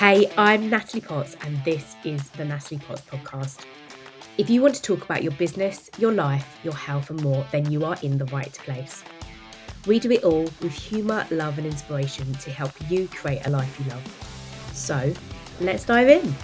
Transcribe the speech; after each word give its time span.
Hey, 0.00 0.32
I'm 0.38 0.70
Natalie 0.70 1.02
Potts, 1.02 1.36
and 1.42 1.62
this 1.62 1.94
is 2.04 2.30
the 2.30 2.46
Natalie 2.46 2.80
Potts 2.80 3.02
Podcast. 3.02 3.66
If 4.38 4.48
you 4.48 4.62
want 4.62 4.74
to 4.76 4.80
talk 4.80 5.04
about 5.04 5.22
your 5.22 5.32
business, 5.32 5.90
your 5.98 6.10
life, 6.10 6.58
your 6.64 6.72
health, 6.72 7.10
and 7.10 7.22
more, 7.22 7.44
then 7.52 7.70
you 7.70 7.84
are 7.84 7.98
in 8.02 8.16
the 8.16 8.24
right 8.24 8.50
place. 8.50 9.04
We 9.86 9.98
do 9.98 10.10
it 10.10 10.24
all 10.24 10.44
with 10.62 10.72
humour, 10.72 11.26
love, 11.30 11.58
and 11.58 11.66
inspiration 11.66 12.32
to 12.32 12.50
help 12.50 12.72
you 12.90 13.08
create 13.08 13.46
a 13.46 13.50
life 13.50 13.78
you 13.78 13.90
love. 13.90 14.72
So, 14.72 15.12
let's 15.60 15.84
dive 15.84 16.08
in. 16.08 16.34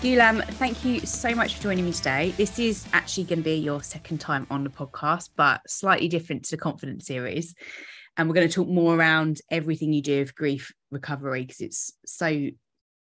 Ghulam, 0.00 0.44
thank 0.54 0.84
you 0.84 1.00
so 1.00 1.34
much 1.34 1.56
for 1.56 1.62
joining 1.64 1.84
me 1.84 1.92
today. 1.92 2.32
This 2.36 2.60
is 2.60 2.86
actually 2.92 3.24
going 3.24 3.40
to 3.40 3.44
be 3.44 3.56
your 3.56 3.82
second 3.82 4.20
time 4.20 4.46
on 4.48 4.62
the 4.62 4.70
podcast, 4.70 5.30
but 5.34 5.60
slightly 5.68 6.06
different 6.06 6.44
to 6.44 6.50
the 6.52 6.56
confidence 6.62 7.08
series. 7.08 7.56
And 8.16 8.28
we're 8.28 8.36
going 8.36 8.48
to 8.48 8.54
talk 8.54 8.68
more 8.68 8.94
around 8.94 9.40
everything 9.50 9.92
you 9.92 10.02
do 10.02 10.20
with 10.20 10.36
grief 10.36 10.72
recovery 10.92 11.40
because 11.40 11.60
it's 11.62 11.92
so 12.06 12.50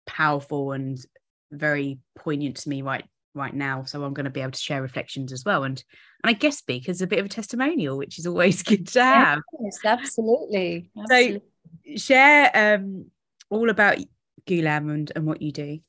powerful 0.09 0.71
and 0.71 0.99
very 1.51 1.99
poignant 2.15 2.57
to 2.57 2.69
me 2.69 2.81
right 2.81 3.05
right 3.35 3.53
now. 3.53 3.83
So 3.83 4.03
I'm 4.03 4.13
going 4.13 4.25
to 4.25 4.31
be 4.31 4.41
able 4.41 4.51
to 4.51 4.59
share 4.59 4.81
reflections 4.81 5.31
as 5.31 5.45
well. 5.45 5.63
And 5.63 5.81
and 6.23 6.29
I 6.29 6.33
guess 6.33 6.57
speak 6.57 6.89
as 6.89 7.01
a 7.01 7.07
bit 7.07 7.19
of 7.19 7.27
a 7.27 7.29
testimonial, 7.29 7.97
which 7.97 8.17
is 8.17 8.25
always 8.25 8.63
good 8.71 8.87
to 8.89 9.03
have. 9.03 9.39
Yes, 9.61 9.79
absolutely. 9.85 10.91
absolutely. 10.99 11.41
So 11.85 11.97
share 11.97 12.51
um 12.53 13.05
all 13.49 13.69
about 13.69 13.97
Ghulam 14.47 14.91
and, 14.91 15.11
and 15.15 15.25
what 15.25 15.41
you 15.41 15.51
do. 15.51 15.79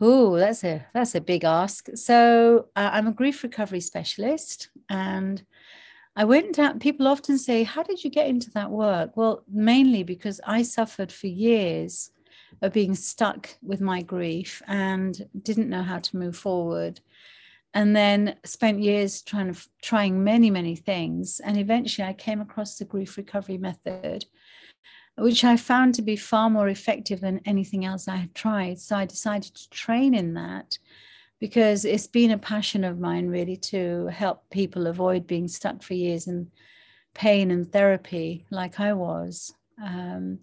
Oh, 0.00 0.36
that's 0.36 0.62
a 0.62 0.86
that's 0.94 1.16
a 1.16 1.20
big 1.20 1.44
ask. 1.44 1.88
So 1.94 2.68
uh, 2.76 2.90
I'm 2.92 3.08
a 3.08 3.12
grief 3.12 3.42
recovery 3.42 3.80
specialist, 3.80 4.70
and 4.88 5.44
I 6.14 6.24
went 6.24 6.58
out. 6.58 6.78
People 6.78 7.08
often 7.08 7.36
say, 7.36 7.64
"How 7.64 7.82
did 7.82 8.04
you 8.04 8.10
get 8.10 8.28
into 8.28 8.50
that 8.52 8.70
work?" 8.70 9.16
Well, 9.16 9.42
mainly 9.50 10.04
because 10.04 10.40
I 10.46 10.62
suffered 10.62 11.10
for 11.10 11.26
years 11.26 12.12
of 12.62 12.72
being 12.72 12.94
stuck 12.94 13.48
with 13.62 13.80
my 13.80 14.02
grief 14.02 14.62
and 14.66 15.28
didn't 15.42 15.68
know 15.68 15.82
how 15.82 15.98
to 15.98 16.16
move 16.16 16.36
forward, 16.36 17.00
and 17.74 17.94
then 17.94 18.36
spent 18.44 18.80
years 18.80 19.22
trying 19.22 19.56
trying 19.82 20.24
many 20.24 20.50
many 20.50 20.76
things, 20.76 21.40
and 21.40 21.58
eventually 21.58 22.06
I 22.06 22.12
came 22.12 22.40
across 22.40 22.78
the 22.78 22.84
grief 22.84 23.16
recovery 23.16 23.58
method 23.58 24.26
which 25.18 25.42
I 25.44 25.56
found 25.56 25.94
to 25.94 26.02
be 26.02 26.16
far 26.16 26.48
more 26.48 26.68
effective 26.68 27.20
than 27.20 27.40
anything 27.44 27.84
else 27.84 28.06
I 28.06 28.16
had 28.16 28.34
tried. 28.34 28.78
So 28.78 28.96
I 28.96 29.04
decided 29.04 29.54
to 29.54 29.70
train 29.70 30.14
in 30.14 30.34
that 30.34 30.78
because 31.40 31.84
it's 31.84 32.06
been 32.06 32.30
a 32.30 32.38
passion 32.38 32.84
of 32.84 32.98
mine 32.98 33.28
really 33.28 33.56
to 33.56 34.06
help 34.06 34.48
people 34.50 34.86
avoid 34.86 35.26
being 35.26 35.48
stuck 35.48 35.82
for 35.82 35.94
years 35.94 36.26
in 36.26 36.50
pain 37.14 37.50
and 37.50 37.70
therapy 37.70 38.46
like 38.50 38.80
I 38.80 38.92
was. 38.92 39.54
Um, 39.82 40.40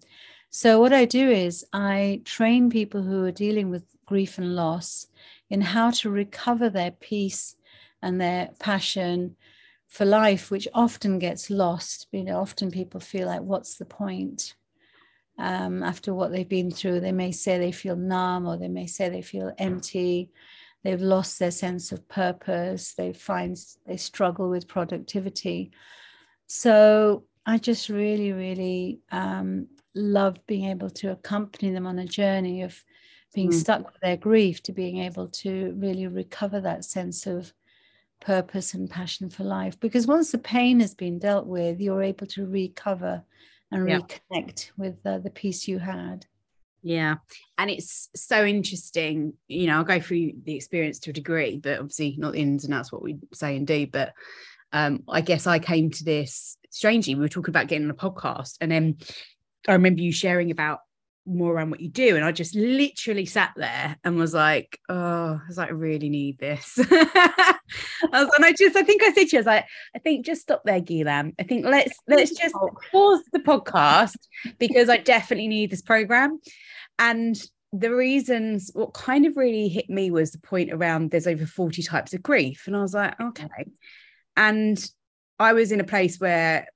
so 0.50 0.80
what 0.80 0.92
I 0.92 1.04
do 1.04 1.30
is 1.30 1.64
I 1.72 2.22
train 2.24 2.70
people 2.70 3.02
who 3.02 3.24
are 3.24 3.32
dealing 3.32 3.70
with 3.70 3.84
grief 4.06 4.38
and 4.38 4.54
loss 4.54 5.06
in 5.50 5.60
how 5.60 5.90
to 5.90 6.10
recover 6.10 6.70
their 6.70 6.92
peace 6.92 7.56
and 8.02 8.20
their 8.20 8.50
passion 8.58 9.36
for 9.86 10.04
life, 10.04 10.50
which 10.50 10.68
often 10.74 11.18
gets 11.18 11.50
lost. 11.50 12.06
You 12.12 12.24
know, 12.24 12.40
often 12.40 12.70
people 12.70 13.00
feel 13.00 13.26
like, 13.26 13.42
what's 13.42 13.76
the 13.76 13.84
point? 13.84 14.54
um, 15.38 15.82
after 15.82 16.14
what 16.14 16.32
they've 16.32 16.48
been 16.48 16.70
through. 16.70 17.00
They 17.00 17.12
may 17.12 17.32
say 17.32 17.58
they 17.58 17.72
feel 17.72 17.96
numb 17.96 18.46
or 18.46 18.56
they 18.56 18.68
may 18.68 18.86
say 18.86 19.08
they 19.08 19.22
feel 19.22 19.52
empty. 19.58 20.30
They've 20.82 21.00
lost 21.00 21.38
their 21.38 21.50
sense 21.50 21.92
of 21.92 22.08
purpose. 22.08 22.94
They 22.94 23.12
find 23.12 23.56
they 23.86 23.96
struggle 23.96 24.48
with 24.48 24.68
productivity. 24.68 25.72
So 26.46 27.24
I 27.44 27.58
just 27.58 27.88
really, 27.88 28.32
really 28.32 29.00
um, 29.10 29.68
love 29.96 30.38
being 30.46 30.66
able 30.66 30.90
to 30.90 31.10
accompany 31.10 31.72
them 31.72 31.86
on 31.86 31.98
a 31.98 32.04
journey 32.04 32.62
of 32.62 32.84
being 33.34 33.50
mm. 33.50 33.54
stuck 33.54 33.84
with 33.84 34.00
their 34.02 34.16
grief 34.16 34.62
to 34.62 34.72
being 34.72 34.98
able 34.98 35.28
to 35.28 35.74
really 35.78 36.06
recover 36.06 36.60
that 36.60 36.84
sense 36.84 37.26
of 37.26 37.52
purpose 38.20 38.74
and 38.74 38.88
passion 38.88 39.28
for 39.28 39.44
life. 39.44 39.78
Because 39.80 40.06
once 40.06 40.30
the 40.30 40.38
pain 40.38 40.80
has 40.80 40.94
been 40.94 41.18
dealt 41.18 41.46
with, 41.46 41.80
you're 41.80 42.02
able 42.02 42.26
to 42.28 42.46
recover 42.46 43.22
and 43.72 43.88
yeah. 43.88 43.98
reconnect 43.98 44.70
with 44.76 45.04
uh, 45.04 45.18
the 45.18 45.30
peace 45.30 45.66
you 45.66 45.78
had. 45.78 46.26
Yeah. 46.82 47.16
And 47.58 47.68
it's 47.68 48.10
so 48.14 48.44
interesting. 48.44 49.32
You 49.48 49.66
know, 49.66 49.78
I'll 49.78 49.84
go 49.84 49.98
through 49.98 50.32
the 50.44 50.54
experience 50.54 51.00
to 51.00 51.10
a 51.10 51.12
degree, 51.12 51.58
but 51.58 51.80
obviously 51.80 52.14
not 52.16 52.34
the 52.34 52.40
ins 52.40 52.64
and 52.64 52.72
outs 52.72 52.92
what 52.92 53.02
we 53.02 53.18
say 53.34 53.56
and 53.56 53.66
do. 53.66 53.86
But 53.86 54.12
um, 54.72 55.02
I 55.08 55.20
guess 55.20 55.46
I 55.46 55.58
came 55.58 55.90
to 55.90 56.04
this 56.04 56.56
strangely. 56.70 57.14
We 57.14 57.22
were 57.22 57.28
talking 57.28 57.50
about 57.50 57.66
getting 57.66 57.86
on 57.86 57.90
a 57.90 57.94
podcast, 57.94 58.58
and 58.60 58.70
then 58.70 58.98
I 59.68 59.72
remember 59.72 60.00
you 60.00 60.12
sharing 60.12 60.50
about 60.50 60.80
more 61.26 61.52
around 61.52 61.70
what 61.70 61.80
you 61.80 61.88
do. 61.88 62.16
And 62.16 62.24
I 62.24 62.32
just 62.32 62.54
literally 62.54 63.26
sat 63.26 63.52
there 63.56 63.96
and 64.04 64.16
was 64.16 64.32
like, 64.32 64.78
oh, 64.88 65.40
I 65.42 65.46
was 65.48 65.58
like, 65.58 65.68
I 65.68 65.72
really 65.72 66.08
need 66.08 66.38
this. 66.38 66.78
I 66.90 67.58
was, 68.12 68.30
and 68.36 68.44
I 68.44 68.52
just, 68.52 68.76
I 68.76 68.82
think 68.82 69.02
I 69.02 69.12
said 69.12 69.28
to 69.28 69.32
you, 69.32 69.38
I 69.38 69.40
was 69.40 69.46
like, 69.46 69.64
I 69.94 69.98
think 69.98 70.24
just 70.24 70.42
stop 70.42 70.62
there, 70.64 70.80
Ghulam. 70.80 71.34
I 71.38 71.42
think 71.42 71.66
let's 71.66 71.98
let's 72.06 72.30
just 72.30 72.54
pause 72.92 73.22
the 73.32 73.40
podcast 73.40 74.16
because 74.58 74.88
I 74.88 74.98
definitely 74.98 75.48
need 75.48 75.70
this 75.70 75.82
program. 75.82 76.38
And 76.98 77.36
the 77.72 77.94
reasons, 77.94 78.70
what 78.72 78.94
kind 78.94 79.26
of 79.26 79.36
really 79.36 79.68
hit 79.68 79.90
me 79.90 80.10
was 80.10 80.30
the 80.30 80.38
point 80.38 80.72
around 80.72 81.10
there's 81.10 81.26
over 81.26 81.44
40 81.44 81.82
types 81.82 82.14
of 82.14 82.22
grief. 82.22 82.64
And 82.66 82.76
I 82.76 82.80
was 82.80 82.94
like, 82.94 83.20
okay. 83.20 83.48
And 84.36 84.82
I 85.38 85.52
was 85.52 85.72
in 85.72 85.80
a 85.80 85.84
place 85.84 86.18
where 86.20 86.66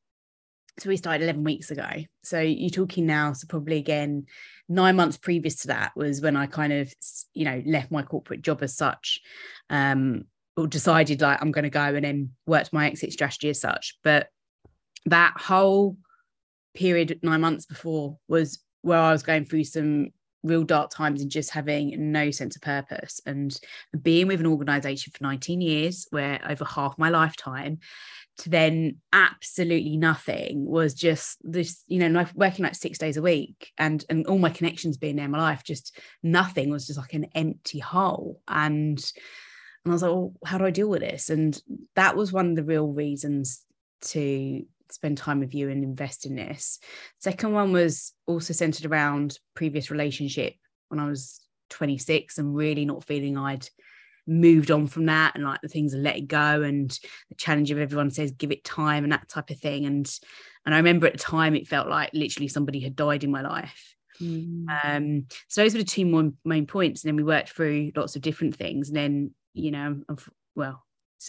so 0.79 0.89
we 0.89 0.97
started 0.97 1.25
11 1.25 1.45
weeks 1.45 1.71
ago. 1.71 1.89
So 2.23 2.41
you're 2.41 2.71
talking 2.71 3.07
now 3.07 3.33
so 3.33 3.47
probably 3.47 3.77
again 3.77 4.27
nine 4.69 4.97
months 4.97 5.17
previous 5.17 5.57
to 5.57 5.69
that 5.69 5.93
was 5.97 6.21
when 6.21 6.37
i 6.37 6.47
kind 6.47 6.73
of 6.73 6.93
you 7.35 7.45
know 7.45 7.61
left 7.67 7.91
my 7.91 8.03
corporate 8.03 8.41
job 8.41 8.63
as 8.63 8.77
such 8.77 9.21
um 9.69 10.23
or 10.57 10.69
decided 10.69 11.21
like 11.21 11.43
i'm 11.43 11.51
going 11.51 11.65
to 11.65 11.71
go 11.71 11.81
and 11.81 12.05
then 12.05 12.31
worked 12.47 12.73
my 12.73 12.87
exit 12.87 13.13
strategy 13.13 13.49
as 13.51 13.61
such. 13.61 13.99
But 14.05 14.29
that 15.07 15.35
whole 15.37 15.97
period 16.75 17.19
nine 17.23 17.41
months 17.41 17.67
before 17.67 18.19
was 18.29 18.63
where 18.83 18.99
i 18.99 19.13
was 19.13 19.23
going 19.23 19.45
through 19.45 19.65
some 19.65 20.11
real 20.43 20.65
dark 20.65 20.91
times 20.91 21.21
and 21.21 21.31
just 21.31 21.51
having 21.51 22.13
no 22.13 22.31
sense 22.31 22.57
of 22.57 22.63
purpose. 22.63 23.21
And 23.27 23.59
being 24.01 24.27
with 24.27 24.41
an 24.41 24.47
organization 24.47 25.13
for 25.13 25.23
19 25.23 25.61
years 25.61 26.07
where 26.11 26.41
over 26.49 26.65
half 26.65 26.99
my 26.99 27.11
lifetime 27.11 27.79
then 28.47 28.97
absolutely 29.13 29.97
nothing 29.97 30.65
was 30.65 30.95
just 30.95 31.39
this 31.43 31.85
you 31.87 31.99
know 31.99 32.27
working 32.35 32.65
like 32.65 32.75
six 32.75 32.99
days 32.99 33.17
a 33.17 33.23
week 33.23 33.73
and 33.79 34.05
and 34.09 34.27
all 34.27 34.39
my 34.39 34.51
connections 34.51 34.97
being 34.97 35.17
there 35.17 35.25
in 35.25 35.31
my 35.31 35.39
life 35.39 35.63
just 35.65 35.99
nothing 36.23 36.71
was 36.71 36.87
just 36.87 36.99
like 36.99 37.15
an 37.15 37.27
empty 37.35 37.79
hole. 37.79 38.41
And 38.49 38.99
and 39.85 39.93
I 39.93 39.95
was 39.95 40.03
like 40.03 40.11
well 40.11 40.33
how 40.45 40.59
do 40.59 40.65
I 40.65 40.71
deal 40.71 40.89
with 40.89 41.01
this? 41.01 41.31
And 41.31 41.61
that 41.97 42.17
was 42.17 42.33
one 42.33 42.51
of 42.51 42.57
the 42.57 42.65
real 42.65 42.89
reasons 42.89 43.65
to 44.03 44.65
spend 44.91 45.19
time 45.19 45.41
with 45.41 45.55
you 45.55 45.69
and 45.69 45.85
invest 45.85 46.27
in 46.27 46.35
this. 46.35 46.79
Second 47.19 47.53
one 47.53 47.73
was 47.73 48.13
also 48.27 48.53
centered 48.53 48.87
around 48.87 49.39
previous 49.55 49.91
relationship 49.91 50.55
when 50.89 51.01
I 51.01 51.07
was 51.07 51.41
26 51.71 52.39
and 52.39 52.55
really 52.55 52.85
not 52.85 53.05
feeling 53.05 53.39
I'd 53.39 53.69
moved 54.31 54.71
on 54.71 54.87
from 54.87 55.07
that 55.07 55.35
and 55.35 55.45
like 55.45 55.61
the 55.61 55.69
things 55.69 55.95
are 55.95 55.99
let 55.99 56.17
it 56.17 56.29
go 56.29 56.63
and 56.63 56.91
the 57.29 57.35
challenge 57.35 57.71
of 57.71 57.79
everyone 57.79 58.11
says 58.11 58.31
give 58.31 58.53
it 58.53 58.65
time 58.65 59.03
and 59.03 59.13
that 59.13 59.29
type 59.29 59.51
of 59.51 59.59
thing. 59.59 59.85
And 59.85 60.11
and 60.65 60.75
I 60.75 60.79
remember 60.79 61.07
at 61.07 61.15
the 61.15 61.19
time 61.19 61.55
it 61.55 61.67
felt 61.69 61.89
like 61.89 62.11
literally 62.15 62.49
somebody 62.49 62.81
had 62.81 62.97
died 62.97 63.25
in 63.25 63.31
my 63.31 63.43
life. 63.43 63.95
Mm. 64.21 64.67
um 64.85 65.27
so 65.49 65.63
those 65.63 65.73
were 65.73 65.81
the 65.81 65.85
two 65.85 66.07
more 66.07 66.31
main 66.45 66.67
points. 66.67 67.03
And 67.03 67.09
then 67.09 67.17
we 67.17 67.25
worked 67.25 67.51
through 67.51 67.93
lots 67.97 68.17
of 68.17 68.23
different 68.23 68.57
things. 68.57 68.89
And 68.89 68.97
then 68.97 69.35
you 69.53 69.73
know 69.73 70.01
well 70.55 70.85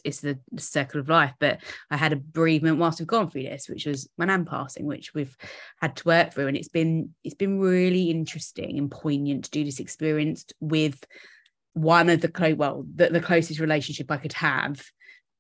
it's 0.06 0.22
the, 0.22 0.40
the 0.54 0.62
circle 0.62 1.02
of 1.02 1.10
life 1.10 1.34
but 1.38 1.60
I 1.90 1.98
had 1.98 2.14
a 2.14 2.16
bereavement 2.16 2.78
whilst 2.78 3.00
we've 3.00 3.08
gone 3.08 3.30
through 3.30 3.44
this 3.44 3.68
which 3.68 3.86
was 3.86 4.08
my 4.18 4.24
nan 4.24 4.46
passing 4.46 4.86
which 4.86 5.14
we've 5.14 5.36
had 5.82 5.98
to 5.98 6.08
work 6.08 6.34
through. 6.34 6.48
And 6.48 6.56
it's 6.56 6.70
been 6.70 7.16
it's 7.24 7.36
been 7.36 7.60
really 7.60 8.12
interesting 8.12 8.78
and 8.78 8.92
poignant 8.92 9.46
to 9.46 9.52
do 9.52 9.64
this 9.64 9.80
experience 9.80 10.46
with 10.60 11.04
one 11.74 12.10
of 12.10 12.22
the 12.22 12.28
close 12.28 12.56
well 12.56 12.86
the, 12.96 13.10
the 13.10 13.22
closest 13.22 13.60
relationship 13.60 14.12
I 14.12 14.18
could 14.18 14.34
have 14.34 14.84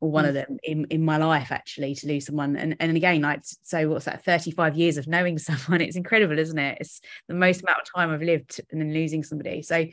or 0.01 0.09
one 0.09 0.25
mm. 0.25 0.29
of 0.29 0.33
them 0.33 0.57
in, 0.63 0.85
in 0.85 1.05
my 1.05 1.17
life 1.17 1.51
actually 1.51 1.93
to 1.95 2.07
lose 2.07 2.25
someone. 2.25 2.55
And, 2.55 2.75
and 2.79 2.97
again 2.97 3.21
like 3.21 3.41
so 3.43 3.87
what's 3.87 4.05
that 4.05 4.25
35 4.25 4.75
years 4.75 4.97
of 4.97 5.07
knowing 5.07 5.37
someone? 5.37 5.81
It's 5.81 5.95
incredible 5.95 6.37
isn't 6.37 6.57
it? 6.57 6.79
It's 6.81 7.01
the 7.27 7.35
most 7.35 7.61
amount 7.61 7.79
of 7.79 7.93
time 7.93 8.09
I've 8.09 8.21
lived 8.21 8.59
and 8.71 8.81
then 8.81 8.93
losing 8.93 9.23
somebody. 9.23 9.61
So 9.61 9.85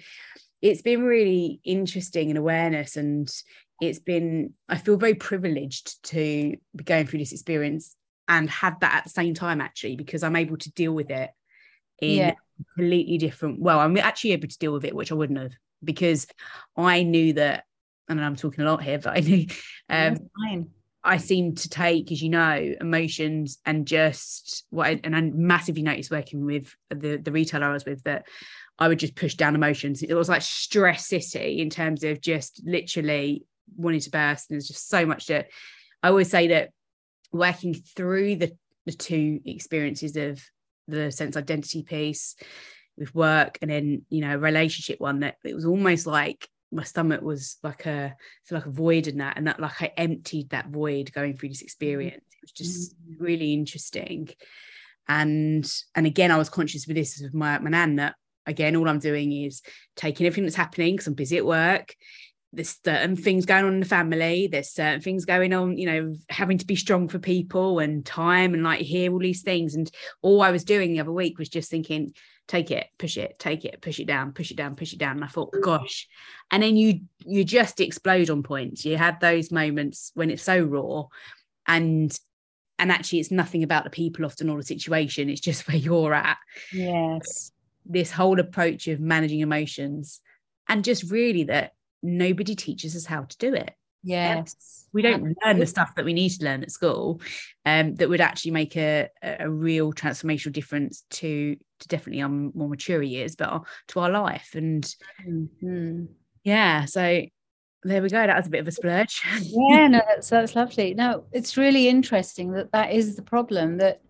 it's 0.60 0.82
been 0.82 1.02
really 1.02 1.60
interesting 1.62 2.30
and 2.30 2.38
awareness 2.38 2.96
and 2.96 3.30
it's 3.80 4.00
been 4.00 4.54
I 4.68 4.76
feel 4.76 4.96
very 4.96 5.14
privileged 5.14 6.02
to 6.04 6.56
be 6.74 6.84
going 6.84 7.06
through 7.06 7.20
this 7.20 7.32
experience 7.32 7.94
and 8.26 8.50
have 8.50 8.80
that 8.80 8.96
at 8.96 9.04
the 9.04 9.10
same 9.10 9.34
time 9.34 9.60
actually 9.60 9.96
because 9.96 10.22
I'm 10.22 10.36
able 10.36 10.56
to 10.56 10.72
deal 10.72 10.92
with 10.92 11.10
it 11.10 11.30
in 12.00 12.16
yeah. 12.16 12.34
completely 12.74 13.18
different 13.18 13.60
well 13.60 13.78
I'm 13.78 13.96
actually 13.98 14.32
able 14.32 14.48
to 14.48 14.58
deal 14.58 14.72
with 14.72 14.84
it 14.84 14.96
which 14.96 15.12
I 15.12 15.14
wouldn't 15.14 15.38
have 15.38 15.52
because 15.82 16.26
I 16.76 17.02
knew 17.02 17.34
that, 17.34 17.64
and 18.08 18.22
I'm 18.22 18.36
talking 18.36 18.64
a 18.64 18.70
lot 18.70 18.82
here, 18.82 18.98
but 18.98 19.16
I 19.16 19.20
knew 19.20 19.46
um, 19.88 20.16
I 21.04 21.16
seem 21.18 21.54
to 21.54 21.68
take, 21.68 22.10
as 22.12 22.20
you 22.20 22.28
know, 22.28 22.74
emotions 22.80 23.58
and 23.64 23.86
just 23.86 24.66
what 24.70 24.86
I, 24.86 25.00
and 25.04 25.16
I 25.16 25.20
massively 25.20 25.82
noticed 25.82 26.10
working 26.10 26.44
with 26.44 26.74
the 26.90 27.16
the 27.16 27.32
retailer 27.32 27.66
I 27.66 27.72
was 27.72 27.84
with 27.84 28.02
that 28.04 28.26
I 28.78 28.88
would 28.88 28.98
just 28.98 29.16
push 29.16 29.34
down 29.34 29.54
emotions. 29.54 30.02
It 30.02 30.14
was 30.14 30.28
like 30.28 30.42
stress 30.42 31.06
city 31.06 31.60
in 31.60 31.70
terms 31.70 32.04
of 32.04 32.20
just 32.20 32.62
literally 32.64 33.44
wanting 33.76 34.00
to 34.00 34.10
burst. 34.10 34.50
And 34.50 34.56
there's 34.56 34.68
just 34.68 34.88
so 34.88 35.04
much 35.04 35.26
that 35.26 35.48
I 36.02 36.08
always 36.08 36.30
say 36.30 36.48
that 36.48 36.70
working 37.32 37.74
through 37.74 38.36
the 38.36 38.56
the 38.86 38.92
two 38.92 39.40
experiences 39.44 40.16
of 40.16 40.42
the 40.86 41.10
sense 41.10 41.36
identity 41.36 41.82
piece 41.82 42.36
with 42.98 43.14
work 43.14 43.58
and 43.62 43.70
then 43.70 44.02
you 44.10 44.20
know 44.20 44.36
relationship 44.36 45.00
one 45.00 45.20
that 45.20 45.36
it 45.44 45.54
was 45.54 45.64
almost 45.64 46.06
like 46.06 46.48
my 46.70 46.82
stomach 46.82 47.22
was 47.22 47.56
like 47.62 47.86
a 47.86 48.14
like 48.50 48.66
a 48.66 48.70
void 48.70 49.06
in 49.06 49.18
that 49.18 49.36
and 49.36 49.46
that 49.46 49.60
like 49.60 49.80
I 49.80 49.92
emptied 49.96 50.50
that 50.50 50.68
void 50.68 51.12
going 51.12 51.36
through 51.36 51.48
this 51.50 51.62
experience. 51.62 52.24
It 52.30 52.42
was 52.42 52.52
just 52.52 52.94
mm-hmm. 52.94 53.22
really 53.24 53.52
interesting. 53.52 54.28
And 55.08 55.70
and 55.94 56.06
again 56.06 56.30
I 56.30 56.36
was 56.36 56.50
conscious 56.50 56.86
with 56.86 56.96
this 56.96 57.20
with 57.22 57.34
my 57.34 57.58
my 57.58 57.70
nan 57.70 57.96
that 57.96 58.16
again 58.46 58.76
all 58.76 58.88
I'm 58.88 58.98
doing 58.98 59.32
is 59.32 59.62
taking 59.96 60.26
everything 60.26 60.44
that's 60.44 60.56
happening 60.56 60.94
because 60.94 61.06
I'm 61.06 61.14
busy 61.14 61.38
at 61.38 61.46
work 61.46 61.94
there's 62.58 62.76
certain 62.84 63.14
things 63.14 63.46
going 63.46 63.64
on 63.64 63.74
in 63.74 63.80
the 63.80 63.86
family 63.86 64.48
there's 64.48 64.70
certain 64.70 65.00
things 65.00 65.24
going 65.24 65.52
on 65.52 65.78
you 65.78 65.86
know 65.86 66.12
having 66.28 66.58
to 66.58 66.66
be 66.66 66.74
strong 66.74 67.08
for 67.08 67.20
people 67.20 67.78
and 67.78 68.04
time 68.04 68.52
and 68.52 68.64
like 68.64 68.80
hear 68.80 69.12
all 69.12 69.20
these 69.20 69.42
things. 69.42 69.76
And 69.76 69.88
all 70.22 70.42
i 70.42 70.50
was 70.50 70.64
doing 70.64 70.92
the 70.92 71.00
other 71.00 71.12
week 71.12 71.38
was 71.38 71.48
just 71.48 71.70
thinking 71.70 72.12
take 72.48 72.70
it 72.70 72.86
push 72.98 73.16
it 73.16 73.38
take 73.38 73.64
it 73.64 73.80
push 73.80 74.00
it 74.00 74.06
down 74.06 74.32
push 74.32 74.50
it 74.50 74.56
down 74.56 74.74
push 74.74 74.92
it 74.92 74.98
down. 74.98 75.16
And 75.16 75.24
i 75.24 75.28
thought 75.28 75.52
mm. 75.52 75.62
gosh. 75.62 76.08
And 76.50 76.62
then 76.62 76.76
you 76.76 77.02
you 77.24 77.44
just 77.44 77.78
explode 77.80 78.28
on 78.28 78.42
points. 78.42 78.84
You 78.84 78.96
have 78.96 79.20
those 79.20 79.52
moments 79.52 80.10
when 80.14 80.30
it's 80.30 80.42
so 80.42 80.60
raw 80.60 81.04
and 81.66 82.18
and 82.80 82.90
actually 82.90 83.20
it's 83.20 83.30
nothing 83.30 83.62
about 83.62 83.84
the 83.84 83.90
people 83.90 84.24
often 84.24 84.50
or 84.50 84.56
the 84.56 84.64
situation. 84.64 85.30
It's 85.30 85.40
just 85.40 85.68
where 85.68 85.76
you're 85.76 86.14
at. 86.14 86.38
Yes. 86.72 87.52
This 87.86 88.10
whole 88.10 88.40
approach 88.40 88.88
of 88.88 88.98
managing 88.98 89.40
emotions 89.40 90.20
and 90.68 90.84
just 90.84 91.10
really 91.10 91.44
that 91.44 91.72
nobody 92.02 92.54
teaches 92.54 92.96
us 92.96 93.06
how 93.06 93.22
to 93.22 93.38
do 93.38 93.54
it. 93.54 93.72
Yes. 94.02 94.86
We 94.92 95.02
don't 95.02 95.36
learn 95.44 95.58
the 95.58 95.66
stuff 95.66 95.94
that 95.96 96.04
we 96.04 96.12
need 96.12 96.30
to 96.30 96.44
learn 96.44 96.62
at 96.62 96.70
school 96.70 97.20
um, 97.66 97.94
that 97.96 98.08
would 98.08 98.20
actually 98.20 98.52
make 98.52 98.76
a, 98.76 99.08
a 99.22 99.50
real 99.50 99.92
transformational 99.92 100.52
difference 100.52 101.04
to, 101.10 101.56
to 101.80 101.88
definitely 101.88 102.22
our 102.22 102.28
more 102.28 102.68
mature 102.68 103.02
years, 103.02 103.36
but 103.36 103.48
our, 103.48 103.62
to 103.88 104.00
our 104.00 104.10
life. 104.10 104.50
And 104.54 104.84
mm-hmm. 105.26 106.04
yeah, 106.44 106.84
so 106.84 107.22
there 107.82 108.02
we 108.02 108.08
go. 108.08 108.26
That 108.26 108.36
was 108.36 108.46
a 108.46 108.50
bit 108.50 108.60
of 108.60 108.68
a 108.68 108.72
splurge. 108.72 109.20
yeah, 109.42 109.88
no, 109.88 110.00
that's, 110.08 110.30
that's 110.30 110.56
lovely. 110.56 110.94
No, 110.94 111.24
it's 111.32 111.56
really 111.56 111.88
interesting 111.88 112.52
that 112.52 112.72
that 112.72 112.92
is 112.92 113.16
the 113.16 113.22
problem 113.22 113.78
that 113.78 114.00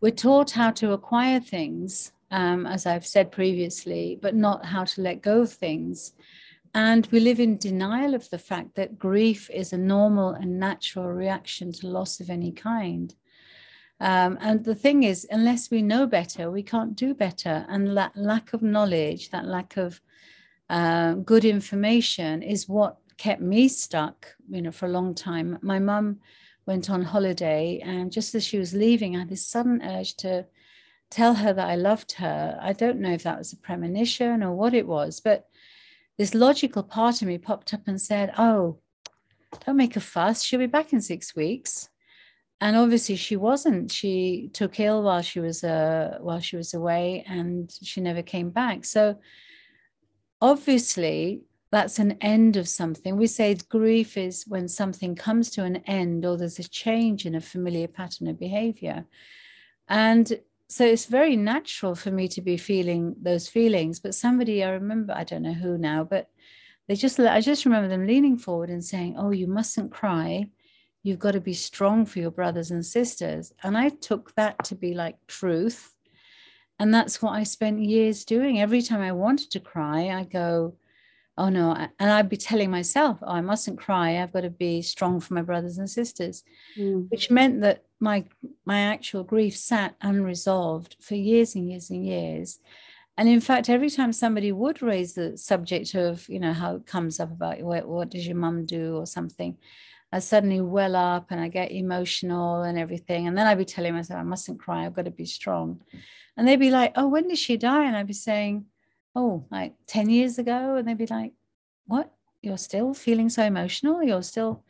we're 0.00 0.10
taught 0.10 0.50
how 0.50 0.70
to 0.72 0.92
acquire 0.92 1.40
things, 1.40 2.12
um, 2.30 2.66
as 2.66 2.86
I've 2.86 3.06
said 3.06 3.30
previously, 3.30 4.18
but 4.20 4.34
not 4.34 4.64
how 4.64 4.84
to 4.84 5.00
let 5.00 5.22
go 5.22 5.42
of 5.42 5.52
things. 5.52 6.12
And 6.74 7.06
we 7.10 7.20
live 7.20 7.38
in 7.38 7.58
denial 7.58 8.14
of 8.14 8.30
the 8.30 8.38
fact 8.38 8.76
that 8.76 8.98
grief 8.98 9.50
is 9.50 9.72
a 9.72 9.78
normal 9.78 10.30
and 10.30 10.58
natural 10.58 11.06
reaction 11.06 11.70
to 11.72 11.86
loss 11.86 12.18
of 12.20 12.30
any 12.30 12.52
kind. 12.52 13.14
Um, 14.00 14.38
and 14.40 14.64
the 14.64 14.74
thing 14.74 15.02
is, 15.02 15.26
unless 15.30 15.70
we 15.70 15.82
know 15.82 16.06
better, 16.06 16.50
we 16.50 16.62
can't 16.62 16.96
do 16.96 17.14
better. 17.14 17.66
And 17.68 17.96
that 17.96 18.16
lack 18.16 18.52
of 18.52 18.62
knowledge, 18.62 19.30
that 19.30 19.44
lack 19.44 19.76
of 19.76 20.00
uh, 20.70 21.14
good 21.14 21.44
information 21.44 22.42
is 22.42 22.68
what 22.68 22.96
kept 23.18 23.42
me 23.42 23.68
stuck, 23.68 24.34
you 24.48 24.62
know, 24.62 24.72
for 24.72 24.86
a 24.86 24.90
long 24.92 25.14
time. 25.14 25.58
My 25.60 25.78
mum 25.78 26.20
went 26.66 26.88
on 26.88 27.02
holiday, 27.02 27.80
and 27.84 28.10
just 28.10 28.34
as 28.34 28.44
she 28.44 28.58
was 28.58 28.72
leaving, 28.72 29.14
I 29.14 29.20
had 29.20 29.28
this 29.28 29.46
sudden 29.46 29.82
urge 29.82 30.16
to 30.16 30.46
tell 31.10 31.34
her 31.34 31.52
that 31.52 31.68
I 31.68 31.76
loved 31.76 32.12
her. 32.12 32.58
I 32.60 32.72
don't 32.72 33.00
know 33.00 33.12
if 33.12 33.24
that 33.24 33.38
was 33.38 33.52
a 33.52 33.56
premonition 33.58 34.42
or 34.42 34.54
what 34.54 34.72
it 34.72 34.86
was, 34.86 35.20
but 35.20 35.48
this 36.18 36.34
logical 36.34 36.82
part 36.82 37.22
of 37.22 37.28
me 37.28 37.38
popped 37.38 37.72
up 37.74 37.82
and 37.86 38.00
said, 38.00 38.32
Oh, 38.38 38.78
don't 39.64 39.76
make 39.76 39.96
a 39.96 40.00
fuss. 40.00 40.42
She'll 40.42 40.58
be 40.58 40.66
back 40.66 40.92
in 40.92 41.00
six 41.00 41.34
weeks. 41.34 41.88
And 42.60 42.76
obviously 42.76 43.16
she 43.16 43.36
wasn't. 43.36 43.90
She 43.90 44.50
took 44.52 44.78
ill 44.78 45.02
while 45.02 45.22
she 45.22 45.40
was 45.40 45.64
uh, 45.64 46.18
while 46.20 46.40
she 46.40 46.56
was 46.56 46.74
away 46.74 47.24
and 47.26 47.72
she 47.82 48.00
never 48.00 48.22
came 48.22 48.50
back. 48.50 48.84
So 48.84 49.18
obviously 50.40 51.42
that's 51.72 51.98
an 51.98 52.18
end 52.20 52.56
of 52.56 52.68
something. 52.68 53.16
We 53.16 53.26
say 53.26 53.56
grief 53.68 54.16
is 54.16 54.44
when 54.46 54.68
something 54.68 55.16
comes 55.16 55.50
to 55.52 55.64
an 55.64 55.76
end 55.86 56.24
or 56.24 56.36
there's 56.36 56.58
a 56.58 56.68
change 56.68 57.26
in 57.26 57.34
a 57.34 57.40
familiar 57.40 57.88
pattern 57.88 58.28
of 58.28 58.38
behavior. 58.38 59.06
And 59.88 60.38
so 60.72 60.86
it's 60.86 61.04
very 61.04 61.36
natural 61.36 61.94
for 61.94 62.10
me 62.10 62.26
to 62.26 62.40
be 62.40 62.56
feeling 62.56 63.14
those 63.20 63.46
feelings 63.46 64.00
but 64.00 64.14
somebody 64.14 64.64
i 64.64 64.70
remember 64.70 65.12
i 65.12 65.22
don't 65.22 65.42
know 65.42 65.52
who 65.52 65.76
now 65.76 66.02
but 66.02 66.30
they 66.88 66.94
just 66.94 67.20
i 67.20 67.40
just 67.40 67.64
remember 67.64 67.88
them 67.88 68.06
leaning 68.06 68.38
forward 68.38 68.70
and 68.70 68.84
saying 68.84 69.14
oh 69.18 69.30
you 69.30 69.46
mustn't 69.46 69.92
cry. 69.92 70.48
You've 71.04 71.18
got 71.18 71.32
to 71.32 71.40
be 71.40 71.54
strong 71.54 72.06
for 72.06 72.20
your 72.20 72.30
brothers 72.30 72.70
and 72.70 72.84
sisters. 72.84 73.52
And 73.62 73.76
i 73.76 73.88
took 73.88 74.34
that 74.34 74.64
to 74.64 74.74
be 74.74 74.94
like 74.94 75.16
truth. 75.26 75.94
And 76.78 76.92
that's 76.92 77.20
what 77.20 77.32
i 77.32 77.42
spent 77.42 77.80
years 77.80 78.24
doing. 78.24 78.60
Every 78.60 78.82
time 78.82 79.00
i 79.00 79.12
wanted 79.12 79.50
to 79.50 79.60
cry 79.60 80.08
i 80.08 80.24
go 80.24 80.74
oh 81.38 81.48
no 81.48 81.74
and 81.98 82.10
i'd 82.10 82.28
be 82.28 82.36
telling 82.36 82.70
myself 82.70 83.18
oh, 83.22 83.32
i 83.32 83.40
mustn't 83.40 83.78
cry 83.78 84.22
i've 84.22 84.32
got 84.32 84.42
to 84.42 84.50
be 84.50 84.82
strong 84.82 85.18
for 85.18 85.34
my 85.34 85.42
brothers 85.42 85.78
and 85.78 85.88
sisters 85.88 86.44
mm. 86.78 87.08
which 87.10 87.30
meant 87.30 87.60
that 87.62 87.82
my 88.02 88.24
my 88.66 88.80
actual 88.80 89.22
grief 89.22 89.56
sat 89.56 89.94
unresolved 90.02 90.96
for 91.00 91.14
years 91.14 91.54
and 91.54 91.70
years 91.70 91.88
and 91.88 92.04
years. 92.04 92.58
And 93.16 93.28
in 93.28 93.40
fact 93.40 93.70
every 93.70 93.90
time 93.90 94.12
somebody 94.12 94.50
would 94.50 94.82
raise 94.82 95.14
the 95.14 95.38
subject 95.38 95.94
of 95.94 96.28
you 96.28 96.40
know 96.40 96.52
how 96.52 96.76
it 96.76 96.86
comes 96.86 97.20
up 97.20 97.30
about 97.30 97.62
what, 97.62 97.86
what 97.86 98.10
does 98.10 98.26
your 98.26 98.36
mum 98.36 98.66
do? 98.66 98.96
or 98.96 99.06
something 99.06 99.56
i 100.10 100.18
suddenly 100.18 100.60
well 100.60 100.96
up 100.96 101.26
and 101.30 101.40
i 101.40 101.48
get 101.48 101.70
emotional 101.70 102.62
and 102.62 102.78
everything 102.78 103.26
and 103.26 103.36
then 103.36 103.46
i'd 103.46 103.58
be 103.58 103.64
telling 103.64 103.94
myself 103.94 104.18
i 104.18 104.22
mustn't 104.24 104.58
cry 104.58 104.84
i've 104.84 104.94
got 104.94 105.04
to 105.04 105.10
be 105.10 105.26
strong. 105.26 105.80
And 106.36 106.48
they'd 106.48 106.56
be 106.56 106.70
like 106.70 106.92
oh 106.96 107.08
when 107.08 107.28
did 107.28 107.38
she 107.38 107.56
die? 107.56 107.84
And 107.84 107.96
i'd 107.96 108.06
be 108.06 108.12
saying 108.14 108.64
oh, 109.14 109.44
like 109.50 109.74
10 109.86 110.10
years 110.10 110.38
ago. 110.38 110.76
And 110.76 110.86
they'd 110.86 110.98
be 110.98 111.06
like, 111.06 111.32
what? 111.86 112.12
You're 112.42 112.58
still 112.58 112.94
feeling 112.94 113.28
so 113.28 113.44
emotional? 113.44 114.02
You're 114.02 114.22
still. 114.22 114.64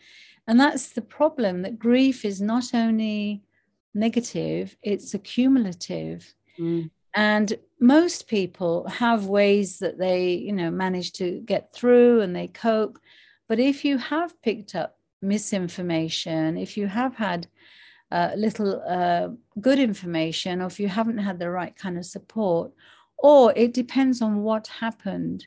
And 0.46 0.58
that's 0.58 0.90
the 0.90 1.02
problem 1.02 1.62
that 1.62 1.78
grief 1.78 2.24
is 2.24 2.40
not 2.40 2.74
only 2.74 3.42
negative, 3.94 4.76
it's 4.82 5.14
accumulative. 5.14 6.34
Mm. 6.58 6.90
And 7.14 7.54
most 7.78 8.26
people 8.26 8.88
have 8.88 9.26
ways 9.26 9.78
that 9.78 9.98
they, 9.98 10.32
you 10.32 10.52
know, 10.52 10.70
manage 10.70 11.12
to 11.14 11.40
get 11.40 11.72
through 11.72 12.22
and 12.22 12.34
they 12.34 12.48
cope. 12.48 12.98
But 13.48 13.58
if 13.58 13.84
you 13.84 13.98
have 13.98 14.40
picked 14.42 14.74
up 14.74 14.98
misinformation, 15.20 16.56
if 16.56 16.76
you 16.76 16.86
have 16.86 17.14
had 17.14 17.46
uh, 18.10 18.30
little 18.36 18.82
uh, 18.86 19.28
good 19.60 19.78
information, 19.78 20.62
or 20.62 20.66
if 20.66 20.80
you 20.80 20.88
haven't 20.88 21.18
had 21.18 21.38
the 21.38 21.50
right 21.50 21.74
kind 21.76 21.98
of 21.98 22.04
support, 22.04 22.72
or 23.22 23.52
it 23.56 23.72
depends 23.72 24.20
on 24.20 24.42
what 24.42 24.66
happened. 24.66 25.46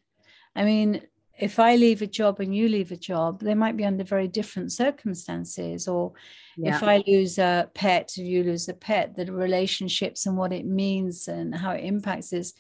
I 0.55 0.63
mean, 0.63 1.01
if 1.37 1.59
I 1.59 1.75
leave 1.75 2.01
a 2.01 2.07
job 2.07 2.39
and 2.39 2.55
you 2.55 2.69
leave 2.69 2.93
a 2.93 2.97
job, 2.97 3.41
they 3.41 3.53
might 3.53 3.75
be 3.75 3.83
under 3.83 4.05
very 4.05 4.29
different 4.29 4.71
circumstances. 4.71 5.87
Or 5.87 6.13
yeah. 6.55 6.77
if 6.77 6.83
I 6.83 7.03
lose 7.05 7.37
a 7.37 7.69
pet, 7.73 8.15
you 8.15 8.43
lose 8.43 8.69
a 8.69 8.73
pet, 8.73 9.17
the 9.17 9.31
relationships 9.31 10.25
and 10.25 10.37
what 10.37 10.53
it 10.53 10.65
means 10.65 11.27
and 11.27 11.53
how 11.53 11.71
it 11.71 11.83
impacts 11.83 12.31
is. 12.31 12.53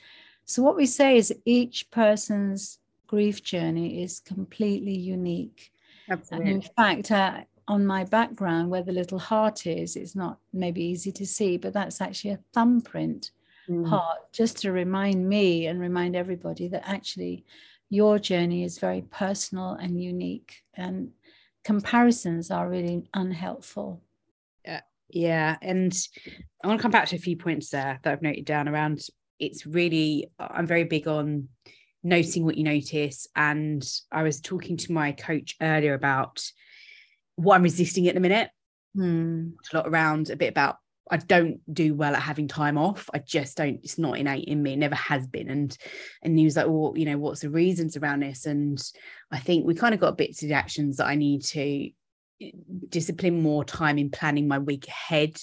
So, 0.43 0.61
what 0.61 0.75
we 0.75 0.85
say 0.85 1.17
is 1.17 1.33
each 1.45 1.89
person's 1.89 2.79
grief 3.07 3.41
journey 3.41 4.03
is 4.03 4.19
completely 4.19 4.95
unique. 4.95 5.71
Absolutely. 6.09 6.51
And 6.51 6.63
in 6.63 6.69
fact, 6.75 7.11
uh, 7.11 7.41
on 7.67 7.85
my 7.85 8.03
background, 8.03 8.69
where 8.69 8.83
the 8.83 8.91
little 8.91 9.17
heart 9.17 9.65
is, 9.65 9.95
it's 9.95 10.15
not 10.15 10.37
maybe 10.53 10.83
easy 10.83 11.11
to 11.13 11.25
see, 11.25 11.57
but 11.57 11.73
that's 11.73 12.01
actually 12.01 12.31
a 12.31 12.39
thumbprint 12.53 13.31
mm. 13.69 13.87
part 13.87 14.31
just 14.31 14.57
to 14.59 14.71
remind 14.71 15.27
me 15.27 15.67
and 15.67 15.79
remind 15.79 16.15
everybody 16.15 16.67
that 16.67 16.87
actually 16.87 17.45
your 17.89 18.19
journey 18.19 18.63
is 18.63 18.79
very 18.79 19.01
personal 19.01 19.71
and 19.73 20.01
unique 20.01 20.63
and 20.73 21.11
comparisons 21.63 22.51
are 22.51 22.69
really 22.69 23.07
unhelpful 23.13 24.01
yeah 24.65 24.81
yeah 25.09 25.57
and 25.61 25.95
i 26.63 26.67
want 26.67 26.79
to 26.79 26.81
come 26.81 26.91
back 26.91 27.07
to 27.07 27.15
a 27.15 27.19
few 27.19 27.35
points 27.35 27.69
there 27.69 27.99
that 28.03 28.11
i've 28.11 28.21
noted 28.21 28.45
down 28.45 28.67
around 28.67 29.01
it's 29.39 29.65
really 29.65 30.29
i'm 30.39 30.67
very 30.67 30.83
big 30.83 31.07
on 31.07 31.47
noting 32.03 32.45
what 32.45 32.57
you 32.57 32.63
notice 32.63 33.27
and 33.35 33.87
i 34.11 34.23
was 34.23 34.39
talking 34.39 34.77
to 34.77 34.91
my 34.91 35.11
coach 35.11 35.55
earlier 35.61 35.93
about 35.93 36.43
what 37.35 37.55
i'm 37.55 37.63
resisting 37.63 38.07
at 38.07 38.13
the 38.13 38.19
minute 38.19 38.49
hmm. 38.93 39.49
a 39.71 39.75
lot 39.75 39.87
around 39.87 40.29
a 40.29 40.35
bit 40.35 40.49
about 40.49 40.77
I 41.11 41.17
don't 41.17 41.61
do 41.71 41.93
well 41.93 42.15
at 42.15 42.21
having 42.21 42.47
time 42.47 42.77
off. 42.77 43.09
I 43.13 43.19
just 43.19 43.57
don't, 43.57 43.79
it's 43.83 43.99
not 43.99 44.17
innate 44.17 44.45
in 44.45 44.63
me. 44.63 44.73
It 44.73 44.79
never 44.79 44.95
has 44.95 45.27
been. 45.27 45.49
And 45.49 45.77
and 46.23 46.37
he 46.37 46.45
was 46.45 46.55
like, 46.55 46.67
well, 46.67 46.93
you 46.95 47.05
know, 47.05 47.17
what's 47.17 47.41
the 47.41 47.49
reasons 47.49 47.95
around 47.95 48.21
this? 48.21 48.45
And 48.45 48.81
I 49.31 49.39
think 49.39 49.65
we 49.65 49.75
kind 49.75 49.93
of 49.93 49.99
got 49.99 50.17
bits 50.17 50.41
of 50.43 50.51
actions 50.51 50.97
that 50.97 51.07
I 51.07 51.15
need 51.15 51.43
to 51.43 51.89
eh, 52.41 52.51
discipline 52.89 53.41
more 53.41 53.63
time 53.63 53.97
in 53.97 54.09
planning 54.09 54.47
my 54.47 54.57
week 54.57 54.87
ahead. 54.87 55.37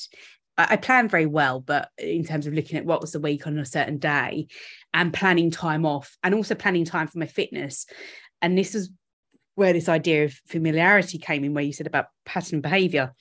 I, 0.59 0.69
I 0.71 0.76
plan 0.76 1.09
very 1.09 1.26
well, 1.26 1.61
but 1.61 1.90
in 1.97 2.25
terms 2.25 2.47
of 2.47 2.54
looking 2.54 2.78
at 2.78 2.85
what 2.85 3.00
was 3.00 3.12
the 3.12 3.21
week 3.21 3.47
on 3.47 3.57
a 3.59 3.64
certain 3.64 3.99
day 3.99 4.49
and 4.92 5.14
planning 5.14 5.52
time 5.52 5.87
off 5.87 6.16
and 6.25 6.35
also 6.35 6.57
planning 6.57 6.85
time 6.85 7.07
for 7.07 7.19
my 7.19 7.26
fitness. 7.26 7.87
And 8.40 8.59
this 8.59 8.75
is 8.75 8.90
where 9.54 9.73
this 9.73 9.88
idea 9.88 10.25
of 10.25 10.33
familiarity 10.49 11.19
came 11.19 11.45
in, 11.45 11.54
where 11.54 11.64
you 11.64 11.73
said 11.73 11.87
about 11.87 12.07
pattern 12.25 12.61
behavior. 12.61 13.14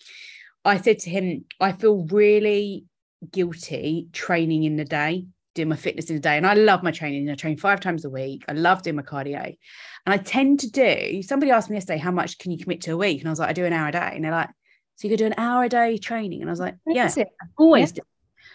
I 0.63 0.77
said 0.77 0.99
to 0.99 1.09
him, 1.09 1.45
I 1.59 1.71
feel 1.71 2.05
really 2.05 2.85
guilty 3.31 4.07
training 4.13 4.63
in 4.63 4.75
the 4.75 4.85
day, 4.85 5.25
doing 5.55 5.69
my 5.69 5.75
fitness 5.75 6.09
in 6.09 6.15
the 6.15 6.21
day. 6.21 6.37
And 6.37 6.45
I 6.45 6.53
love 6.53 6.83
my 6.83 6.91
training. 6.91 7.29
I 7.29 7.35
train 7.35 7.57
five 7.57 7.79
times 7.79 8.05
a 8.05 8.09
week. 8.09 8.43
I 8.47 8.53
love 8.53 8.83
doing 8.83 8.95
my 8.95 9.01
cardio. 9.01 9.57
And 10.05 10.13
I 10.13 10.17
tend 10.17 10.59
to 10.61 10.69
do, 10.69 11.21
somebody 11.23 11.51
asked 11.51 11.69
me 11.69 11.75
yesterday, 11.75 11.99
how 11.99 12.11
much 12.11 12.37
can 12.37 12.51
you 12.51 12.57
commit 12.57 12.81
to 12.81 12.91
a 12.91 12.97
week? 12.97 13.19
And 13.19 13.27
I 13.27 13.31
was 13.31 13.39
like, 13.39 13.49
I 13.49 13.53
do 13.53 13.65
an 13.65 13.73
hour 13.73 13.89
a 13.89 13.91
day. 13.91 14.11
And 14.13 14.23
they're 14.23 14.31
like, 14.31 14.49
so 14.95 15.07
you 15.07 15.09
could 15.11 15.19
do 15.19 15.25
an 15.25 15.35
hour 15.37 15.63
a 15.63 15.69
day 15.69 15.97
training? 15.97 16.41
And 16.41 16.49
I 16.49 16.53
was 16.53 16.59
like, 16.59 16.75
yeah, 16.85 17.11
always 17.57 17.93
yeah. 17.95 18.03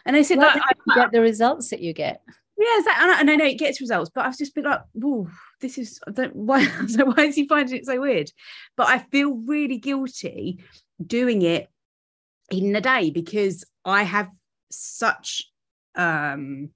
And 0.05 0.15
they 0.15 0.23
said, 0.23 0.39
well, 0.39 0.55
like, 0.55 0.77
you 0.87 0.95
get 0.95 1.13
the 1.13 1.21
results 1.21 1.71
that 1.71 1.81
you 1.81 1.93
get. 1.93 2.23
Yeah, 2.57 2.79
exactly. 2.79 3.03
And 3.03 3.11
I, 3.11 3.21
and 3.21 3.31
I 3.31 3.37
know 3.37 3.45
it 3.45 3.59
gets 3.59 3.81
results, 3.81 4.11
but 4.15 4.25
I've 4.25 4.39
just 4.39 4.55
been 4.55 4.65
like, 4.65 4.81
oh, 5.03 5.29
this 5.61 5.77
is 5.77 6.01
why 6.33 6.67
so 6.87 7.07
why 7.07 7.25
is 7.25 7.35
he 7.35 7.49
finding 7.49 7.77
it 7.77 7.87
so 7.87 8.01
weird? 8.01 8.31
But 8.77 8.89
I 8.89 9.01
feel 9.01 9.35
really 9.35 9.79
guilty 9.79 10.65
doing 11.05 11.43
it 11.43 11.69
in 12.51 12.73
the 12.73 12.81
day 12.81 13.11
because 13.11 13.65
I 13.85 14.03
have 14.03 14.29
such 14.71 15.45
um 15.95 16.71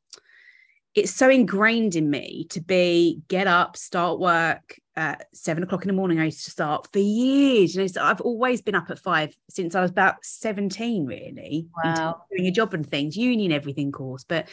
it's 0.95 1.15
so 1.15 1.29
ingrained 1.29 1.95
in 1.95 2.11
me 2.11 2.47
to 2.51 2.61
be 2.61 3.21
get 3.29 3.47
up, 3.47 3.77
start 3.77 4.19
work 4.19 4.77
at 4.97 5.27
seven 5.33 5.63
o'clock 5.63 5.83
in 5.83 5.89
the 5.89 5.95
morning. 5.95 6.19
I 6.19 6.25
used 6.25 6.45
to 6.45 6.51
start 6.51 6.89
for 6.93 6.99
years. 6.99 7.75
You 7.75 7.87
know, 7.87 8.03
I've 8.03 8.21
always 8.21 8.61
been 8.61 8.75
up 8.75 8.91
at 8.91 8.99
five 8.99 9.35
since 9.49 9.75
I 9.75 9.83
was 9.83 9.91
about 9.91 10.25
17, 10.25 11.07
really. 11.07 11.69
Wow. 11.85 12.23
Doing 12.31 12.49
a 12.49 12.51
job 12.51 12.75
and 12.75 12.87
things, 12.87 13.17
union, 13.17 13.53
everything, 13.53 13.93
course. 13.93 14.25
But 14.25 14.49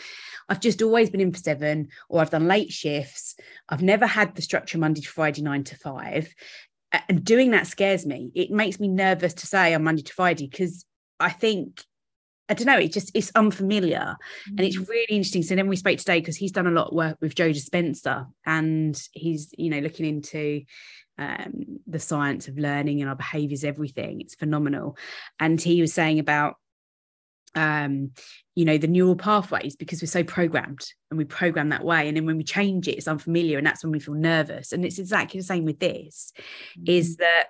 I've 0.47 0.59
just 0.59 0.81
always 0.81 1.09
been 1.09 1.21
in 1.21 1.33
for 1.33 1.39
seven, 1.39 1.89
or 2.07 2.21
I've 2.21 2.29
done 2.29 2.47
late 2.47 2.71
shifts. 2.71 3.35
I've 3.67 3.81
never 3.81 4.05
had 4.05 4.35
the 4.35 4.43
structure 4.43 4.77
Monday 4.77 5.01
to 5.01 5.09
Friday, 5.09 5.41
nine 5.41 5.63
to 5.65 5.75
five. 5.75 6.33
And 7.09 7.25
doing 7.25 7.51
that 7.51 7.67
scares 7.67 8.05
me. 8.05 8.31
It 8.35 8.51
makes 8.51 8.79
me 8.79 8.87
nervous 8.87 9.33
to 9.35 9.47
say 9.47 9.73
I'm 9.73 9.83
Monday 9.83 10.03
to 10.03 10.13
Friday 10.13 10.47
because 10.47 10.85
I 11.19 11.29
think 11.29 11.83
I 12.49 12.53
don't 12.53 12.67
know, 12.67 12.77
it 12.77 12.93
just 12.93 13.11
it's 13.13 13.31
unfamiliar 13.35 14.15
mm-hmm. 14.15 14.57
and 14.57 14.61
it's 14.61 14.77
mm. 14.77 14.87
really 14.87 15.15
interesting. 15.15 15.43
So 15.43 15.55
then 15.55 15.67
we 15.67 15.75
spoke 15.75 15.97
today 15.97 16.19
because 16.19 16.37
he's 16.37 16.51
done 16.51 16.67
a 16.67 16.71
lot 16.71 16.87
of 16.87 16.93
work 16.93 17.17
with 17.19 17.35
Joe 17.35 17.51
Dispenza 17.51 18.27
and 18.45 18.99
he's, 19.11 19.49
you 19.57 19.69
know, 19.69 19.79
looking 19.79 20.05
into 20.05 20.61
um, 21.17 21.79
the 21.87 21.99
science 21.99 22.47
of 22.47 22.57
learning 22.57 23.01
and 23.01 23.09
our 23.09 23.15
behaviors, 23.15 23.63
everything. 23.63 24.21
It's 24.21 24.35
phenomenal. 24.35 24.97
And 25.39 25.59
he 25.59 25.81
was 25.81 25.93
saying 25.93 26.19
about 26.19 26.55
um, 27.55 28.11
you 28.55 28.65
know, 28.65 28.77
the 28.77 28.87
neural 28.87 29.15
pathways 29.15 29.75
because 29.75 30.01
we're 30.01 30.07
so 30.07 30.23
programmed 30.23 30.85
and 31.09 31.17
we 31.17 31.25
program 31.25 31.69
that 31.69 31.83
way. 31.83 32.07
And 32.07 32.15
then 32.15 32.25
when 32.25 32.37
we 32.37 32.43
change 32.43 32.87
it, 32.87 32.97
it's 32.97 33.07
unfamiliar, 33.07 33.57
and 33.57 33.65
that's 33.65 33.83
when 33.83 33.91
we 33.91 33.99
feel 33.99 34.13
nervous. 34.13 34.71
And 34.71 34.85
it's 34.85 34.99
exactly 34.99 35.39
the 35.39 35.45
same 35.45 35.65
with 35.65 35.79
this, 35.79 36.31
mm-hmm. 36.77 36.83
is 36.91 37.17
that 37.17 37.45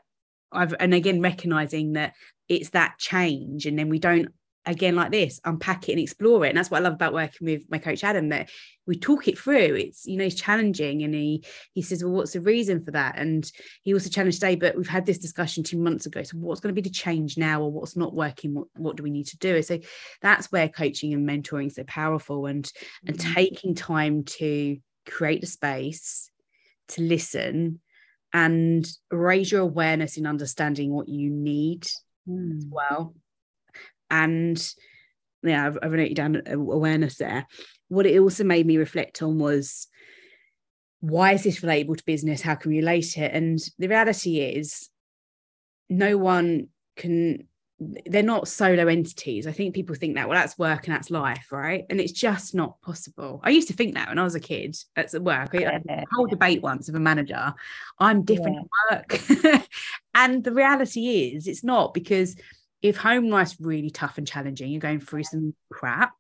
I've 0.52 0.74
and 0.80 0.94
again 0.94 1.22
recognizing 1.22 1.94
that 1.94 2.14
it's 2.50 2.70
that 2.72 2.98
change, 2.98 3.66
and 3.66 3.78
then 3.78 3.90
we 3.90 4.00
don't 4.00 4.30
again 4.68 4.96
like 4.96 5.12
this 5.12 5.40
unpack 5.46 5.88
it 5.88 5.94
and 5.94 6.02
explore 6.02 6.46
it. 6.46 6.50
And 6.50 6.58
that's 6.58 6.70
what 6.70 6.80
i 6.80 6.84
love 6.84 6.94
about 6.94 7.14
working 7.14 7.46
with 7.46 7.64
my 7.70 7.78
coach 7.78 8.04
adam 8.04 8.30
that 8.30 8.50
we 8.86 8.98
talk 8.98 9.28
it 9.28 9.38
through. 9.38 9.76
It's 9.76 10.06
you 10.06 10.18
know 10.18 10.30
challenging. 10.30 11.04
And 11.04 11.14
he 11.14 11.44
he 11.74 11.82
says 11.82 12.04
well 12.04 12.14
what's 12.14 12.34
the 12.34 12.42
reason 12.42 12.84
for 12.84 12.92
that? 12.92 13.18
And 13.18 13.50
he 13.82 13.94
also 13.94 14.10
challenged 14.10 14.40
today 14.40 14.56
but 14.56 14.76
we've 14.76 14.88
had 14.88 15.06
this 15.06 15.18
discussion 15.18 15.64
two 15.64 15.78
months 15.78 16.06
ago. 16.06 16.22
So 16.24 16.38
what's 16.38 16.60
going 16.60 16.76
to 16.76 16.82
be 16.82 16.88
the 16.88 16.94
change 16.94 17.38
now 17.38 17.62
or 17.62 17.72
what's 17.72 17.96
not 17.96 18.14
working? 18.14 18.54
What, 18.54 18.68
what 18.76 18.98
do 18.98 19.04
we 19.04 19.10
need 19.10 19.28
to 19.28 19.38
do? 19.38 19.62
So 19.62 19.80
that's 20.22 20.52
where 20.52 20.70
coaching 20.70 21.14
and 21.14 21.28
mentoring 21.28 21.68
is 21.68 21.76
so 21.76 21.84
powerful. 21.86 22.46
And 22.46 22.66
mm-hmm. 22.66 23.10
and 23.10 23.20
taking 23.20 23.74
time 23.74 24.24
to 24.24 24.78
create 25.08 25.42
the 25.42 25.48
space 25.48 26.30
to 26.90 27.02
listen 27.02 27.80
and 28.34 28.86
raise 29.10 29.52
your 29.52 29.62
awareness 29.62 30.18
in 30.18 30.28
understanding 30.28 30.92
what 30.92 31.08
you 31.08 31.30
need 31.30 31.88
mm. 32.28 32.58
as 32.58 32.66
well 32.70 33.14
and 34.10 34.74
yeah, 35.44 35.68
I've, 35.68 35.78
I've 35.82 35.92
written 35.92 36.14
down 36.14 36.42
awareness 36.48 37.18
there. 37.18 37.48
What 37.90 38.06
it 38.06 38.20
also 38.20 38.44
made 38.44 38.66
me 38.66 38.78
reflect 38.78 39.22
on 39.22 39.40
was 39.40 39.88
why 41.00 41.34
is 41.34 41.44
this 41.44 41.62
relatable 41.62 41.98
to 41.98 42.06
business? 42.06 42.42
How 42.42 42.56
can 42.56 42.72
we 42.72 42.78
relate 42.78 43.18
it? 43.18 43.32
And 43.34 43.60
the 43.78 43.88
reality 43.88 44.40
is, 44.40 44.90
no 45.90 46.18
one 46.18 46.68
can 46.96 47.48
they're 47.80 48.24
not 48.24 48.48
solo 48.48 48.88
entities. 48.88 49.46
I 49.46 49.52
think 49.52 49.76
people 49.76 49.96
think 49.96 50.16
that, 50.16 50.28
well, 50.28 50.38
that's 50.38 50.58
work 50.58 50.88
and 50.88 50.96
that's 50.96 51.12
life, 51.12 51.52
right? 51.52 51.86
And 51.90 52.00
it's 52.00 52.12
just 52.12 52.56
not 52.56 52.82
possible. 52.82 53.40
I 53.44 53.52
used 53.52 53.68
to 53.68 53.74
think 53.76 53.94
that 53.94 54.10
when 54.10 54.18
I 54.18 54.24
was 54.24 54.36
a 54.36 54.40
kid 54.40 54.76
That's 54.96 55.14
at 55.14 55.22
work. 55.22 55.54
I 55.54 55.62
had 55.62 55.84
a 55.88 56.04
whole 56.12 56.26
debate 56.26 56.64
once 56.64 56.90
of 56.90 56.96
a 56.96 57.00
manager. 57.00 57.54
I'm 58.00 58.24
different 58.24 58.68
yeah. 58.90 58.98
at 58.98 59.12
work. 59.12 59.68
and 60.16 60.44
the 60.44 60.54
reality 60.54 61.32
is, 61.34 61.48
it's 61.48 61.64
not 61.64 61.94
because 61.94 62.36
if 62.82 62.98
home 62.98 63.30
life's 63.30 63.58
really 63.60 63.92
tough 63.92 64.18
and 64.18 64.28
challenging, 64.28 64.72
you're 64.72 64.80
going 64.80 65.00
through 65.00 65.24
some 65.24 65.54
crap, 65.72 66.14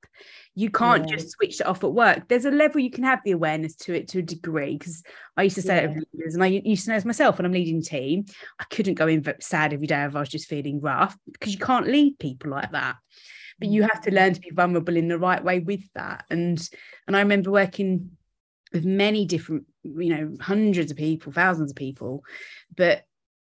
you 0.57 0.71
can't 0.71 1.07
yeah. 1.07 1.17
just 1.17 1.33
switch 1.33 1.61
it 1.61 1.67
off 1.67 1.83
at 1.83 1.93
work. 1.93 2.27
There's 2.27 2.45
a 2.45 2.49
level 2.49 2.81
you 2.81 2.89
can 2.89 3.03
have 3.03 3.19
the 3.23 3.29
awareness 3.29 3.75
to 3.75 3.93
it 3.93 4.07
to 4.07 4.19
a 4.19 4.23
degree. 4.23 4.75
Because 4.75 5.03
I 5.37 5.43
used 5.43 5.55
to 5.57 5.61
say 5.61 5.83
yeah. 5.83 5.91
it 5.91 6.07
leaders, 6.11 6.33
and 6.33 6.43
I 6.43 6.47
used 6.47 6.85
to 6.85 6.89
know 6.89 6.95
as 6.95 7.05
myself 7.05 7.37
when 7.37 7.45
I'm 7.45 7.51
leading 7.51 7.79
team, 7.83 8.25
I 8.59 8.63
couldn't 8.71 8.95
go 8.95 9.05
in 9.05 9.23
sad 9.39 9.71
every 9.71 9.85
day 9.85 10.03
if 10.03 10.15
I 10.15 10.19
was 10.19 10.29
just 10.29 10.49
feeling 10.49 10.81
rough 10.81 11.15
because 11.31 11.53
you 11.53 11.59
can't 11.59 11.87
lead 11.87 12.17
people 12.17 12.49
like 12.49 12.71
that. 12.71 12.95
But 13.59 13.69
you 13.69 13.83
have 13.83 14.01
to 14.01 14.09
mm. 14.09 14.15
learn 14.15 14.33
to 14.33 14.39
be 14.39 14.49
vulnerable 14.49 14.97
in 14.97 15.07
the 15.07 15.19
right 15.19 15.43
way 15.43 15.59
with 15.59 15.83
that. 15.93 16.25
And 16.31 16.59
and 17.05 17.15
I 17.15 17.19
remember 17.19 17.51
working 17.51 18.17
with 18.73 18.83
many 18.83 19.25
different, 19.25 19.65
you 19.83 20.09
know, 20.09 20.37
hundreds 20.41 20.89
of 20.89 20.97
people, 20.97 21.31
thousands 21.31 21.69
of 21.69 21.77
people, 21.77 22.23
but 22.75 23.03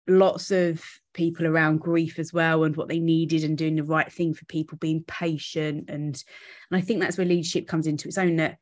lots 0.09 0.50
of 0.50 0.82
people 1.14 1.47
around 1.47 1.78
grief 1.78 2.18
as 2.18 2.32
well 2.32 2.64
and 2.64 2.76
what 2.76 2.88
they 2.88 2.99
needed 2.99 3.44
and 3.44 3.56
doing 3.59 3.76
the 3.76 3.85
right 3.85 4.11
thing 4.11 4.35
for 4.35 4.44
people 4.47 4.78
being 4.78 5.04
patient. 5.04 5.88
And 5.88 6.23
and 6.71 6.78
i 6.78 6.80
think 6.80 7.00
that's 7.00 7.18
where 7.18 7.26
leadership 7.26 7.66
comes 7.66 7.87
into 7.87 8.09
its 8.09 8.18
own 8.18 8.37
that 8.37 8.59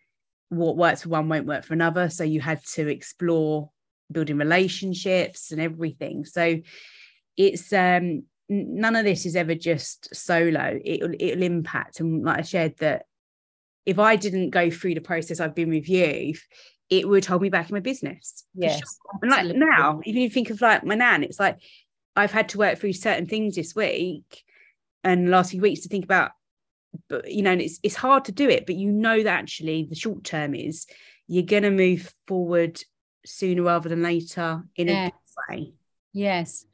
what 0.50 0.76
works 0.76 1.02
for 1.02 1.10
one 1.10 1.28
won't 1.28 1.46
work 1.46 1.64
for 1.64 1.74
another. 1.74 2.10
So 2.10 2.24
you 2.24 2.40
had 2.40 2.64
to 2.74 2.88
explore 2.88 3.70
building 4.10 4.36
relationships 4.36 5.52
and 5.52 5.60
everything. 5.60 6.24
So 6.24 6.60
it's 7.36 7.72
um 7.72 8.24
none 8.48 8.96
of 8.96 9.04
this 9.04 9.26
is 9.26 9.36
ever 9.36 9.54
just 9.54 10.14
solo. 10.14 10.78
It'll 10.84 11.14
it'll 11.18 11.42
impact. 11.42 12.00
And 12.00 12.24
like 12.24 12.38
i 12.40 12.42
shared 12.42 12.76
that 12.78 13.06
if 13.86 13.98
i 13.98 14.16
didn't 14.16 14.50
go 14.50 14.70
through 14.70 14.94
the 14.94 15.00
process 15.00 15.40
i've 15.40 15.54
been 15.54 15.70
with 15.70 15.88
you 15.88 16.34
it 16.90 17.08
would 17.08 17.24
hold 17.24 17.40
me 17.40 17.48
back 17.48 17.70
in 17.70 17.74
my 17.74 17.80
business. 17.80 18.44
Yes. 18.54 18.78
Sure. 18.78 19.18
And 19.22 19.30
like 19.30 19.46
now, 19.56 20.00
even 20.04 20.22
if 20.22 20.24
you 20.24 20.30
think 20.30 20.50
of 20.50 20.60
like 20.60 20.84
my 20.84 20.96
nan, 20.96 21.22
it's 21.22 21.38
like 21.38 21.58
I've 22.16 22.32
had 22.32 22.48
to 22.50 22.58
work 22.58 22.78
through 22.78 22.92
certain 22.94 23.26
things 23.26 23.54
this 23.54 23.74
week 23.74 24.44
and 25.04 25.30
last 25.30 25.52
few 25.52 25.60
weeks 25.60 25.80
to 25.82 25.88
think 25.88 26.04
about, 26.04 26.32
but 27.08 27.30
you 27.30 27.42
know, 27.42 27.52
and 27.52 27.62
it's 27.62 27.78
it's 27.82 27.94
hard 27.94 28.24
to 28.26 28.32
do 28.32 28.48
it, 28.48 28.66
but 28.66 28.74
you 28.74 28.90
know 28.90 29.22
that 29.22 29.38
actually 29.38 29.84
the 29.84 29.94
short 29.94 30.24
term 30.24 30.54
is 30.54 30.86
you're 31.28 31.44
gonna 31.44 31.70
move 31.70 32.12
forward 32.26 32.82
sooner 33.24 33.62
rather 33.62 33.88
than 33.88 34.02
later 34.02 34.64
in 34.74 34.88
yes. 34.88 35.12
a 35.48 35.52
way. 35.52 35.72
Yes. 36.12 36.66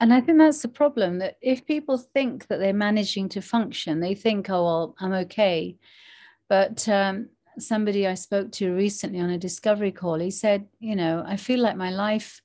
And 0.00 0.14
I 0.14 0.22
think 0.22 0.38
that's 0.38 0.62
the 0.62 0.68
problem 0.68 1.18
that 1.18 1.36
if 1.42 1.66
people 1.66 1.98
think 1.98 2.46
that 2.46 2.58
they're 2.58 2.72
managing 2.72 3.28
to 3.30 3.42
function, 3.42 4.00
they 4.00 4.14
think, 4.14 4.48
oh, 4.48 4.64
well, 4.64 4.94
I'm 4.98 5.12
okay. 5.12 5.76
But 6.48 6.88
um, 6.88 7.28
somebody 7.62 8.06
I 8.06 8.14
spoke 8.14 8.52
to 8.52 8.74
recently 8.74 9.20
on 9.20 9.30
a 9.30 9.38
discovery 9.38 9.92
call, 9.92 10.18
he 10.18 10.30
said, 10.30 10.66
you 10.78 10.96
know, 10.96 11.24
I 11.26 11.36
feel 11.36 11.60
like 11.60 11.76
my 11.76 11.90
life 11.90 12.40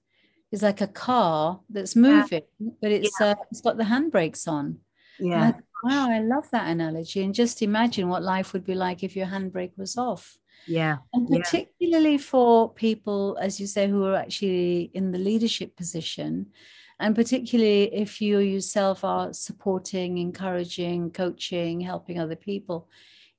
is 0.52 0.62
like 0.62 0.82
a 0.82 0.88
car 0.88 1.60
that's 1.70 1.96
moving, 1.96 2.44
yeah. 2.60 2.72
but 2.82 2.92
it's 2.92 3.12
yeah. 3.20 3.32
uh, 3.32 3.36
it's 3.52 3.62
got 3.62 3.78
the 3.78 3.84
handbrakes 3.84 4.48
on. 4.48 4.78
Yeah. 5.20 5.54
I, 5.54 5.54
wow, 5.84 6.10
I 6.10 6.20
love 6.20 6.50
that 6.52 6.70
analogy. 6.70 7.24
And 7.24 7.34
just 7.34 7.62
imagine 7.62 8.10
what 8.10 8.24
life 8.24 8.54
would 8.54 8.66
be 8.66 8.76
like 8.76 9.04
if 9.04 9.16
your 9.16 9.28
handbrake 9.28 9.78
was 9.78 9.98
off. 9.98 10.38
Yeah. 10.68 10.98
And 11.14 11.28
particularly 11.28 12.14
yeah. 12.14 12.18
for 12.18 12.74
people, 12.74 13.38
as 13.40 13.60
you 13.60 13.68
say, 13.68 13.88
who 13.88 14.06
are 14.06 14.16
actually 14.16 14.92
in 14.94 15.12
the 15.12 15.20
leadership 15.20 15.76
position, 15.76 16.48
and 17.00 17.16
particularly 17.16 17.94
if 17.94 18.22
you 18.22 18.40
yourself 18.40 19.04
are 19.04 19.34
supporting, 19.34 20.18
encouraging, 20.18 21.12
coaching, 21.12 21.82
helping 21.82 22.20
other 22.20 22.36
people, 22.36 22.88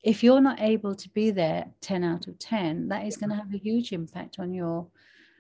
if 0.03 0.23
you're 0.23 0.41
not 0.41 0.61
able 0.61 0.95
to 0.95 1.09
be 1.11 1.31
there 1.31 1.67
10 1.81 2.05
out 2.05 2.26
of 2.26 2.38
10 2.38 2.88
that 2.88 3.07
is 3.07 3.17
going 3.17 3.31
to 3.31 3.37
have 3.37 3.53
a 3.53 3.59
huge 3.59 3.93
impact 3.93 4.38
on 4.38 4.53
your 4.53 4.87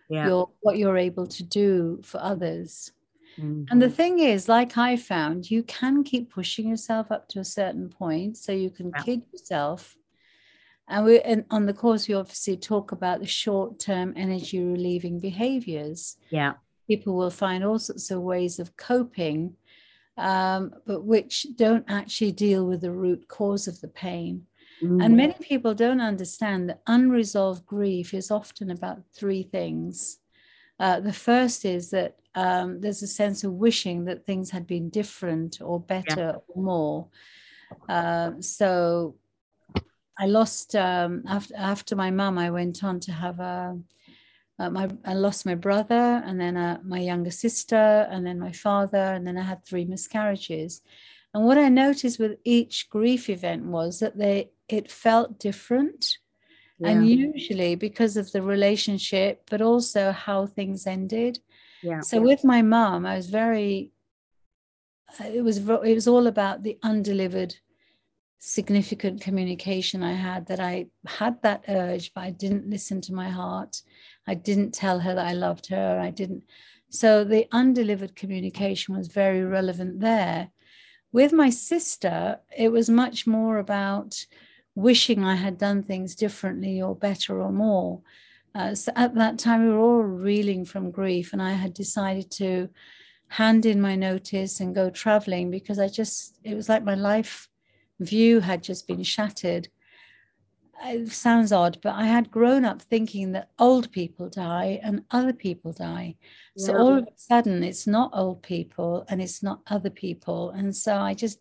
yeah. 0.08 0.26
your 0.26 0.50
what 0.60 0.78
you're 0.78 0.96
able 0.96 1.26
to 1.26 1.42
do 1.42 2.00
for 2.04 2.22
others 2.22 2.92
mm-hmm. 3.38 3.64
and 3.70 3.82
the 3.82 3.86
mm-hmm. 3.86 3.94
thing 3.94 4.18
is 4.18 4.48
like 4.48 4.76
i 4.76 4.96
found 4.96 5.50
you 5.50 5.62
can 5.62 6.04
keep 6.04 6.30
pushing 6.30 6.68
yourself 6.68 7.10
up 7.10 7.28
to 7.28 7.40
a 7.40 7.44
certain 7.44 7.88
point 7.88 8.36
so 8.36 8.52
you 8.52 8.70
can 8.70 8.90
yeah. 8.94 9.02
kid 9.02 9.22
yourself 9.32 9.96
and 10.88 11.04
we 11.04 11.20
and 11.20 11.44
on 11.50 11.66
the 11.66 11.74
course 11.74 12.06
we 12.06 12.14
obviously 12.14 12.56
talk 12.56 12.92
about 12.92 13.20
the 13.20 13.26
short-term 13.26 14.12
energy 14.16 14.62
relieving 14.62 15.18
behaviors 15.18 16.16
yeah 16.30 16.54
people 16.86 17.16
will 17.16 17.30
find 17.30 17.64
all 17.64 17.78
sorts 17.78 18.10
of 18.10 18.20
ways 18.20 18.58
of 18.58 18.76
coping, 18.76 19.54
um, 20.16 20.74
but 20.86 21.04
which 21.04 21.46
don't 21.56 21.84
actually 21.88 22.32
deal 22.32 22.66
with 22.66 22.80
the 22.80 22.90
root 22.90 23.28
cause 23.28 23.68
of 23.68 23.80
the 23.80 23.88
pain. 23.88 24.46
Mm. 24.82 25.04
And 25.04 25.16
many 25.16 25.34
people 25.40 25.74
don't 25.74 26.00
understand 26.00 26.68
that 26.68 26.82
unresolved 26.86 27.66
grief 27.66 28.12
is 28.14 28.30
often 28.30 28.70
about 28.70 29.02
three 29.14 29.42
things. 29.42 30.18
Uh, 30.78 31.00
the 31.00 31.12
first 31.12 31.64
is 31.64 31.90
that 31.90 32.16
um, 32.34 32.80
there's 32.80 33.02
a 33.02 33.06
sense 33.06 33.44
of 33.44 33.52
wishing 33.52 34.04
that 34.04 34.26
things 34.26 34.50
had 34.50 34.66
been 34.66 34.90
different 34.90 35.58
or 35.62 35.80
better 35.80 36.34
yeah. 36.34 36.40
or 36.48 36.62
more. 36.62 37.08
Uh, 37.88 38.32
so 38.40 39.16
I 40.18 40.26
lost 40.26 40.76
um, 40.76 41.22
after 41.26 41.54
after 41.56 41.96
my 41.96 42.10
mum. 42.10 42.38
I 42.38 42.50
went 42.50 42.84
on 42.84 43.00
to 43.00 43.12
have 43.12 43.40
a. 43.40 43.78
Uh, 44.58 44.70
my 44.70 44.88
I 45.04 45.12
lost 45.14 45.44
my 45.44 45.54
brother 45.54 46.22
and 46.24 46.40
then 46.40 46.56
uh, 46.56 46.78
my 46.82 46.98
younger 46.98 47.30
sister 47.30 48.06
and 48.10 48.26
then 48.26 48.38
my 48.38 48.52
father 48.52 48.96
and 48.96 49.26
then 49.26 49.36
I 49.36 49.42
had 49.42 49.64
three 49.64 49.84
miscarriages. 49.84 50.82
And 51.34 51.44
what 51.44 51.58
I 51.58 51.68
noticed 51.68 52.18
with 52.18 52.38
each 52.44 52.88
grief 52.88 53.28
event 53.28 53.66
was 53.66 54.00
that 54.00 54.16
they 54.16 54.50
it 54.68 54.90
felt 54.90 55.38
different. 55.38 56.18
Yeah. 56.78 56.88
And 56.88 57.08
usually 57.08 57.74
because 57.74 58.16
of 58.16 58.32
the 58.32 58.42
relationship, 58.42 59.42
but 59.50 59.60
also 59.60 60.12
how 60.12 60.46
things 60.46 60.86
ended. 60.86 61.38
Yeah. 61.82 62.00
So 62.00 62.20
with 62.20 62.42
my 62.44 62.62
mom, 62.62 63.06
I 63.06 63.16
was 63.16 63.28
very 63.28 63.92
it 65.24 65.44
was 65.44 65.58
it 65.58 65.94
was 65.94 66.08
all 66.08 66.26
about 66.26 66.62
the 66.62 66.78
undelivered 66.82 67.56
significant 68.38 69.20
communication 69.20 70.02
I 70.02 70.12
had 70.12 70.46
that 70.46 70.60
I 70.60 70.86
had 71.06 71.42
that 71.42 71.64
urge, 71.68 72.12
but 72.14 72.22
I 72.22 72.30
didn't 72.30 72.68
listen 72.68 73.00
to 73.02 73.14
my 73.14 73.28
heart. 73.28 73.82
I 74.26 74.34
didn't 74.34 74.72
tell 74.72 75.00
her 75.00 75.14
that 75.14 75.26
I 75.26 75.32
loved 75.32 75.66
her. 75.68 76.00
I 76.00 76.10
didn't. 76.10 76.44
So 76.88 77.24
the 77.24 77.46
undelivered 77.52 78.16
communication 78.16 78.96
was 78.96 79.08
very 79.08 79.44
relevant 79.44 80.00
there. 80.00 80.50
With 81.12 81.32
my 81.32 81.50
sister, 81.50 82.40
it 82.56 82.70
was 82.70 82.90
much 82.90 83.26
more 83.26 83.58
about 83.58 84.26
wishing 84.74 85.24
I 85.24 85.34
had 85.34 85.58
done 85.58 85.82
things 85.82 86.14
differently 86.14 86.82
or 86.82 86.94
better 86.94 87.40
or 87.40 87.52
more. 87.52 88.02
Uh, 88.54 88.74
so 88.74 88.92
at 88.96 89.14
that 89.14 89.38
time, 89.38 89.64
we 89.64 89.72
were 89.72 89.78
all 89.78 90.02
reeling 90.02 90.64
from 90.64 90.90
grief, 90.90 91.32
and 91.32 91.42
I 91.42 91.52
had 91.52 91.74
decided 91.74 92.30
to 92.32 92.68
hand 93.28 93.66
in 93.66 93.80
my 93.80 93.96
notice 93.96 94.60
and 94.60 94.74
go 94.74 94.88
traveling 94.88 95.50
because 95.50 95.78
I 95.78 95.88
just, 95.88 96.38
it 96.44 96.54
was 96.54 96.68
like 96.68 96.84
my 96.84 96.94
life 96.94 97.48
view 98.00 98.40
had 98.40 98.62
just 98.62 98.86
been 98.86 99.02
shattered. 99.02 99.68
It 100.84 101.10
sounds 101.10 101.52
odd, 101.52 101.78
but 101.82 101.94
I 101.94 102.06
had 102.06 102.30
grown 102.30 102.64
up 102.64 102.82
thinking 102.82 103.32
that 103.32 103.50
old 103.58 103.90
people 103.92 104.28
die 104.28 104.80
and 104.82 105.04
other 105.10 105.32
people 105.32 105.72
die. 105.72 106.16
Yeah. 106.54 106.66
So 106.66 106.76
all 106.76 106.98
of 106.98 107.04
a 107.04 107.12
sudden, 107.16 107.62
it's 107.62 107.86
not 107.86 108.10
old 108.12 108.42
people 108.42 109.04
and 109.08 109.20
it's 109.20 109.42
not 109.42 109.62
other 109.68 109.90
people. 109.90 110.50
And 110.50 110.76
so 110.76 110.96
I 110.96 111.14
just 111.14 111.38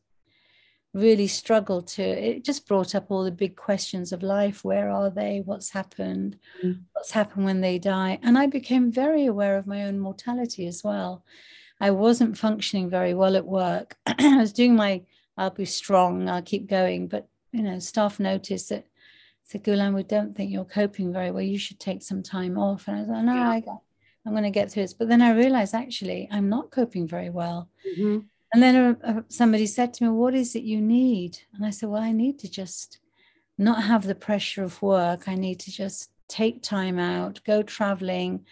really 0.95 1.27
struggled 1.27 1.87
to 1.87 2.01
it 2.01 2.45
just 2.45 2.65
brought 2.65 2.95
up 2.95 3.07
all 3.09 3.25
the 3.25 3.31
big 3.31 3.57
questions 3.57 4.13
of 4.13 4.23
life 4.23 4.63
where 4.63 4.89
are 4.89 5.09
they 5.09 5.41
what's 5.43 5.69
happened 5.71 6.39
mm. 6.63 6.79
what's 6.93 7.11
happened 7.11 7.43
when 7.43 7.59
they 7.59 7.77
die 7.77 8.17
and 8.23 8.37
i 8.37 8.45
became 8.45 8.89
very 8.89 9.25
aware 9.25 9.57
of 9.57 9.67
my 9.67 9.83
own 9.83 9.99
mortality 9.99 10.65
as 10.65 10.85
well 10.85 11.21
i 11.81 11.91
wasn't 11.91 12.37
functioning 12.37 12.89
very 12.89 13.13
well 13.13 13.35
at 13.35 13.45
work 13.45 13.97
i 14.07 14.37
was 14.37 14.53
doing 14.53 14.73
my 14.73 15.01
i'll 15.37 15.49
be 15.49 15.65
strong 15.65 16.29
i'll 16.29 16.41
keep 16.41 16.65
going 16.65 17.09
but 17.09 17.27
you 17.51 17.61
know 17.61 17.77
staff 17.77 18.17
noticed 18.17 18.69
that 18.69 18.85
said 19.45 19.63
Ghulam, 19.63 19.95
we 19.95 20.03
don't 20.03 20.35
think 20.35 20.51
you're 20.51 20.65
coping 20.65 21.13
very 21.13 21.31
well 21.31 21.41
you 21.41 21.57
should 21.57 21.79
take 21.79 22.03
some 22.03 22.21
time 22.21 22.57
off 22.57 22.87
and 22.87 22.97
i 22.97 22.99
was 22.99 23.09
like 23.09 23.23
no 23.23 23.33
yeah. 23.33 23.49
I 23.49 23.59
got, 23.61 23.81
i'm 24.25 24.33
going 24.33 24.43
to 24.43 24.49
get 24.49 24.71
through 24.71 24.83
this 24.83 24.93
but 24.93 25.07
then 25.07 25.21
i 25.21 25.31
realized 25.31 25.73
actually 25.73 26.27
i'm 26.31 26.49
not 26.49 26.71
coping 26.71 27.07
very 27.07 27.29
well 27.29 27.69
mm-hmm 27.87 28.19
and 28.55 28.63
then 28.63 28.75
uh, 28.75 28.95
uh, 29.03 29.21
somebody 29.27 29.65
said 29.67 29.93
to 29.93 30.05
me, 30.05 30.09
What 30.09 30.33
is 30.33 30.55
it 30.55 30.63
you 30.63 30.79
need? 30.79 31.37
And 31.53 31.65
I 31.65 31.71
said, 31.71 31.89
Well, 31.89 32.01
I 32.01 32.13
need 32.13 32.39
to 32.39 32.49
just 32.49 32.99
not 33.57 33.83
have 33.83 34.07
the 34.07 34.15
pressure 34.15 34.63
of 34.63 34.81
work. 34.81 35.27
I 35.27 35.35
need 35.35 35.59
to 35.61 35.71
just 35.71 36.11
take 36.29 36.63
time 36.63 36.97
out, 36.97 37.41
go 37.45 37.63
traveling, 37.63 38.45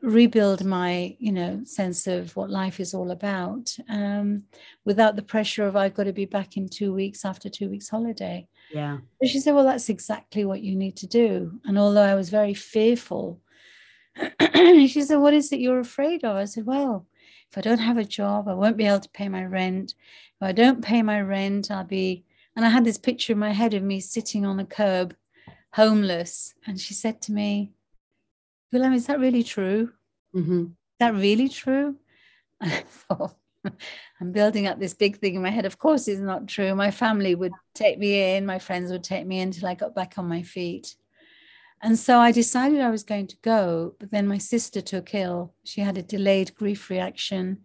rebuild 0.00 0.64
my, 0.64 1.16
you 1.18 1.32
know, 1.32 1.60
sense 1.64 2.06
of 2.06 2.34
what 2.34 2.48
life 2.48 2.80
is 2.80 2.94
all 2.94 3.10
about 3.10 3.76
um, 3.90 4.44
without 4.86 5.16
the 5.16 5.22
pressure 5.22 5.66
of 5.66 5.76
I've 5.76 5.94
got 5.94 6.04
to 6.04 6.14
be 6.14 6.24
back 6.24 6.56
in 6.56 6.66
two 6.66 6.94
weeks 6.94 7.22
after 7.22 7.50
two 7.50 7.68
weeks 7.68 7.90
holiday. 7.90 8.48
Yeah. 8.72 8.98
And 9.20 9.30
she 9.30 9.40
said, 9.40 9.54
Well, 9.54 9.64
that's 9.64 9.88
exactly 9.88 10.44
what 10.44 10.62
you 10.62 10.74
need 10.74 10.96
to 10.96 11.06
do. 11.06 11.60
And 11.64 11.78
although 11.78 12.02
I 12.02 12.14
was 12.14 12.30
very 12.30 12.54
fearful, 12.54 13.40
she 14.54 15.02
said, 15.02 15.16
What 15.16 15.34
is 15.34 15.52
it 15.52 15.60
you're 15.60 15.80
afraid 15.80 16.24
of? 16.24 16.36
I 16.36 16.44
said, 16.46 16.66
Well, 16.66 17.06
if 17.50 17.58
I 17.58 17.60
don't 17.60 17.78
have 17.78 17.98
a 17.98 18.04
job, 18.04 18.48
I 18.48 18.54
won't 18.54 18.76
be 18.76 18.86
able 18.86 19.00
to 19.00 19.08
pay 19.10 19.28
my 19.28 19.44
rent. 19.44 19.94
If 20.40 20.42
I 20.48 20.52
don't 20.52 20.84
pay 20.84 21.02
my 21.02 21.20
rent, 21.20 21.70
I'll 21.70 21.84
be. 21.84 22.24
And 22.54 22.64
I 22.64 22.68
had 22.70 22.84
this 22.84 22.98
picture 22.98 23.34
in 23.34 23.38
my 23.38 23.52
head 23.52 23.74
of 23.74 23.82
me 23.82 24.00
sitting 24.00 24.46
on 24.46 24.58
a 24.58 24.64
curb, 24.64 25.14
homeless. 25.72 26.54
And 26.66 26.80
she 26.80 26.94
said 26.94 27.20
to 27.22 27.32
me, 27.32 27.72
Ghulam, 28.72 28.94
is 28.94 29.06
that 29.06 29.20
really 29.20 29.42
true? 29.42 29.92
Mm-hmm. 30.34 30.62
Is 30.62 30.98
that 30.98 31.14
really 31.14 31.48
true? 31.48 31.96
And 32.60 32.72
I 32.72 32.80
thought, 32.80 33.36
I'm 34.20 34.32
building 34.32 34.66
up 34.66 34.78
this 34.78 34.94
big 34.94 35.18
thing 35.18 35.34
in 35.34 35.42
my 35.42 35.50
head. 35.50 35.66
Of 35.66 35.78
course, 35.78 36.08
it's 36.08 36.20
not 36.20 36.48
true. 36.48 36.74
My 36.74 36.90
family 36.90 37.34
would 37.34 37.52
take 37.74 37.98
me 37.98 38.36
in, 38.36 38.46
my 38.46 38.58
friends 38.58 38.90
would 38.90 39.04
take 39.04 39.26
me 39.26 39.40
in 39.40 39.48
until 39.48 39.68
I 39.68 39.74
got 39.74 39.94
back 39.94 40.14
on 40.18 40.28
my 40.28 40.42
feet. 40.42 40.96
And 41.82 41.98
so 41.98 42.18
I 42.18 42.32
decided 42.32 42.80
I 42.80 42.90
was 42.90 43.02
going 43.02 43.26
to 43.28 43.36
go, 43.42 43.94
but 43.98 44.10
then 44.10 44.26
my 44.26 44.38
sister 44.38 44.80
took 44.80 45.14
ill. 45.14 45.54
She 45.64 45.82
had 45.82 45.98
a 45.98 46.02
delayed 46.02 46.54
grief 46.54 46.88
reaction, 46.88 47.58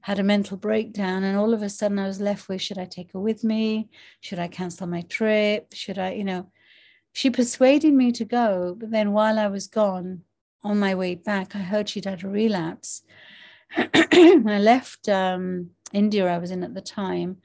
had 0.00 0.20
a 0.20 0.22
mental 0.22 0.56
breakdown, 0.56 1.24
and 1.24 1.36
all 1.36 1.52
of 1.52 1.62
a 1.62 1.68
sudden 1.68 1.98
I 1.98 2.06
was 2.06 2.20
left 2.20 2.48
with 2.48 2.62
should 2.62 2.78
I 2.78 2.84
take 2.84 3.12
her 3.12 3.20
with 3.20 3.42
me? 3.42 3.90
Should 4.20 4.38
I 4.38 4.48
cancel 4.48 4.86
my 4.86 5.02
trip? 5.02 5.74
Should 5.74 5.98
I, 5.98 6.12
you 6.12 6.24
know? 6.24 6.50
She 7.12 7.30
persuaded 7.30 7.92
me 7.94 8.12
to 8.12 8.24
go, 8.24 8.76
but 8.78 8.92
then 8.92 9.12
while 9.12 9.40
I 9.40 9.48
was 9.48 9.66
gone 9.66 10.22
on 10.62 10.78
my 10.78 10.94
way 10.94 11.16
back, 11.16 11.56
I 11.56 11.58
heard 11.58 11.88
she'd 11.88 12.04
had 12.04 12.22
a 12.22 12.28
relapse. 12.28 13.02
I 13.76 14.58
left 14.60 15.08
um, 15.08 15.70
India, 15.92 16.26
I 16.26 16.38
was 16.38 16.50
in 16.50 16.64
at 16.64 16.74
the 16.74 16.80
time, 16.80 17.38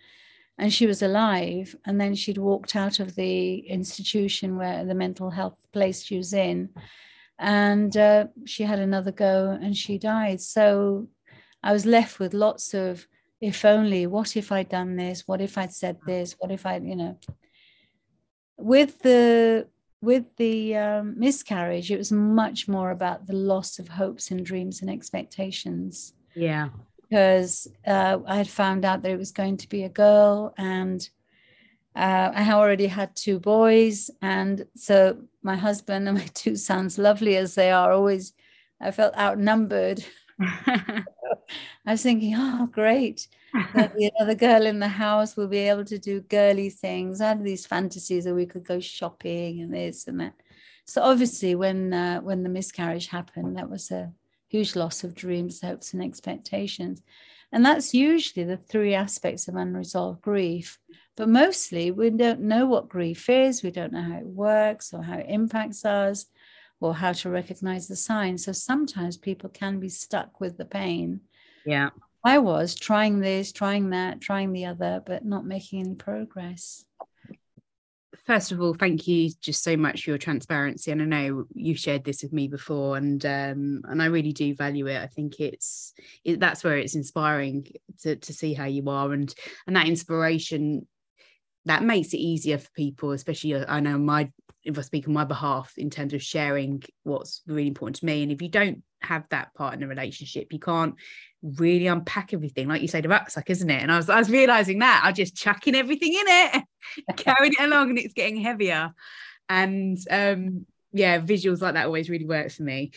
and 0.57 0.71
she 0.73 0.85
was 0.85 1.01
alive 1.01 1.75
and 1.85 1.99
then 1.99 2.15
she'd 2.15 2.37
walked 2.37 2.75
out 2.75 2.99
of 2.99 3.15
the 3.15 3.55
institution 3.57 4.55
where 4.57 4.85
the 4.85 4.93
mental 4.93 5.29
health 5.29 5.57
place 5.71 6.03
she 6.03 6.17
was 6.17 6.33
in 6.33 6.69
and 7.39 7.97
uh, 7.97 8.27
she 8.45 8.63
had 8.63 8.79
another 8.79 9.11
go 9.11 9.57
and 9.61 9.75
she 9.75 9.97
died. 9.97 10.41
So 10.41 11.07
i 11.65 11.71
was 11.71 11.85
left 11.85 12.19
with 12.19 12.33
lots 12.33 12.73
of 12.73 13.07
if 13.39 13.63
only 13.63 14.05
what 14.05 14.35
if 14.35 14.51
i'd 14.51 14.69
done 14.69 14.95
this? 14.95 15.23
What 15.27 15.41
if 15.41 15.57
i'd 15.57 15.73
said 15.73 15.97
this? 16.05 16.35
What 16.37 16.51
if 16.51 16.65
i 16.65 16.77
you 16.77 16.95
know. 16.95 17.19
With 18.57 18.99
the 18.99 19.67
with 20.03 20.25
the 20.35 20.75
um, 20.75 21.17
miscarriage 21.17 21.89
it 21.89 21.97
was 21.97 22.11
much 22.11 22.67
more 22.67 22.91
about 22.91 23.25
the 23.25 23.33
loss 23.33 23.79
of 23.79 23.87
hopes 23.87 24.31
and 24.31 24.45
dreams 24.45 24.81
and 24.81 24.89
expectations. 24.89 26.13
Yeah. 26.35 26.69
Because 27.09 27.69
uh, 27.87 28.17
I 28.27 28.35
had 28.35 28.49
found 28.49 28.83
out 28.83 29.01
that 29.01 29.11
it 29.11 29.17
was 29.17 29.31
going 29.31 29.55
to 29.57 29.69
be 29.69 29.83
a 29.83 29.89
girl, 29.89 30.53
and 30.57 31.07
uh, 31.95 32.31
I 32.35 32.51
already 32.51 32.87
had 32.87 33.15
two 33.15 33.39
boys, 33.39 34.09
and 34.21 34.65
so 34.75 35.19
my 35.41 35.55
husband 35.55 36.09
and 36.09 36.17
my 36.17 36.25
two 36.33 36.57
sons, 36.57 36.97
lovely 36.97 37.37
as 37.37 37.55
they 37.55 37.71
are, 37.71 37.93
always 37.93 38.33
I 38.81 38.91
felt 38.91 39.17
outnumbered. 39.17 40.03
I 41.85 41.91
was 41.91 42.03
thinking, 42.03 42.33
oh, 42.37 42.67
great. 42.71 43.27
There'll 43.73 43.95
be 43.95 44.11
another 44.15 44.35
girl 44.35 44.65
in 44.65 44.79
the 44.79 44.87
house. 44.87 45.37
We'll 45.37 45.47
be 45.47 45.69
able 45.69 45.85
to 45.85 45.99
do 45.99 46.21
girly 46.21 46.69
things. 46.69 47.21
I 47.21 47.29
had 47.29 47.43
these 47.43 47.65
fantasies 47.65 48.25
that 48.25 48.33
we 48.33 48.45
could 48.45 48.63
go 48.63 48.79
shopping 48.79 49.61
and 49.61 49.73
this 49.73 50.07
and 50.07 50.19
that. 50.19 50.33
So 50.85 51.01
obviously, 51.01 51.55
when 51.55 51.93
uh, 51.93 52.19
when 52.21 52.43
the 52.43 52.49
miscarriage 52.49 53.07
happened, 53.07 53.57
that 53.57 53.69
was 53.69 53.91
a 53.91 54.11
huge 54.49 54.75
loss 54.75 55.03
of 55.03 55.15
dreams, 55.15 55.61
hopes, 55.61 55.93
and 55.93 56.03
expectations. 56.03 57.01
And 57.51 57.63
that's 57.63 57.93
usually 57.93 58.45
the 58.45 58.57
three 58.57 58.95
aspects 58.95 59.47
of 59.47 59.55
unresolved 59.55 60.21
grief. 60.21 60.79
But 61.15 61.29
mostly 61.29 61.91
we 61.91 62.09
don't 62.09 62.41
know 62.41 62.65
what 62.65 62.89
grief 62.89 63.29
is, 63.29 63.61
we 63.61 63.69
don't 63.69 63.93
know 63.93 64.01
how 64.01 64.17
it 64.17 64.25
works 64.25 64.93
or 64.93 65.03
how 65.03 65.19
it 65.19 65.27
impacts 65.29 65.85
us 65.85 66.25
or 66.83 66.93
how 66.93 67.13
to 67.13 67.29
recognize 67.29 67.87
the 67.87 67.95
signs. 67.95 68.45
So 68.45 68.51
sometimes 68.51 69.17
people 69.17 69.49
can 69.49 69.79
be 69.79 69.89
stuck 69.89 70.39
with 70.39 70.57
the 70.57 70.65
pain. 70.65 71.21
Yeah. 71.65 71.89
I 72.23 72.37
was 72.39 72.75
trying 72.75 73.19
this, 73.19 73.51
trying 73.51 73.89
that, 73.91 74.21
trying 74.21 74.53
the 74.53 74.65
other, 74.65 75.01
but 75.05 75.25
not 75.25 75.45
making 75.45 75.81
any 75.81 75.95
progress 75.95 76.85
first 78.25 78.51
of 78.51 78.61
all, 78.61 78.73
thank 78.73 79.07
you 79.07 79.29
just 79.41 79.63
so 79.63 79.75
much 79.77 80.03
for 80.03 80.11
your 80.11 80.17
transparency. 80.17 80.91
And 80.91 81.01
I 81.01 81.05
know 81.05 81.45
you've 81.53 81.79
shared 81.79 82.03
this 82.03 82.23
with 82.23 82.33
me 82.33 82.47
before, 82.47 82.97
and 82.97 83.23
um, 83.25 83.81
and 83.87 84.01
I 84.01 84.05
really 84.05 84.33
do 84.33 84.55
value 84.55 84.87
it. 84.87 85.01
I 85.01 85.07
think 85.07 85.39
it's 85.39 85.93
it, 86.23 86.39
that's 86.39 86.63
where 86.63 86.77
it's 86.77 86.95
inspiring 86.95 87.67
to 88.01 88.15
to 88.15 88.33
see 88.33 88.53
how 88.53 88.65
you 88.65 88.89
are, 88.89 89.11
and 89.13 89.33
and 89.67 89.75
that 89.75 89.87
inspiration 89.87 90.87
that 91.65 91.83
makes 91.83 92.13
it 92.13 92.17
easier 92.17 92.57
for 92.57 92.69
people, 92.75 93.11
especially 93.11 93.55
uh, 93.55 93.65
I 93.67 93.79
know 93.79 93.97
my 93.97 94.31
if 94.63 94.77
I 94.77 94.81
speak 94.81 95.07
on 95.07 95.13
my 95.13 95.25
behalf 95.25 95.73
in 95.77 95.89
terms 95.89 96.13
of 96.13 96.21
sharing 96.21 96.83
what's 97.03 97.41
really 97.47 97.67
important 97.67 97.97
to 97.97 98.05
me. 98.05 98.23
And 98.23 98.31
if 98.31 98.41
you 98.41 98.49
don't 98.49 98.83
have 99.05 99.27
that 99.29 99.53
part 99.53 99.73
in 99.73 99.81
the 99.81 99.87
relationship. 99.87 100.51
You 100.51 100.59
can't 100.59 100.95
really 101.41 101.87
unpack 101.87 102.33
everything, 102.33 102.67
like 102.67 102.81
you 102.81 102.87
say, 102.87 103.01
the 103.01 103.09
rucksack, 103.09 103.49
isn't 103.49 103.69
it? 103.69 103.81
And 103.81 103.91
I 103.91 103.97
was 103.97 104.09
I 104.09 104.17
was 104.17 104.29
realizing 104.29 104.79
that 104.79 105.01
I'm 105.03 105.13
just 105.13 105.35
chucking 105.35 105.75
everything 105.75 106.13
in 106.13 106.25
it, 106.25 106.63
carrying 107.17 107.53
it 107.53 107.63
along, 107.63 107.89
and 107.89 107.99
it's 107.99 108.13
getting 108.13 108.37
heavier. 108.37 108.93
And 109.49 109.97
um, 110.09 110.65
yeah, 110.91 111.19
visuals 111.19 111.61
like 111.61 111.75
that 111.75 111.85
always 111.85 112.09
really 112.09 112.25
works 112.25 112.55
for 112.55 112.63
me. 112.63 112.91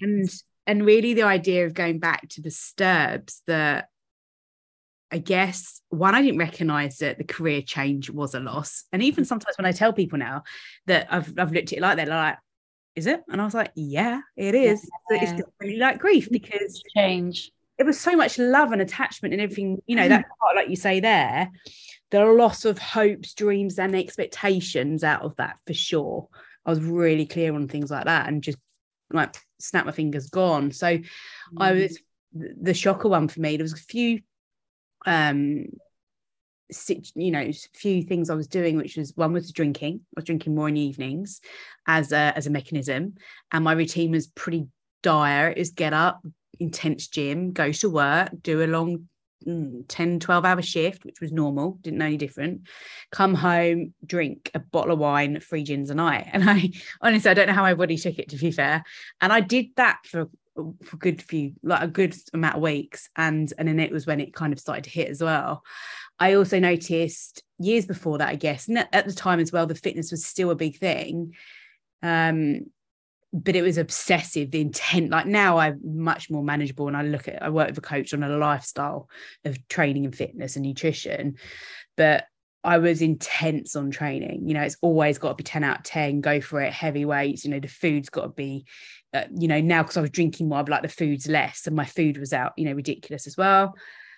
And 0.00 0.28
and 0.66 0.84
really 0.84 1.14
the 1.14 1.22
idea 1.22 1.66
of 1.66 1.74
going 1.74 1.98
back 1.98 2.28
to 2.30 2.42
the 2.42 2.50
sturbs 2.50 3.40
that 3.46 3.88
I 5.12 5.18
guess 5.18 5.80
one, 5.88 6.14
I 6.14 6.22
didn't 6.22 6.38
recognize 6.38 6.98
that 6.98 7.18
the 7.18 7.24
career 7.24 7.62
change 7.62 8.10
was 8.10 8.34
a 8.34 8.40
loss. 8.40 8.84
And 8.92 9.02
even 9.02 9.24
sometimes 9.24 9.56
when 9.58 9.66
I 9.66 9.72
tell 9.72 9.92
people 9.92 10.18
now 10.18 10.44
that 10.86 11.08
I've, 11.10 11.32
I've 11.38 11.52
looked 11.52 11.72
at 11.72 11.78
it 11.78 11.80
like 11.80 11.96
that, 11.96 12.06
they're 12.06 12.14
like, 12.14 12.38
is 12.94 13.06
it? 13.06 13.22
And 13.28 13.40
I 13.40 13.44
was 13.44 13.54
like, 13.54 13.72
yeah, 13.74 14.20
it 14.36 14.54
is. 14.54 14.88
Yeah. 15.10 15.18
It's 15.22 15.42
really 15.60 15.78
like 15.78 15.98
grief 15.98 16.28
because 16.30 16.82
change. 16.96 17.50
It 17.78 17.86
was 17.86 17.98
so 17.98 18.14
much 18.14 18.38
love 18.38 18.72
and 18.72 18.82
attachment 18.82 19.32
and 19.32 19.42
everything, 19.42 19.80
you 19.86 19.96
know, 19.96 20.08
that 20.08 20.26
part, 20.40 20.56
like 20.56 20.68
you 20.68 20.76
say 20.76 21.00
there, 21.00 21.50
there 22.10 22.28
are 22.28 22.36
lots 22.36 22.64
of 22.64 22.78
hopes, 22.78 23.32
dreams, 23.34 23.78
and 23.78 23.96
expectations 23.96 25.02
out 25.02 25.22
of 25.22 25.34
that 25.36 25.56
for 25.66 25.74
sure. 25.74 26.28
I 26.66 26.70
was 26.70 26.80
really 26.80 27.26
clear 27.26 27.54
on 27.54 27.68
things 27.68 27.90
like 27.90 28.04
that 28.04 28.28
and 28.28 28.42
just 28.42 28.58
like 29.12 29.34
snap 29.58 29.86
my 29.86 29.92
fingers 29.92 30.28
gone. 30.28 30.72
So 30.72 30.98
mm. 30.98 31.02
I 31.58 31.72
was 31.72 31.98
the 32.32 32.74
shocker 32.74 33.08
one 33.08 33.28
for 33.28 33.40
me. 33.40 33.56
There 33.56 33.64
was 33.64 33.72
a 33.72 33.76
few 33.76 34.20
um 35.06 35.66
you 37.14 37.30
know 37.30 37.50
few 37.74 38.02
things 38.02 38.30
i 38.30 38.34
was 38.34 38.46
doing 38.46 38.76
which 38.76 38.96
was 38.96 39.12
one 39.16 39.32
was 39.32 39.50
drinking. 39.50 40.00
I 40.16 40.20
was 40.20 40.24
drinking 40.24 40.54
more 40.54 40.68
in 40.68 40.74
the 40.74 40.80
evenings 40.80 41.40
as 41.86 42.12
a 42.12 42.32
as 42.36 42.46
a 42.46 42.50
mechanism. 42.50 43.16
And 43.50 43.64
my 43.64 43.72
routine 43.72 44.12
was 44.12 44.28
pretty 44.28 44.68
dire 45.02 45.52
was 45.56 45.70
get 45.70 45.92
up 45.92 46.22
intense 46.58 47.08
gym 47.08 47.52
go 47.52 47.72
to 47.72 47.88
work 47.88 48.30
do 48.42 48.62
a 48.62 48.66
long 48.66 49.08
mm, 49.48 49.82
10 49.88 50.20
12 50.20 50.44
hour 50.44 50.60
shift 50.60 51.06
which 51.06 51.20
was 51.20 51.32
normal 51.32 51.78
didn't 51.80 51.98
know 51.98 52.06
any 52.06 52.16
different. 52.16 52.68
Come 53.10 53.34
home 53.34 53.94
drink 54.06 54.50
a 54.54 54.60
bottle 54.60 54.92
of 54.92 54.98
wine 54.98 55.40
three 55.40 55.64
gins 55.64 55.90
a 55.90 55.94
night. 55.94 56.28
And 56.32 56.48
i 56.48 56.70
honestly 57.00 57.30
i 57.30 57.34
don't 57.34 57.48
know 57.48 57.54
how 57.54 57.62
my 57.62 57.74
body 57.74 57.96
took 57.96 58.18
it 58.18 58.28
to 58.28 58.36
be 58.36 58.52
fair. 58.52 58.84
And 59.20 59.32
i 59.32 59.40
did 59.40 59.66
that 59.76 59.98
for 60.04 60.30
for 60.82 60.96
good 60.96 61.22
few 61.22 61.52
like 61.62 61.82
a 61.82 61.88
good 61.88 62.14
amount 62.32 62.56
of 62.56 62.62
weeks 62.62 63.08
and 63.16 63.52
and 63.58 63.68
then 63.68 63.80
it 63.80 63.92
was 63.92 64.06
when 64.06 64.20
it 64.20 64.34
kind 64.34 64.52
of 64.52 64.60
started 64.60 64.84
to 64.84 64.90
hit 64.90 65.08
as 65.08 65.22
well 65.22 65.62
i 66.18 66.34
also 66.34 66.58
noticed 66.58 67.42
years 67.58 67.86
before 67.86 68.18
that 68.18 68.28
i 68.28 68.34
guess 68.34 68.68
and 68.68 68.78
at 68.92 69.06
the 69.06 69.12
time 69.12 69.40
as 69.40 69.52
well 69.52 69.66
the 69.66 69.74
fitness 69.74 70.10
was 70.10 70.24
still 70.24 70.50
a 70.50 70.56
big 70.56 70.78
thing 70.78 71.34
um 72.02 72.60
but 73.32 73.54
it 73.54 73.62
was 73.62 73.78
obsessive 73.78 74.50
the 74.50 74.60
intent 74.60 75.10
like 75.10 75.26
now 75.26 75.58
i'm 75.58 75.78
much 75.84 76.30
more 76.30 76.42
manageable 76.42 76.88
and 76.88 76.96
i 76.96 77.02
look 77.02 77.28
at 77.28 77.42
i 77.42 77.48
work 77.48 77.68
with 77.68 77.78
a 77.78 77.82
coach 77.82 78.12
on 78.12 78.22
a 78.22 78.36
lifestyle 78.36 79.08
of 79.44 79.56
training 79.68 80.04
and 80.04 80.14
fitness 80.14 80.56
and 80.56 80.64
nutrition 80.64 81.36
but 81.96 82.24
I 82.62 82.78
was 82.78 83.00
intense 83.00 83.74
on 83.74 83.90
training. 83.90 84.46
You 84.46 84.54
know, 84.54 84.62
it's 84.62 84.76
always 84.82 85.18
got 85.18 85.30
to 85.30 85.34
be 85.34 85.44
10 85.44 85.64
out 85.64 85.78
of 85.78 85.84
10, 85.84 86.20
go 86.20 86.40
for 86.40 86.60
it, 86.60 86.72
heavy 86.72 87.04
weights. 87.04 87.44
You 87.44 87.50
know, 87.50 87.60
the 87.60 87.68
food's 87.68 88.10
got 88.10 88.22
to 88.22 88.28
be, 88.28 88.66
uh, 89.12 89.24
you 89.34 89.48
know, 89.48 89.60
now 89.60 89.82
because 89.82 89.96
I 89.96 90.02
was 90.02 90.10
drinking 90.10 90.48
more, 90.48 90.58
I'd 90.58 90.68
like 90.68 90.82
the 90.82 90.88
food's 90.88 91.26
less 91.26 91.66
and 91.66 91.74
my 91.74 91.84
food 91.84 92.18
was 92.18 92.32
out, 92.32 92.52
you 92.56 92.64
know, 92.64 92.72
ridiculous 92.72 93.26
as 93.26 93.36
well. 93.36 93.74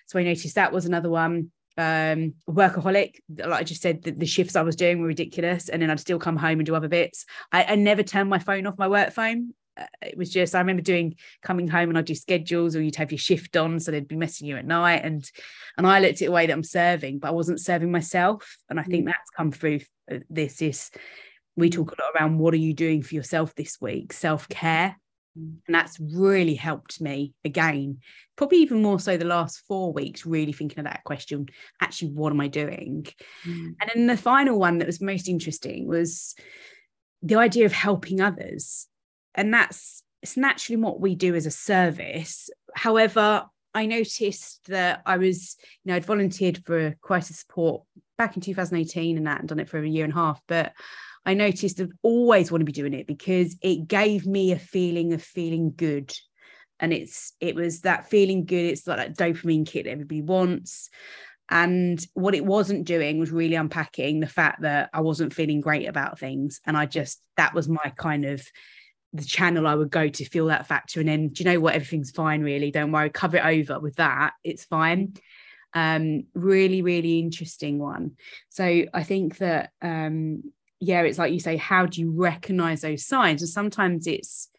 So 0.07 0.19
I 0.19 0.23
noticed 0.23 0.55
that 0.55 0.71
was 0.71 0.85
another 0.85 1.09
one. 1.09 1.51
Um, 1.75 2.35
workaholic, 2.47 3.15
like 3.35 3.61
I 3.61 3.63
just 3.63 3.81
said, 3.81 4.03
the, 4.03 4.11
the, 4.11 4.27
shifts 4.27 4.55
I 4.55 4.61
was 4.61 4.75
doing 4.75 5.01
were 5.01 5.07
ridiculous. 5.07 5.69
And 5.69 5.81
then 5.81 5.89
I'd 5.89 5.99
still 5.99 6.19
come 6.19 6.37
home 6.37 6.59
and 6.59 6.65
do 6.65 6.75
other 6.75 6.87
bits. 6.87 7.25
I, 7.51 7.63
I 7.63 7.75
never 7.75 8.03
turned 8.03 8.29
my 8.29 8.37
phone 8.37 8.67
off, 8.67 8.77
my 8.77 8.87
work 8.87 9.11
phone. 9.11 9.53
Uh, 9.75 9.85
it 10.03 10.15
was 10.15 10.29
just 10.29 10.53
I 10.53 10.59
remember 10.59 10.83
doing 10.83 11.15
coming 11.41 11.67
home 11.67 11.89
and 11.89 11.97
I'd 11.97 12.05
do 12.05 12.13
schedules 12.13 12.75
or 12.75 12.81
you'd 12.83 12.97
have 12.97 13.11
your 13.11 13.17
shift 13.17 13.57
on 13.57 13.79
so 13.79 13.89
they'd 13.89 14.07
be 14.07 14.15
messing 14.15 14.47
you 14.47 14.55
at 14.55 14.67
night 14.67 15.03
and 15.03 15.27
and 15.79 15.87
I 15.87 15.99
looked 15.99 16.21
at 16.21 16.27
the 16.27 16.31
way 16.31 16.45
that 16.45 16.53
I'm 16.53 16.63
serving 16.63 17.17
but 17.17 17.29
I 17.29 17.31
wasn't 17.31 17.59
serving 17.59 17.91
myself 17.91 18.55
and 18.69 18.79
I 18.79 18.83
think 18.83 19.05
mm. 19.05 19.07
that's 19.07 19.31
come 19.31 19.51
through 19.51 19.79
uh, 20.11 20.17
this 20.29 20.61
is 20.61 20.91
we 21.55 21.69
talk 21.69 21.91
a 21.91 22.01
lot 22.01 22.11
around 22.15 22.39
what 22.39 22.53
are 22.53 22.57
you 22.57 22.73
doing 22.73 23.01
for 23.01 23.15
yourself 23.15 23.53
this 23.55 23.79
week? 23.79 24.13
Self-care. 24.13 24.97
Mm. 25.35 25.55
and 25.65 25.73
that's 25.73 25.99
really 25.99 26.53
helped 26.53 27.01
me 27.01 27.33
again 27.43 27.97
probably 28.35 28.59
even 28.59 28.83
more 28.83 28.99
so 28.99 29.17
the 29.17 29.25
last 29.25 29.63
four 29.67 29.91
weeks 29.91 30.27
really 30.27 30.53
thinking 30.53 30.77
of 30.77 30.85
that 30.85 31.03
question 31.05 31.47
actually 31.81 32.11
what 32.11 32.31
am 32.31 32.39
I 32.39 32.49
doing? 32.49 33.07
Mm. 33.43 33.73
and 33.81 33.91
then 33.91 34.05
the 34.05 34.15
final 34.15 34.59
one 34.59 34.77
that 34.77 34.85
was 34.85 35.01
most 35.01 35.27
interesting 35.27 35.87
was 35.87 36.35
the 37.23 37.35
idea 37.35 37.65
of 37.65 37.71
helping 37.71 38.21
others. 38.21 38.87
And 39.33 39.51
that's 39.51 40.03
it's 40.21 40.37
naturally 40.37 40.77
what 40.77 40.99
we 40.99 41.15
do 41.15 41.35
as 41.35 41.45
a 41.45 41.51
service. 41.51 42.49
However 42.75 43.45
i 43.75 43.87
noticed 43.87 44.59
that 44.67 45.01
i 45.05 45.17
was 45.17 45.57
you 45.83 45.89
know 45.89 45.95
i'd 45.95 46.05
volunteered 46.05 46.63
for 46.63 46.95
crisis 47.01 47.39
support 47.39 47.81
back 48.19 48.35
in 48.35 48.41
2018 48.41 49.17
and 49.17 49.25
that 49.25 49.39
and 49.39 49.49
done 49.49 49.59
it 49.59 49.67
for 49.67 49.79
a 49.79 49.89
year 49.89 50.03
and 50.03 50.13
a 50.13 50.15
half 50.15 50.39
but 50.47 50.73
i 51.25 51.33
noticed 51.33 51.79
i 51.79 51.85
always 52.01 52.51
want 52.51 52.61
to 52.61 52.65
be 52.65 52.71
doing 52.71 52.93
it 52.93 53.07
because 53.07 53.55
it 53.61 53.87
gave 53.87 54.25
me 54.25 54.51
a 54.51 54.59
feeling 54.59 55.13
of 55.13 55.21
feeling 55.21 55.73
good 55.75 56.13
and 56.79 56.91
it's 56.93 57.33
it 57.39 57.55
was 57.55 57.81
that 57.81 58.09
feeling 58.09 58.45
good 58.45 58.65
it's 58.65 58.87
like 58.87 58.97
that 58.97 59.17
dopamine 59.17 59.65
kit 59.65 59.85
that 59.85 59.91
everybody 59.91 60.21
wants 60.21 60.89
and 61.49 62.05
what 62.13 62.35
it 62.35 62.45
wasn't 62.45 62.85
doing 62.85 63.19
was 63.19 63.31
really 63.31 63.55
unpacking 63.55 64.19
the 64.19 64.27
fact 64.27 64.61
that 64.61 64.89
I 64.93 65.01
wasn't 65.01 65.33
feeling 65.33 65.61
great 65.61 65.87
about 65.87 66.17
things. 66.17 66.59
And 66.65 66.77
I 66.77 66.85
just, 66.85 67.21
that 67.37 67.53
was 67.53 67.67
my 67.67 67.93
kind 67.97 68.25
of 68.25 68.43
the 69.11 69.23
channel 69.23 69.67
I 69.67 69.75
would 69.75 69.91
go 69.91 70.07
to 70.07 70.25
feel 70.25 70.47
that 70.47 70.67
factor. 70.67 70.99
And 70.99 71.09
then, 71.09 71.29
do 71.29 71.43
you 71.43 71.51
know 71.51 71.59
what? 71.59 71.75
Everything's 71.75 72.11
fine, 72.11 72.41
really. 72.41 72.71
Don't 72.71 72.91
worry, 72.91 73.09
cover 73.09 73.37
it 73.37 73.45
over 73.45 73.79
with 73.79 73.97
that. 73.97 74.33
It's 74.43 74.65
fine. 74.65 75.13
Um, 75.73 76.23
really, 76.33 76.81
really 76.81 77.19
interesting 77.19 77.77
one. 77.77 78.13
So 78.49 78.85
I 78.93 79.03
think 79.03 79.37
that, 79.37 79.71
um, 79.81 80.51
yeah, 80.83 81.01
it's 81.01 81.17
like 81.17 81.33
you 81.33 81.39
say, 81.39 81.57
how 81.57 81.85
do 81.85 82.01
you 82.01 82.11
recognize 82.11 82.81
those 82.81 83.05
signs? 83.05 83.41
And 83.41 83.49
sometimes 83.49 84.07
it's, 84.07 84.49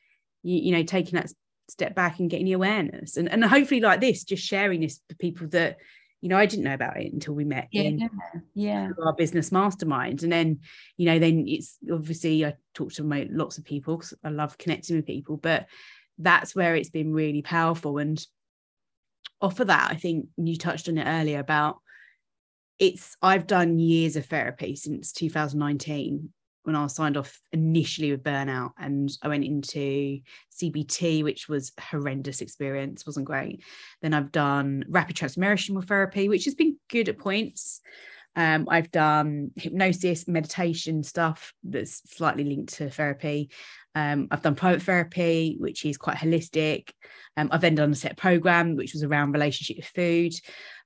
you, 0.43 0.59
you 0.59 0.73
know, 0.73 0.83
taking 0.83 1.15
that 1.15 1.33
step 1.69 1.95
back 1.95 2.19
and 2.19 2.31
getting 2.31 2.47
the 2.47 2.53
awareness 2.53 3.17
and, 3.17 3.31
and 3.31 3.45
hopefully 3.45 3.81
like 3.81 4.01
this, 4.01 4.25
just 4.25 4.45
sharing 4.45 4.81
this 4.81 5.01
for 5.09 5.15
people 5.17 5.49
that 5.49 5.79
you 6.25 6.31
know, 6.31 6.39
I 6.39 6.47
didn't 6.47 6.65
know 6.65 6.73
about 6.73 6.97
it 6.97 7.13
until 7.13 7.35
we 7.35 7.45
met 7.45 7.69
yeah, 7.71 7.83
in 7.83 8.11
yeah. 8.55 8.89
our 9.05 9.13
business 9.13 9.53
mastermind. 9.53 10.23
And 10.23 10.33
then, 10.33 10.61
you 10.97 11.05
know, 11.05 11.19
then 11.19 11.45
it's 11.47 11.77
obviously 11.93 12.47
I 12.47 12.55
talk 12.73 12.95
to 12.95 13.05
my, 13.05 13.29
lots 13.31 13.59
of 13.59 13.67
people 13.67 13.99
because 13.99 14.15
I 14.25 14.31
love 14.31 14.57
connecting 14.57 14.97
with 14.97 15.05
people, 15.05 15.37
but 15.37 15.67
that's 16.17 16.57
where 16.57 16.77
it's 16.77 16.89
been 16.89 17.13
really 17.13 17.43
powerful. 17.43 17.99
And 17.99 18.27
off 19.43 19.61
of 19.61 19.67
that, 19.67 19.91
I 19.91 19.97
think 19.97 20.29
you 20.39 20.57
touched 20.57 20.89
on 20.89 20.97
it 20.97 21.07
earlier 21.07 21.41
about 21.41 21.77
it's 22.79 23.17
I've 23.23 23.47
done 23.47 23.79
years 23.79 24.17
of 24.17 24.27
therapy 24.27 24.77
since 24.77 25.13
2019 25.13 26.31
when 26.65 26.75
I 26.75 26.83
was 26.83 26.95
signed 26.95 27.17
off 27.17 27.39
initially 27.53 28.11
with 28.11 28.25
burnout 28.25 28.71
and 28.79 29.11
I 29.23 29.29
went 29.29 29.45
into 29.45 30.21
CBT, 30.59 31.23
which 31.23 31.47
was 31.47 31.73
horrendous 31.79 32.41
experience, 32.41 33.07
wasn't 33.07 33.27
great. 33.27 33.63
Then 34.01 34.15
I've 34.15 34.33
done 34.33 34.85
rapid 34.89 35.15
transformational 35.15 35.87
therapy, 35.87 36.29
which 36.29 36.47
has 36.47 36.55
been 36.55 36.79
good 36.89 37.11
at 37.11 37.19
points. 37.19 37.83
Um, 38.35 38.67
I've 38.69 38.91
done 38.91 39.53
hypnosis, 39.57 40.27
meditation 40.27 41.03
stuff 41.03 41.53
that's 41.63 42.03
slightly 42.17 42.45
linked 42.45 42.75
to 42.75 42.91
therapy. 42.91 43.51
Um, 43.95 44.27
I've 44.31 44.43
done 44.43 44.57
private 44.57 44.83
therapy, 44.83 45.57
which 45.61 45.85
is 45.85 45.97
quite 45.97 46.17
holistic. 46.17 46.91
Um, 47.37 47.49
I've 47.53 47.61
then 47.61 47.77
done 47.77 47.93
a 47.93 47.95
set 47.95 48.17
program, 48.17 48.75
which 48.75 48.93
was 48.93 49.05
around 49.05 49.33
relationship 49.33 49.77
with 49.77 49.87
food. 49.87 50.35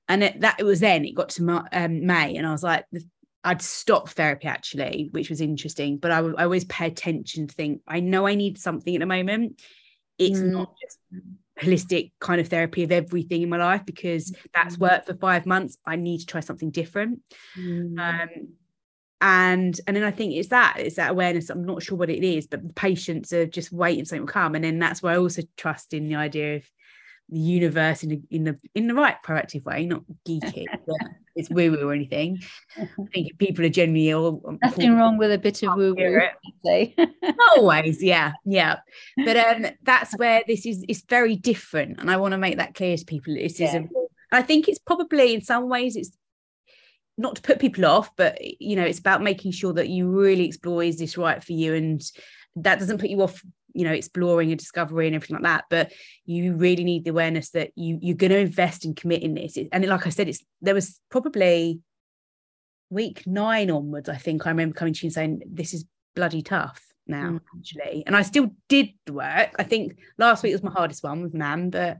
And 0.09 0.23
it, 0.23 0.41
that 0.41 0.55
it 0.59 0.63
was 0.63 0.79
then 0.79 1.05
it 1.05 1.15
got 1.15 1.29
to 1.29 1.63
um, 1.71 2.05
May, 2.05 2.35
and 2.35 2.45
I 2.45 2.51
was 2.51 2.63
like, 2.63 2.85
I'd 3.43 3.61
stop 3.61 4.09
therapy 4.09 4.47
actually, 4.47 5.09
which 5.11 5.29
was 5.29 5.39
interesting. 5.39 5.97
But 5.97 6.11
I, 6.11 6.17
I 6.17 6.43
always 6.43 6.65
pay 6.65 6.87
attention 6.87 7.47
to 7.47 7.55
think, 7.55 7.81
I 7.87 7.99
know 7.99 8.27
I 8.27 8.35
need 8.35 8.57
something 8.57 8.95
at 8.95 8.99
the 8.99 9.05
moment. 9.05 9.61
It's 10.17 10.39
mm. 10.39 10.51
not 10.51 10.73
just 10.81 10.99
holistic 11.59 12.11
kind 12.19 12.41
of 12.41 12.47
therapy 12.47 12.83
of 12.83 12.91
everything 12.91 13.41
in 13.41 13.49
my 13.49 13.57
life 13.57 13.85
because 13.85 14.33
that's 14.53 14.77
mm. 14.77 14.79
worked 14.79 15.07
for 15.07 15.13
five 15.13 15.45
months. 15.45 15.77
I 15.85 15.95
need 15.95 16.19
to 16.19 16.25
try 16.25 16.41
something 16.41 16.71
different. 16.71 17.19
Mm. 17.57 17.99
Um, 17.99 18.29
and 19.21 19.79
and 19.85 19.95
then 19.95 20.03
I 20.03 20.11
think 20.11 20.33
it's 20.33 20.49
that 20.49 20.75
it's 20.77 20.95
that 20.95 21.11
awareness. 21.11 21.49
I'm 21.49 21.65
not 21.65 21.83
sure 21.83 21.97
what 21.97 22.09
it 22.09 22.23
is, 22.23 22.47
but 22.47 22.65
the 22.65 22.73
patience 22.73 23.31
of 23.31 23.51
just 23.51 23.71
waiting 23.71 24.05
something 24.05 24.21
will 24.21 24.27
come. 24.27 24.55
And 24.55 24.63
then 24.63 24.79
that's 24.79 25.03
why 25.03 25.13
I 25.13 25.17
also 25.17 25.43
trust 25.57 25.93
in 25.93 26.07
the 26.07 26.15
idea 26.15 26.57
of 26.57 26.63
the 27.31 27.39
universe 27.39 28.03
in, 28.03 28.11
a, 28.11 28.35
in 28.35 28.43
the 28.43 28.59
in 28.75 28.87
the 28.87 28.93
right 28.93 29.15
proactive 29.23 29.63
way, 29.65 29.85
not 29.85 30.03
geeky, 30.27 30.65
it's 31.35 31.49
woo 31.49 31.71
woo 31.71 31.89
or 31.89 31.93
anything. 31.93 32.39
I 32.77 32.87
think 33.13 33.37
people 33.37 33.65
are 33.65 33.69
generally 33.69 34.13
all 34.13 34.41
um, 34.47 34.59
nothing 34.63 34.95
wrong 34.95 35.17
with 35.17 35.31
a 35.31 35.37
bit 35.37 35.63
of 35.63 35.75
woo 35.75 35.95
woo. 35.95 36.95
Always, 37.57 38.03
yeah, 38.03 38.33
yeah. 38.45 38.77
But 39.17 39.37
um, 39.37 39.65
that's 39.83 40.13
where 40.17 40.43
this 40.47 40.65
is. 40.65 40.83
It's 40.87 41.01
very 41.01 41.35
different, 41.35 41.99
and 41.99 42.09
I 42.09 42.17
want 42.17 42.33
to 42.33 42.37
make 42.37 42.57
that 42.57 42.75
clear 42.75 42.97
to 42.97 43.05
people. 43.05 43.35
This 43.35 43.59
yeah. 43.59 43.67
is. 43.67 43.75
A, 43.75 43.87
I 44.31 44.41
think 44.41 44.67
it's 44.67 44.79
probably 44.79 45.33
in 45.33 45.41
some 45.41 45.69
ways 45.69 45.95
it's 45.95 46.15
not 47.17 47.35
to 47.35 47.41
put 47.41 47.59
people 47.59 47.85
off, 47.85 48.15
but 48.15 48.37
you 48.61 48.75
know, 48.75 48.85
it's 48.85 48.99
about 48.99 49.21
making 49.21 49.51
sure 49.51 49.73
that 49.73 49.89
you 49.89 50.09
really 50.09 50.45
explore 50.45 50.83
is 50.83 50.97
this 50.97 51.17
right 51.17 51.43
for 51.43 51.53
you, 51.53 51.73
and 51.73 52.01
that 52.55 52.79
doesn't 52.79 52.99
put 52.99 53.09
you 53.09 53.21
off 53.21 53.43
you 53.73 53.83
know 53.83 53.91
exploring 53.91 54.51
and 54.51 54.59
discovery 54.59 55.07
and 55.07 55.15
everything 55.15 55.35
like 55.35 55.43
that 55.43 55.65
but 55.69 55.91
you 56.25 56.55
really 56.55 56.83
need 56.83 57.03
the 57.03 57.11
awareness 57.11 57.51
that 57.51 57.71
you 57.75 57.97
you're 58.01 58.15
going 58.15 58.31
to 58.31 58.37
invest 58.37 58.85
and 58.85 58.95
commit 58.95 59.21
in 59.21 59.33
this 59.33 59.57
and 59.71 59.85
like 59.85 60.07
i 60.07 60.09
said 60.09 60.27
it's 60.27 60.43
there 60.61 60.73
was 60.73 60.99
probably 61.09 61.79
week 62.89 63.25
nine 63.27 63.69
onwards 63.69 64.09
i 64.09 64.15
think 64.15 64.45
i 64.45 64.49
remember 64.49 64.73
coming 64.73 64.93
to 64.93 65.05
you 65.05 65.07
and 65.07 65.13
saying 65.13 65.41
this 65.45 65.73
is 65.73 65.85
bloody 66.15 66.41
tough 66.41 66.89
now 67.09 67.31
mm. 67.31 67.41
actually. 67.57 68.03
And 68.05 68.15
i 68.15 68.21
still 68.21 68.51
did 68.69 68.89
the 69.05 69.13
work. 69.13 69.55
I 69.57 69.63
think 69.63 69.97
last 70.17 70.43
week 70.43 70.53
was 70.53 70.63
my 70.63 70.71
hardest 70.71 71.03
one 71.03 71.23
with 71.23 71.33
mam 71.33 71.69
but 71.69 71.97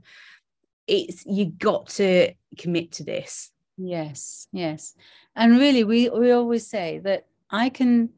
it's 0.86 1.24
you 1.26 1.46
got 1.46 1.88
to 1.88 2.32
commit 2.58 2.92
to 2.92 3.04
this. 3.04 3.50
Yes 3.76 4.46
yes. 4.52 4.94
And 5.36 5.58
really 5.58 5.84
we 5.84 6.08
we 6.08 6.30
always 6.30 6.66
say 6.66 7.00
that 7.04 7.26
i 7.50 7.68
can 7.68 8.10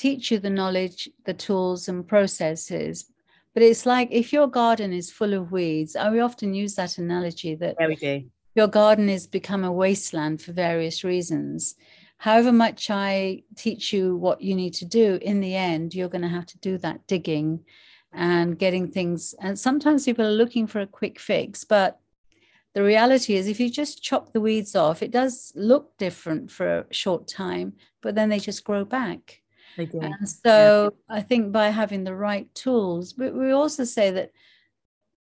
teach 0.00 0.30
you 0.30 0.38
the 0.38 0.48
knowledge, 0.48 1.10
the 1.26 1.34
tools, 1.34 1.86
and 1.86 2.08
processes. 2.08 3.04
But 3.52 3.62
it's 3.62 3.84
like 3.84 4.08
if 4.10 4.32
your 4.32 4.46
garden 4.46 4.92
is 4.94 5.10
full 5.10 5.34
of 5.34 5.52
weeds, 5.52 5.94
I 5.94 6.10
we 6.10 6.20
often 6.20 6.54
use 6.54 6.74
that 6.76 6.96
analogy 6.96 7.54
that 7.56 7.76
yeah, 7.78 7.88
we 7.88 7.96
do. 7.96 8.24
your 8.54 8.68
garden 8.68 9.08
has 9.08 9.26
become 9.26 9.62
a 9.62 9.72
wasteland 9.72 10.40
for 10.40 10.52
various 10.52 11.04
reasons. 11.04 11.74
However 12.16 12.52
much 12.52 12.90
I 12.90 13.42
teach 13.56 13.92
you 13.92 14.16
what 14.16 14.40
you 14.40 14.54
need 14.54 14.74
to 14.74 14.84
do, 14.84 15.18
in 15.20 15.40
the 15.40 15.54
end, 15.54 15.94
you're 15.94 16.14
going 16.14 16.28
to 16.28 16.36
have 16.38 16.46
to 16.46 16.58
do 16.58 16.78
that 16.78 17.06
digging 17.06 17.64
and 18.12 18.58
getting 18.58 18.90
things. 18.90 19.34
And 19.40 19.58
sometimes 19.58 20.04
people 20.04 20.24
are 20.24 20.42
looking 20.42 20.66
for 20.66 20.80
a 20.80 20.86
quick 20.86 21.18
fix, 21.18 21.64
but 21.64 22.00
the 22.74 22.82
reality 22.82 23.34
is 23.34 23.48
if 23.48 23.60
you 23.60 23.68
just 23.68 24.02
chop 24.02 24.32
the 24.32 24.40
weeds 24.40 24.76
off, 24.76 25.02
it 25.02 25.10
does 25.10 25.52
look 25.54 25.96
different 25.98 26.50
for 26.50 26.66
a 26.78 26.94
short 26.94 27.26
time, 27.26 27.74
but 28.00 28.14
then 28.14 28.28
they 28.28 28.38
just 28.38 28.64
grow 28.64 28.84
back. 28.84 29.40
They 29.76 29.86
do. 29.86 30.00
And 30.00 30.28
so 30.28 30.94
yeah. 31.08 31.16
I 31.16 31.20
think 31.20 31.52
by 31.52 31.68
having 31.68 32.04
the 32.04 32.14
right 32.14 32.52
tools, 32.54 33.12
but 33.12 33.34
we 33.34 33.52
also 33.52 33.84
say 33.84 34.10
that 34.10 34.32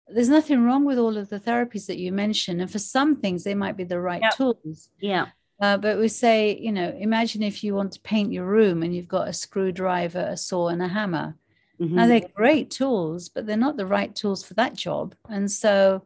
there's 0.08 0.28
nothing 0.28 0.64
wrong 0.64 0.84
with 0.84 0.98
all 0.98 1.16
of 1.16 1.28
the 1.28 1.40
therapies 1.40 1.86
that 1.86 1.98
you 1.98 2.12
mentioned. 2.12 2.60
And 2.60 2.70
for 2.70 2.78
some 2.78 3.16
things, 3.16 3.42
they 3.42 3.54
might 3.54 3.76
be 3.76 3.84
the 3.84 4.00
right 4.00 4.22
yep. 4.22 4.36
tools. 4.36 4.90
Yeah. 5.00 5.26
Uh, 5.60 5.76
but 5.76 5.98
we 5.98 6.08
say, 6.08 6.56
you 6.58 6.70
know, 6.70 6.94
imagine 6.98 7.42
if 7.42 7.64
you 7.64 7.74
want 7.74 7.92
to 7.92 8.00
paint 8.00 8.32
your 8.32 8.44
room 8.44 8.82
and 8.82 8.94
you've 8.94 9.08
got 9.08 9.28
a 9.28 9.32
screwdriver, 9.32 10.20
a 10.20 10.36
saw, 10.36 10.68
and 10.68 10.82
a 10.82 10.88
hammer. 10.88 11.34
Mm-hmm. 11.80 11.94
Now 11.94 12.06
they're 12.06 12.28
great 12.34 12.70
tools, 12.70 13.28
but 13.28 13.46
they're 13.46 13.56
not 13.56 13.76
the 13.76 13.86
right 13.86 14.14
tools 14.14 14.44
for 14.44 14.54
that 14.54 14.74
job. 14.74 15.14
And 15.28 15.50
so 15.50 16.02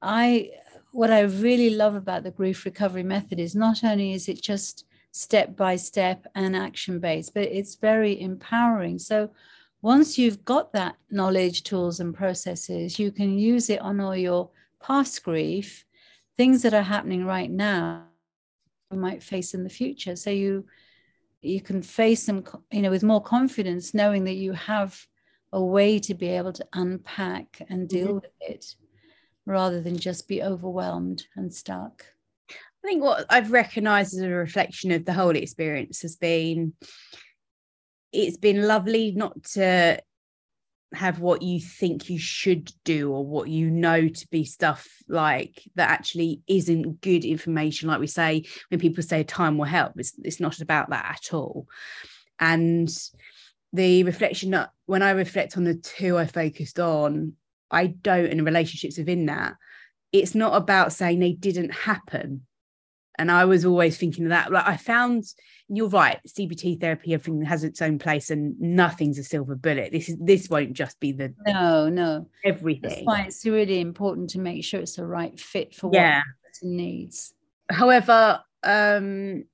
I 0.00 0.50
what 0.92 1.10
I 1.10 1.20
really 1.22 1.70
love 1.70 1.96
about 1.96 2.22
the 2.22 2.30
grief 2.30 2.64
recovery 2.64 3.02
method 3.02 3.40
is 3.40 3.56
not 3.56 3.82
only 3.82 4.12
is 4.12 4.28
it 4.28 4.40
just 4.40 4.84
step 5.14 5.56
by 5.56 5.76
step 5.76 6.26
and 6.34 6.56
action 6.56 6.98
based, 6.98 7.34
but 7.34 7.44
it's 7.44 7.76
very 7.76 8.20
empowering. 8.20 8.98
So 8.98 9.30
once 9.80 10.18
you've 10.18 10.44
got 10.44 10.72
that 10.72 10.96
knowledge, 11.08 11.62
tools, 11.62 12.00
and 12.00 12.12
processes, 12.12 12.98
you 12.98 13.12
can 13.12 13.38
use 13.38 13.70
it 13.70 13.80
on 13.80 14.00
all 14.00 14.16
your 14.16 14.50
past 14.82 15.22
grief, 15.22 15.84
things 16.36 16.62
that 16.62 16.74
are 16.74 16.82
happening 16.82 17.24
right 17.24 17.50
now 17.50 18.06
you 18.90 18.98
might 18.98 19.22
face 19.22 19.54
in 19.54 19.62
the 19.62 19.70
future. 19.70 20.16
So 20.16 20.30
you 20.30 20.66
you 21.42 21.60
can 21.60 21.82
face 21.82 22.26
them, 22.26 22.42
you 22.72 22.82
know, 22.82 22.90
with 22.90 23.04
more 23.04 23.22
confidence, 23.22 23.94
knowing 23.94 24.24
that 24.24 24.34
you 24.34 24.52
have 24.52 24.98
a 25.52 25.62
way 25.62 25.98
to 26.00 26.14
be 26.14 26.28
able 26.28 26.54
to 26.54 26.66
unpack 26.72 27.60
and 27.68 27.88
deal 27.88 28.06
mm-hmm. 28.06 28.14
with 28.14 28.32
it 28.40 28.74
rather 29.46 29.80
than 29.80 29.96
just 29.96 30.26
be 30.26 30.42
overwhelmed 30.42 31.26
and 31.36 31.52
stuck. 31.54 32.06
I 32.84 32.86
think 32.86 33.02
what 33.02 33.24
I've 33.30 33.50
recognized 33.50 34.14
as 34.14 34.20
a 34.20 34.28
reflection 34.28 34.90
of 34.90 35.06
the 35.06 35.14
whole 35.14 35.34
experience 35.34 36.02
has 36.02 36.16
been 36.16 36.74
it's 38.12 38.36
been 38.36 38.66
lovely 38.66 39.12
not 39.12 39.42
to 39.42 40.00
have 40.92 41.18
what 41.18 41.42
you 41.42 41.60
think 41.60 42.08
you 42.08 42.18
should 42.18 42.70
do 42.84 43.10
or 43.10 43.24
what 43.24 43.48
you 43.48 43.70
know 43.70 44.06
to 44.06 44.28
be 44.28 44.44
stuff 44.44 44.86
like 45.08 45.62
that 45.74 45.90
actually 45.90 46.42
isn't 46.46 47.00
good 47.00 47.24
information. 47.24 47.88
Like 47.88 48.00
we 48.00 48.06
say 48.06 48.44
when 48.68 48.78
people 48.78 49.02
say 49.02 49.24
time 49.24 49.56
will 49.56 49.64
help 49.64 49.92
it's, 49.96 50.12
it's 50.22 50.38
not 50.38 50.60
about 50.60 50.90
that 50.90 51.06
at 51.18 51.34
all. 51.34 51.66
And 52.38 52.88
the 53.72 54.04
reflection 54.04 54.52
that 54.52 54.70
when 54.86 55.02
i 55.02 55.10
reflect 55.10 55.56
on 55.56 55.64
the 55.64 55.74
two 55.74 56.16
i 56.16 56.24
focused 56.24 56.78
on 56.78 57.32
i 57.72 57.88
don't 57.88 58.26
in 58.26 58.44
relationships 58.44 58.96
within 58.96 59.26
that 59.26 59.54
it's 60.12 60.34
not 60.34 60.54
about 60.54 60.92
saying 60.92 61.18
they 61.18 61.32
didn't 61.32 61.74
happen 61.74 62.46
and 63.18 63.30
I 63.30 63.44
was 63.44 63.64
always 63.64 63.96
thinking 63.96 64.24
of 64.24 64.30
that. 64.30 64.50
Like 64.50 64.66
I 64.66 64.76
found, 64.76 65.24
you're 65.68 65.88
right, 65.88 66.18
CBT 66.26 66.80
therapy, 66.80 67.14
everything 67.14 67.42
has 67.42 67.64
its 67.64 67.80
own 67.80 67.98
place, 67.98 68.30
and 68.30 68.58
nothing's 68.60 69.18
a 69.18 69.24
silver 69.24 69.54
bullet. 69.54 69.92
This 69.92 70.08
is 70.08 70.16
this 70.20 70.50
won't 70.50 70.72
just 70.72 70.98
be 71.00 71.12
the 71.12 71.34
no, 71.46 71.88
no 71.88 72.28
everything. 72.44 72.90
That's 72.90 73.02
why 73.02 73.22
it's 73.22 73.44
really 73.46 73.80
important 73.80 74.30
to 74.30 74.40
make 74.40 74.64
sure 74.64 74.80
it's 74.80 74.96
the 74.96 75.06
right 75.06 75.38
fit 75.38 75.74
for 75.74 75.90
yeah. 75.92 76.18
what 76.18 76.52
person 76.52 76.76
needs. 76.76 77.32
However, 77.70 78.42
um, 78.62 79.44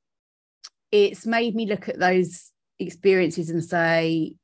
it's 0.91 1.27
made 1.27 1.55
me 1.55 1.67
look 1.67 1.89
at 1.89 1.99
those 1.99 2.51
experiences 2.79 3.51
and 3.51 3.63
say, 3.63 4.35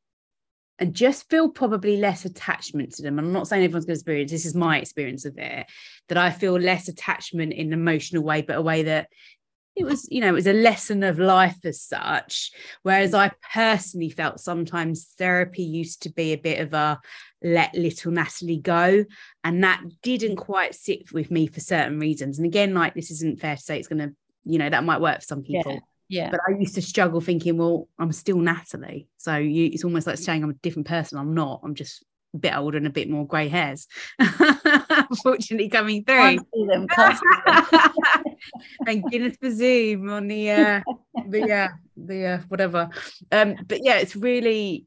and 0.78 0.94
just 0.94 1.28
feel 1.30 1.48
probably 1.48 1.96
less 1.96 2.24
attachment 2.24 2.92
to 2.94 3.02
them. 3.02 3.18
I'm 3.18 3.32
not 3.32 3.48
saying 3.48 3.64
everyone's 3.64 3.86
going 3.86 3.94
to 3.94 4.00
experience 4.00 4.30
this 4.30 4.46
is 4.46 4.54
my 4.54 4.78
experience 4.78 5.24
of 5.24 5.38
it, 5.38 5.66
that 6.08 6.18
I 6.18 6.30
feel 6.30 6.58
less 6.58 6.88
attachment 6.88 7.52
in 7.52 7.68
an 7.68 7.72
emotional 7.72 8.22
way, 8.22 8.42
but 8.42 8.56
a 8.56 8.62
way 8.62 8.82
that 8.84 9.08
it 9.74 9.84
was, 9.84 10.08
you 10.10 10.22
know, 10.22 10.28
it 10.28 10.32
was 10.32 10.46
a 10.46 10.54
lesson 10.54 11.02
of 11.02 11.18
life 11.18 11.58
as 11.64 11.82
such. 11.82 12.50
Whereas 12.82 13.12
I 13.12 13.30
personally 13.52 14.08
felt 14.08 14.40
sometimes 14.40 15.12
therapy 15.18 15.64
used 15.64 16.02
to 16.02 16.10
be 16.10 16.32
a 16.32 16.38
bit 16.38 16.60
of 16.60 16.72
a 16.72 16.98
let 17.42 17.74
little 17.74 18.10
Natalie 18.10 18.58
go. 18.58 19.04
And 19.44 19.64
that 19.64 19.82
didn't 20.02 20.36
mm. 20.36 20.44
quite 20.44 20.74
sit 20.74 21.12
with 21.12 21.30
me 21.30 21.46
for 21.46 21.60
certain 21.60 21.98
reasons. 21.98 22.38
And 22.38 22.46
again, 22.46 22.72
like 22.72 22.94
this 22.94 23.10
isn't 23.10 23.40
fair 23.40 23.56
to 23.56 23.62
say 23.62 23.78
it's 23.78 23.88
going 23.88 23.98
to, 23.98 24.14
you 24.44 24.58
know, 24.58 24.70
that 24.70 24.84
might 24.84 25.02
work 25.02 25.20
for 25.20 25.26
some 25.26 25.42
people. 25.42 25.72
Yeah 25.72 25.80
yeah. 26.08 26.30
But 26.30 26.40
i 26.48 26.58
used 26.58 26.74
to 26.76 26.82
struggle 26.82 27.20
thinking 27.20 27.56
well 27.56 27.88
i'm 27.98 28.12
still 28.12 28.38
natalie. 28.38 29.08
So 29.16 29.36
you, 29.36 29.66
it's 29.66 29.84
almost 29.84 30.06
like 30.06 30.18
saying 30.18 30.42
i'm 30.42 30.50
a 30.50 30.54
different 30.54 30.88
person. 30.88 31.18
I'm 31.18 31.34
not. 31.34 31.60
I'm 31.64 31.74
just 31.74 32.04
a 32.34 32.38
bit 32.38 32.56
older 32.56 32.76
and 32.76 32.86
a 32.86 32.90
bit 32.90 33.08
more 33.08 33.26
grey 33.26 33.48
hairs 33.48 33.86
unfortunately 34.18 35.68
coming 35.68 36.04
through. 36.04 36.16
thank 38.84 39.10
goodness 39.10 39.36
for 39.40 39.50
zoom 39.50 40.10
on 40.10 40.28
the 40.28 40.50
uh 40.50 40.80
the 41.28 41.50
uh 41.50 41.68
the 41.96 42.26
uh 42.26 42.38
whatever. 42.48 42.88
Um 43.32 43.56
but 43.66 43.80
yeah 43.82 43.96
it's 43.96 44.16
really 44.16 44.86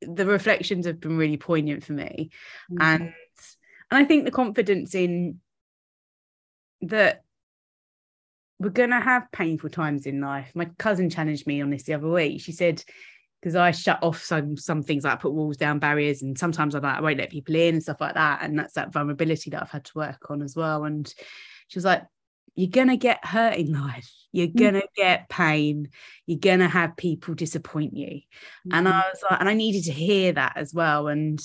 the 0.00 0.26
reflections 0.26 0.86
have 0.86 1.00
been 1.00 1.16
really 1.16 1.36
poignant 1.36 1.84
for 1.84 1.94
me. 1.94 2.30
Mm. 2.70 2.76
and 2.80 3.02
and 3.02 3.12
i 3.90 4.04
think 4.04 4.24
the 4.24 4.30
confidence 4.30 4.94
in 4.94 5.40
that 6.82 7.23
we're 8.58 8.70
going 8.70 8.90
to 8.90 9.00
have 9.00 9.30
painful 9.32 9.70
times 9.70 10.06
in 10.06 10.20
life. 10.20 10.50
My 10.54 10.66
cousin 10.78 11.10
challenged 11.10 11.46
me 11.46 11.60
on 11.60 11.70
this 11.70 11.84
the 11.84 11.94
other 11.94 12.08
week. 12.08 12.40
She 12.40 12.52
said, 12.52 12.82
because 13.44 13.56
I 13.56 13.72
shut 13.72 14.02
off 14.02 14.22
some 14.22 14.56
some 14.56 14.82
things 14.82 15.04
like 15.04 15.12
I 15.12 15.16
put 15.16 15.34
walls 15.34 15.58
down, 15.58 15.78
barriers, 15.78 16.22
and 16.22 16.38
sometimes 16.38 16.74
I 16.74 16.78
like 16.78 16.96
I 16.96 17.00
won't 17.02 17.18
let 17.18 17.28
people 17.28 17.54
in 17.54 17.74
and 17.74 17.82
stuff 17.82 18.00
like 18.00 18.14
that. 18.14 18.42
And 18.42 18.58
that's 18.58 18.72
that 18.72 18.90
vulnerability 18.90 19.50
that 19.50 19.62
I've 19.62 19.70
had 19.70 19.84
to 19.84 19.98
work 19.98 20.30
on 20.30 20.40
as 20.40 20.56
well. 20.56 20.84
And 20.84 21.06
she 21.68 21.76
was 21.76 21.84
like, 21.84 22.04
You're 22.54 22.70
gonna 22.70 22.96
get 22.96 23.22
hurt 23.22 23.56
in 23.56 23.74
life, 23.74 24.10
you're 24.32 24.46
mm. 24.46 24.56
gonna 24.56 24.78
mm-hmm. 24.78 25.02
get 25.02 25.28
pain, 25.28 25.90
you're 26.24 26.38
gonna 26.38 26.68
have 26.68 26.96
people 26.96 27.34
disappoint 27.34 27.94
you. 27.94 28.06
Mm-hmm. 28.06 28.78
And 28.78 28.88
I 28.88 29.10
was 29.12 29.22
like, 29.30 29.40
and 29.40 29.48
I 29.50 29.52
needed 29.52 29.84
to 29.84 29.92
hear 29.92 30.32
that 30.32 30.54
as 30.56 30.72
well. 30.72 31.08
And 31.08 31.38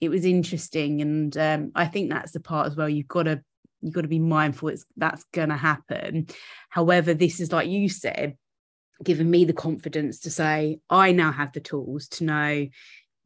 it 0.00 0.08
was 0.08 0.24
interesting. 0.24 1.02
And 1.02 1.36
um, 1.36 1.72
I 1.74 1.86
think 1.86 2.08
that's 2.10 2.32
the 2.32 2.40
part 2.40 2.68
as 2.68 2.74
well. 2.76 2.88
You've 2.88 3.08
got 3.08 3.24
to 3.24 3.42
you've 3.84 3.94
got 3.94 4.02
to 4.02 4.08
be 4.08 4.18
mindful 4.18 4.68
it's 4.68 4.84
that's 4.96 5.24
going 5.32 5.50
to 5.50 5.56
happen. 5.56 6.26
However 6.68 7.14
this 7.14 7.40
is 7.40 7.52
like 7.52 7.68
you 7.68 7.88
said 7.88 8.36
giving 9.02 9.30
me 9.30 9.44
the 9.44 9.52
confidence 9.52 10.20
to 10.20 10.30
say 10.30 10.78
i 10.88 11.10
now 11.10 11.32
have 11.32 11.52
the 11.52 11.60
tools 11.60 12.06
to 12.06 12.22
know 12.22 12.66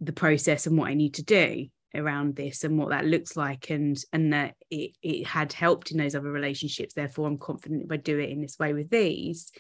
the 0.01 0.13
process 0.13 0.67
and 0.67 0.79
what 0.79 0.89
i 0.89 0.95
need 0.95 1.13
to 1.13 1.23
do 1.23 1.67
around 1.95 2.37
this 2.37 2.65
and 2.65 2.79
what 2.79 2.89
that 2.89 3.05
looks 3.05 3.37
like 3.37 3.69
and 3.71 4.03
and 4.13 4.33
that 4.33 4.55
it, 4.71 4.93
it 5.03 5.27
had 5.27 5.53
helped 5.53 5.91
in 5.91 5.99
those 5.99 6.15
other 6.15 6.31
relationships 6.31 6.95
therefore 6.95 7.27
i'm 7.27 7.37
confident 7.37 7.85
if 7.85 7.93
i 7.93 7.97
do 7.97 8.19
it 8.19 8.31
in 8.31 8.41
this 8.41 8.59
way 8.59 8.73
with 8.73 8.89
these 8.89 9.53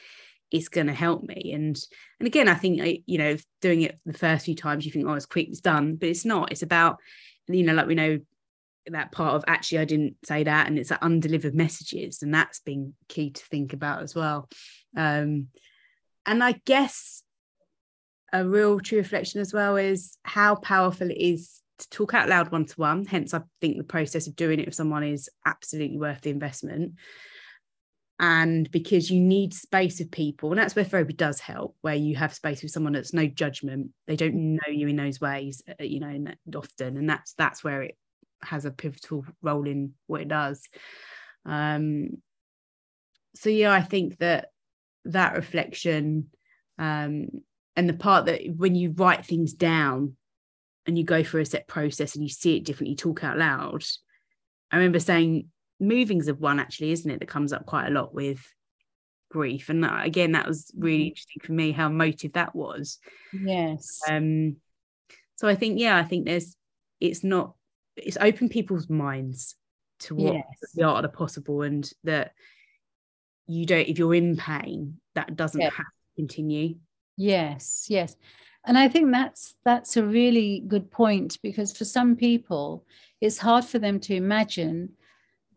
it's 0.50 0.68
going 0.68 0.86
to 0.86 0.94
help 0.94 1.22
me. 1.24 1.52
And 1.52 1.78
and 2.20 2.26
again 2.26 2.48
i 2.48 2.54
think 2.54 2.80
uh, 2.80 3.00
you 3.06 3.18
know 3.18 3.36
doing 3.60 3.82
it 3.82 3.98
the 4.06 4.16
first 4.16 4.46
few 4.46 4.54
times 4.54 4.86
you 4.86 4.92
think 4.92 5.06
oh 5.06 5.14
it's 5.14 5.26
quick 5.26 5.48
it's 5.48 5.60
done 5.60 5.96
but 5.96 6.08
it's 6.08 6.24
not. 6.24 6.52
It's 6.52 6.62
about 6.62 6.98
you 7.48 7.62
know 7.62 7.74
like 7.74 7.86
we 7.86 7.94
know 7.94 8.18
that 8.86 9.12
part 9.12 9.34
of 9.34 9.44
actually 9.46 9.78
I 9.78 9.84
didn't 9.84 10.16
say 10.24 10.44
that 10.44 10.66
and 10.66 10.78
it's 10.78 10.88
that 10.88 11.02
undelivered 11.02 11.54
messages 11.54 12.22
and 12.22 12.32
that's 12.32 12.60
been 12.60 12.94
key 13.08 13.30
to 13.30 13.44
think 13.44 13.72
about 13.72 14.02
as 14.02 14.14
well. 14.14 14.48
Um, 14.96 15.48
and 16.26 16.42
I 16.42 16.60
guess 16.64 17.22
a 18.32 18.46
real 18.46 18.80
true 18.80 18.98
reflection 18.98 19.40
as 19.40 19.52
well 19.52 19.76
is 19.76 20.18
how 20.22 20.54
powerful 20.54 21.10
it 21.10 21.18
is 21.18 21.60
to 21.78 21.88
talk 21.90 22.12
out 22.12 22.28
loud 22.28 22.50
one 22.50 22.66
to 22.66 22.74
one 22.74 23.04
hence 23.04 23.32
I 23.32 23.40
think 23.60 23.78
the 23.78 23.84
process 23.84 24.26
of 24.26 24.36
doing 24.36 24.58
it 24.58 24.66
with 24.66 24.74
someone 24.74 25.04
is 25.04 25.28
absolutely 25.46 25.98
worth 25.98 26.22
the 26.22 26.30
investment. 26.30 26.94
And 28.20 28.68
because 28.72 29.12
you 29.12 29.20
need 29.20 29.54
space 29.54 30.00
with 30.00 30.10
people 30.10 30.50
and 30.50 30.58
that's 30.58 30.74
where 30.74 30.84
therapy 30.84 31.12
does 31.12 31.38
help 31.38 31.76
where 31.82 31.94
you 31.94 32.16
have 32.16 32.34
space 32.34 32.62
with 32.62 32.72
someone 32.72 32.92
that's 32.92 33.14
no 33.14 33.26
judgment. 33.26 33.90
They 34.08 34.16
don't 34.16 34.56
know 34.56 34.68
you 34.68 34.88
in 34.88 34.96
those 34.96 35.20
ways 35.20 35.62
uh, 35.68 35.84
you 35.84 36.00
know 36.00 36.32
often 36.56 36.96
and 36.96 37.08
that's 37.08 37.34
that's 37.34 37.62
where 37.62 37.82
it 37.82 37.96
has 38.42 38.64
a 38.64 38.70
pivotal 38.70 39.24
role 39.42 39.66
in 39.66 39.92
what 40.06 40.20
it 40.20 40.28
does. 40.28 40.62
Um 41.44 42.18
so 43.38 43.50
yeah 43.50 43.72
i 43.72 43.80
think 43.80 44.18
that 44.18 44.48
that 45.04 45.34
reflection 45.34 46.26
um 46.78 47.28
and 47.76 47.88
the 47.88 47.94
part 47.94 48.26
that 48.26 48.40
when 48.56 48.74
you 48.74 48.90
write 48.90 49.24
things 49.24 49.52
down 49.52 50.16
and 50.86 50.98
you 50.98 51.04
go 51.04 51.22
through 51.22 51.42
a 51.42 51.46
set 51.46 51.68
process 51.68 52.14
and 52.14 52.24
you 52.24 52.28
see 52.28 52.56
it 52.56 52.64
differently 52.64 52.96
talk 52.96 53.22
out 53.22 53.38
loud. 53.38 53.84
I 54.72 54.76
remember 54.76 54.98
saying 54.98 55.48
moving's 55.78 56.26
of 56.26 56.40
one 56.40 56.58
actually 56.58 56.90
isn't 56.90 57.10
it 57.10 57.20
that 57.20 57.28
comes 57.28 57.52
up 57.52 57.66
quite 57.66 57.86
a 57.86 57.92
lot 57.92 58.12
with 58.12 58.40
grief? 59.30 59.68
And 59.68 59.84
that, 59.84 60.06
again 60.06 60.32
that 60.32 60.48
was 60.48 60.72
really 60.76 60.98
mm-hmm. 60.98 61.08
interesting 61.08 61.42
for 61.44 61.52
me 61.52 61.70
how 61.70 61.86
emotive 61.86 62.32
that 62.32 62.54
was. 62.54 62.98
Yes. 63.32 64.00
Um 64.08 64.56
so 65.36 65.46
i 65.46 65.54
think 65.54 65.78
yeah 65.78 65.96
i 65.96 66.02
think 66.02 66.26
there's 66.26 66.56
it's 67.00 67.22
not 67.22 67.54
it's 68.04 68.18
open 68.20 68.48
people's 68.48 68.88
minds 68.88 69.54
to 70.00 70.14
what 70.14 70.34
yes. 70.34 70.44
the 70.74 70.82
art 70.82 71.04
of 71.04 71.10
the 71.10 71.16
possible 71.16 71.62
and 71.62 71.90
that 72.04 72.32
you 73.46 73.66
don't 73.66 73.88
if 73.88 73.98
you're 73.98 74.14
in 74.14 74.36
pain 74.36 74.98
that 75.14 75.36
doesn't 75.36 75.60
have 75.60 75.72
to 75.72 75.84
continue 76.16 76.74
yes 77.16 77.86
yes 77.88 78.16
and 78.64 78.78
i 78.78 78.88
think 78.88 79.10
that's 79.12 79.54
that's 79.64 79.96
a 79.96 80.04
really 80.04 80.62
good 80.66 80.90
point 80.90 81.38
because 81.42 81.76
for 81.76 81.84
some 81.84 82.14
people 82.14 82.84
it's 83.20 83.38
hard 83.38 83.64
for 83.64 83.78
them 83.78 83.98
to 83.98 84.14
imagine 84.14 84.90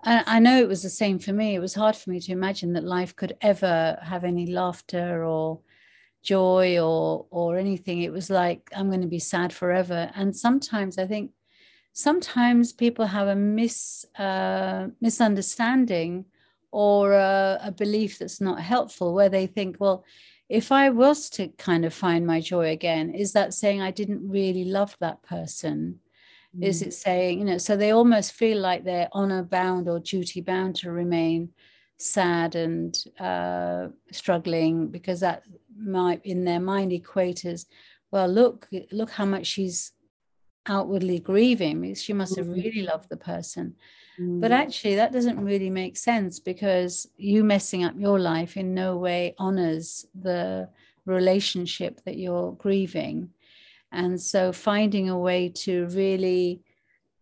I 0.04 0.40
know 0.40 0.58
it 0.58 0.68
was 0.68 0.82
the 0.82 0.90
same 0.90 1.20
for 1.20 1.32
me. 1.32 1.54
It 1.54 1.60
was 1.60 1.76
hard 1.76 1.96
for 1.96 2.10
me 2.10 2.20
to 2.22 2.32
imagine 2.32 2.74
that 2.74 2.84
life 2.84 3.16
could 3.16 3.38
ever 3.42 4.00
have 4.02 4.24
any 4.24 4.48
laughter 4.48 5.24
or 5.24 5.60
joy 6.24 6.80
or 6.80 7.28
or 7.30 7.58
anything. 7.58 8.02
It 8.02 8.12
was 8.12 8.30
like 8.30 8.68
I'm 8.76 8.88
going 8.88 9.02
to 9.02 9.08
be 9.08 9.20
sad 9.20 9.54
forever. 9.54 10.12
And 10.16 10.36
sometimes 10.36 10.98
I 10.98 11.06
think 11.06 11.32
sometimes 11.94 12.74
people 12.74 13.06
have 13.06 13.28
a 13.28 13.36
mis 13.36 14.06
uh, 14.18 14.88
misunderstanding 15.00 16.26
or 16.72 17.14
a, 17.14 17.60
a 17.64 17.72
belief 17.72 18.20
that's 18.20 18.40
not 18.40 18.62
helpful, 18.62 19.14
where 19.14 19.30
they 19.30 19.48
think, 19.48 19.78
well, 19.80 20.06
if 20.48 20.72
I 20.72 20.90
was 20.90 21.30
to 21.32 21.48
kind 21.58 21.86
of 21.86 21.94
find 21.94 22.26
my 22.26 22.40
joy 22.40 22.72
again, 22.72 23.14
is 23.14 23.34
that 23.34 23.54
saying 23.54 23.82
I 23.82 23.92
didn't 23.92 24.28
really 24.28 24.66
love 24.66 24.96
that 25.00 25.22
person? 25.24 26.00
Mm. 26.58 26.64
Is 26.64 26.82
it 26.82 26.94
saying, 26.94 27.40
you 27.40 27.46
know, 27.46 27.58
so 27.58 27.76
they 27.76 27.92
almost 27.92 28.34
feel 28.34 28.60
like 28.60 28.84
they're 28.84 29.10
honor 29.12 29.44
bound 29.44 29.88
or 29.90 30.00
duty 30.00 30.42
bound 30.42 30.76
to 30.78 30.92
remain 30.92 31.50
sad 31.98 32.56
and 32.56 32.98
uh, 33.20 33.88
struggling 34.12 34.88
because 34.88 35.20
that 35.20 35.44
might 35.78 36.26
in 36.26 36.44
their 36.44 36.60
mind 36.60 36.92
equate 36.92 37.46
as, 37.46 37.66
well, 38.12 38.28
look, 38.28 38.68
look 38.92 39.10
how 39.10 39.26
much 39.26 39.46
she's 39.48 39.94
outwardly 40.66 41.20
grieving. 41.20 41.94
She 41.96 42.14
must 42.14 42.36
have 42.36 42.48
mm. 42.48 42.56
really 42.56 42.84
loved 42.84 43.10
the 43.10 43.18
person. 43.18 43.76
But 44.18 44.52
mm. 44.52 44.56
actually, 44.56 44.96
that 44.96 45.14
doesn't 45.14 45.44
really 45.44 45.70
make 45.70 45.98
sense 45.98 46.40
because 46.40 47.08
you 47.18 47.44
messing 47.44 47.84
up 47.84 47.94
your 47.98 48.20
life 48.20 48.58
in 48.58 48.74
no 48.74 48.98
way 48.98 49.34
honors 49.38 50.06
the 50.14 50.70
relationship 51.06 52.02
that 52.06 52.18
you're 52.18 52.52
grieving. 52.54 53.30
And 53.92 54.22
so 54.22 54.52
finding 54.52 55.10
a 55.10 55.18
way 55.18 55.50
to 55.50 55.88
really 55.88 56.62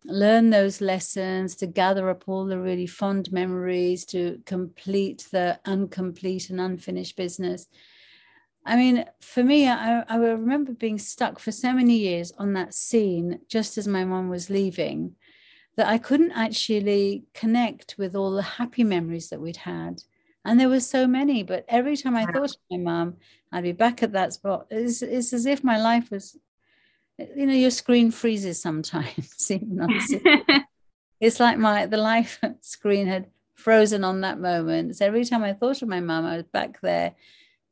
learn 0.06 0.50
those 0.50 0.82
lessons, 0.82 1.56
to 1.58 1.68
gather 1.68 2.10
up 2.10 2.24
all 2.28 2.46
the 2.46 2.60
really 2.60 2.88
fond 2.88 3.32
memories, 3.32 4.06
to 4.06 4.42
complete 4.46 5.28
the 5.32 5.60
incomplete 5.66 6.50
and 6.50 6.60
unfinished 6.60 7.16
business. 7.16 7.68
I 8.66 8.76
mean, 8.76 9.06
for 9.22 9.44
me, 9.44 9.68
I, 9.68 10.02
I 10.02 10.18
remember 10.18 10.74
being 10.74 11.00
stuck 11.00 11.40
for 11.40 11.52
so 11.52 11.74
many 11.74 11.98
years 11.98 12.32
on 12.38 12.54
that 12.54 12.74
scene 12.74 13.40
just 13.48 13.78
as 13.78 13.88
my 13.88 14.06
mom 14.06 14.30
was 14.30 14.50
leaving 14.50 15.16
that 15.76 15.88
I 15.88 15.98
couldn't 15.98 16.34
actually 16.34 17.24
connect 17.34 17.96
with 17.98 18.16
all 18.16 18.32
the 18.32 18.42
happy 18.42 18.84
memories 18.84 19.30
that 19.30 19.42
we'd 19.42 19.58
had. 19.58 20.04
And 20.46 20.60
there 20.60 20.70
were 20.70 20.80
so 20.82 21.08
many, 21.08 21.44
but 21.44 21.66
every 21.68 21.96
time 21.96 22.16
I 22.16 22.26
thought 22.26 22.52
of 22.52 22.58
my 22.70 22.78
mom, 22.78 23.18
I'd 23.52 23.64
be 23.64 23.72
back 23.72 24.04
at 24.04 24.14
that 24.14 24.34
spot. 24.34 24.68
It's, 24.70 25.02
it's 25.02 25.34
as 25.34 25.46
if 25.46 25.64
my 25.64 25.80
life 25.80 26.12
was 26.12 26.38
you 27.36 27.46
know 27.46 27.54
your 27.54 27.72
screen 27.72 28.12
freezes 28.12 28.62
sometimes 28.62 29.36
it's 31.20 31.40
like 31.40 31.58
my 31.58 31.86
the 31.86 31.98
life 31.98 32.40
screen 32.62 33.08
had 33.08 33.28
frozen 33.56 34.04
on 34.04 34.22
that 34.22 34.40
moment 34.40 34.96
so 34.96 35.06
every 35.06 35.26
time 35.26 35.44
i 35.44 35.54
thought 35.54 35.82
of 35.82 35.88
my 35.88 36.00
mum 36.00 36.26
i 36.26 36.38
was 36.38 36.46
back 36.46 36.80
there 36.82 37.14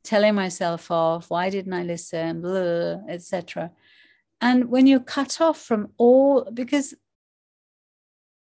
telling 0.08 0.34
myself 0.34 0.90
off 0.90 1.30
why 1.30 1.50
didn't 1.50 1.72
i 1.72 1.82
listen 1.82 2.44
etc 3.08 3.70
and 4.40 4.70
when 4.70 4.86
you're 4.86 5.00
cut 5.00 5.40
off 5.40 5.60
from 5.60 5.88
all 5.96 6.48
because 6.52 6.94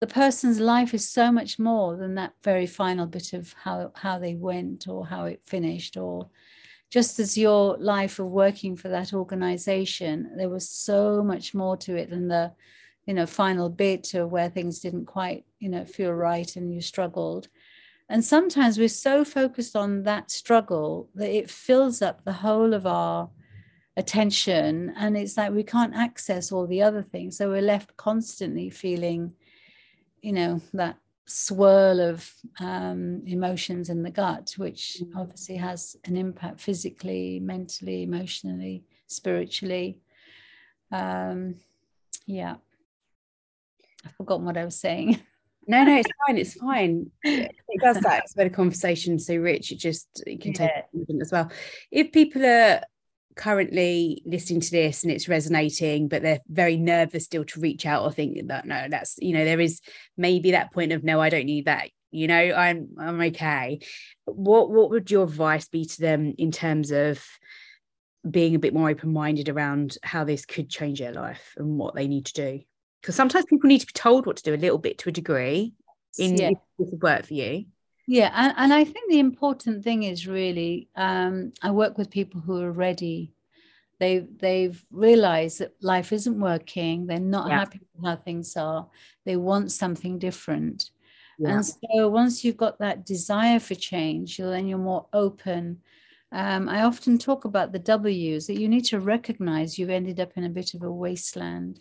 the 0.00 0.06
person's 0.06 0.60
life 0.60 0.92
is 0.92 1.08
so 1.08 1.32
much 1.32 1.58
more 1.58 1.96
than 1.96 2.14
that 2.14 2.32
very 2.44 2.66
final 2.66 3.06
bit 3.06 3.32
of 3.32 3.54
how 3.64 3.90
how 3.94 4.18
they 4.18 4.34
went 4.34 4.86
or 4.88 5.06
how 5.06 5.24
it 5.24 5.40
finished 5.46 5.96
or 5.96 6.28
just 6.90 7.18
as 7.18 7.36
your 7.36 7.76
life 7.78 8.18
of 8.18 8.26
working 8.26 8.76
for 8.76 8.88
that 8.88 9.12
organization, 9.12 10.30
there 10.36 10.48
was 10.48 10.68
so 10.68 11.22
much 11.22 11.54
more 11.54 11.76
to 11.76 11.96
it 11.96 12.10
than 12.10 12.28
the, 12.28 12.52
you 13.06 13.14
know, 13.14 13.26
final 13.26 13.68
bit 13.68 14.14
of 14.14 14.30
where 14.30 14.48
things 14.48 14.80
didn't 14.80 15.06
quite, 15.06 15.44
you 15.58 15.68
know, 15.68 15.84
feel 15.84 16.12
right 16.12 16.54
and 16.56 16.72
you 16.72 16.80
struggled. 16.80 17.48
And 18.08 18.24
sometimes 18.24 18.78
we're 18.78 18.88
so 18.88 19.24
focused 19.24 19.74
on 19.74 20.04
that 20.04 20.30
struggle 20.30 21.08
that 21.14 21.30
it 21.30 21.50
fills 21.50 22.02
up 22.02 22.24
the 22.24 22.32
whole 22.32 22.72
of 22.72 22.86
our 22.86 23.30
attention. 23.96 24.92
And 24.96 25.16
it's 25.16 25.36
like 25.36 25.52
we 25.52 25.64
can't 25.64 25.94
access 25.94 26.52
all 26.52 26.66
the 26.66 26.82
other 26.82 27.02
things. 27.02 27.36
So 27.36 27.50
we're 27.50 27.62
left 27.62 27.96
constantly 27.96 28.70
feeling, 28.70 29.32
you 30.22 30.32
know, 30.32 30.60
that 30.74 30.98
swirl 31.26 32.00
of 32.00 32.32
um, 32.60 33.22
emotions 33.26 33.88
in 33.88 34.04
the 34.04 34.10
gut, 34.10 34.54
which 34.56 35.02
mm. 35.02 35.10
obviously 35.16 35.56
has 35.56 35.96
an 36.04 36.16
impact 36.16 36.60
physically, 36.60 37.40
mentally, 37.40 38.04
emotionally, 38.04 38.84
spiritually. 39.08 39.98
Um, 40.92 41.56
yeah. 42.26 42.56
I've 44.04 44.14
forgotten 44.14 44.46
what 44.46 44.56
I 44.56 44.64
was 44.64 44.76
saying. 44.76 45.20
No, 45.66 45.82
no, 45.84 45.96
it's 45.96 46.08
fine. 46.26 46.38
It's 46.38 46.54
fine. 46.54 47.10
It 47.68 47.82
does 47.82 47.98
that. 48.00 48.22
It's 48.24 48.36
made 48.36 48.46
a 48.46 48.50
conversation 48.50 49.18
so 49.18 49.36
rich. 49.36 49.70
It 49.70 49.78
just 49.78 50.22
it 50.26 50.40
can 50.40 50.52
yeah. 50.52 50.82
take 50.94 51.20
as 51.20 51.30
well. 51.30 51.50
If 51.90 52.12
people 52.12 52.46
are 52.46 52.80
currently 53.36 54.22
listening 54.24 54.60
to 54.60 54.70
this 54.70 55.02
and 55.02 55.12
it's 55.12 55.28
resonating 55.28 56.08
but 56.08 56.22
they're 56.22 56.40
very 56.48 56.78
nervous 56.78 57.26
still 57.26 57.44
to 57.44 57.60
reach 57.60 57.84
out 57.84 58.02
or 58.02 58.10
think 58.10 58.48
that 58.48 58.64
no 58.64 58.86
that's 58.88 59.16
you 59.18 59.34
know 59.34 59.44
there 59.44 59.60
is 59.60 59.82
maybe 60.16 60.52
that 60.52 60.72
point 60.72 60.90
of 60.90 61.04
no 61.04 61.20
I 61.20 61.28
don't 61.28 61.44
need 61.44 61.66
that 61.66 61.90
you 62.10 62.28
know 62.28 62.34
I'm 62.34 62.88
I'm 62.98 63.20
okay 63.20 63.80
what 64.24 64.70
what 64.70 64.88
would 64.90 65.10
your 65.10 65.24
advice 65.24 65.68
be 65.68 65.84
to 65.84 66.00
them 66.00 66.34
in 66.38 66.50
terms 66.50 66.90
of 66.90 67.22
being 68.28 68.54
a 68.54 68.58
bit 68.58 68.72
more 68.72 68.88
open-minded 68.88 69.50
around 69.50 69.98
how 70.02 70.24
this 70.24 70.46
could 70.46 70.70
change 70.70 70.98
their 70.98 71.12
life 71.12 71.52
and 71.58 71.76
what 71.76 71.94
they 71.94 72.08
need 72.08 72.24
to 72.26 72.32
do 72.32 72.60
because 73.06 73.14
sometimes 73.14 73.44
people 73.44 73.68
need 73.68 73.78
to 73.78 73.86
be 73.86 73.92
told 73.92 74.26
what 74.26 74.36
to 74.36 74.42
do 74.42 74.52
a 74.52 74.56
little 74.56 74.78
bit 74.78 74.98
to 74.98 75.10
a 75.10 75.12
degree 75.12 75.72
in 76.18 76.36
yeah. 76.36 76.50
this 76.76 76.92
work 77.00 77.24
for 77.26 77.34
you 77.34 77.64
yeah, 78.06 78.30
and, 78.34 78.54
and 78.56 78.72
I 78.72 78.84
think 78.84 79.10
the 79.10 79.18
important 79.18 79.82
thing 79.82 80.04
is 80.04 80.28
really 80.28 80.88
um, 80.94 81.52
I 81.60 81.72
work 81.72 81.98
with 81.98 82.10
people 82.10 82.40
who 82.40 82.60
are 82.62 82.70
ready. 82.70 83.32
They've 83.98 84.26
they've 84.38 84.82
realized 84.92 85.58
that 85.58 85.72
life 85.82 86.12
isn't 86.12 86.38
working. 86.38 87.06
They're 87.06 87.18
not 87.18 87.48
yeah. 87.48 87.58
happy 87.58 87.80
with 87.80 88.04
how 88.04 88.16
things 88.16 88.56
are. 88.56 88.86
They 89.24 89.36
want 89.36 89.72
something 89.72 90.18
different. 90.20 90.90
Yeah. 91.38 91.56
And 91.56 91.66
so 91.66 92.08
once 92.08 92.44
you've 92.44 92.56
got 92.56 92.78
that 92.78 93.04
desire 93.04 93.58
for 93.58 93.74
change, 93.74 94.36
then 94.36 94.68
you're 94.68 94.78
more 94.78 95.06
open. 95.12 95.80
Um, 96.30 96.68
I 96.68 96.82
often 96.82 97.18
talk 97.18 97.44
about 97.44 97.72
the 97.72 97.78
W's 97.78 98.46
that 98.46 98.60
you 98.60 98.68
need 98.68 98.84
to 98.86 99.00
recognize 99.00 99.78
you've 99.78 99.90
ended 99.90 100.20
up 100.20 100.32
in 100.36 100.44
a 100.44 100.48
bit 100.48 100.74
of 100.74 100.82
a 100.82 100.90
wasteland. 100.90 101.80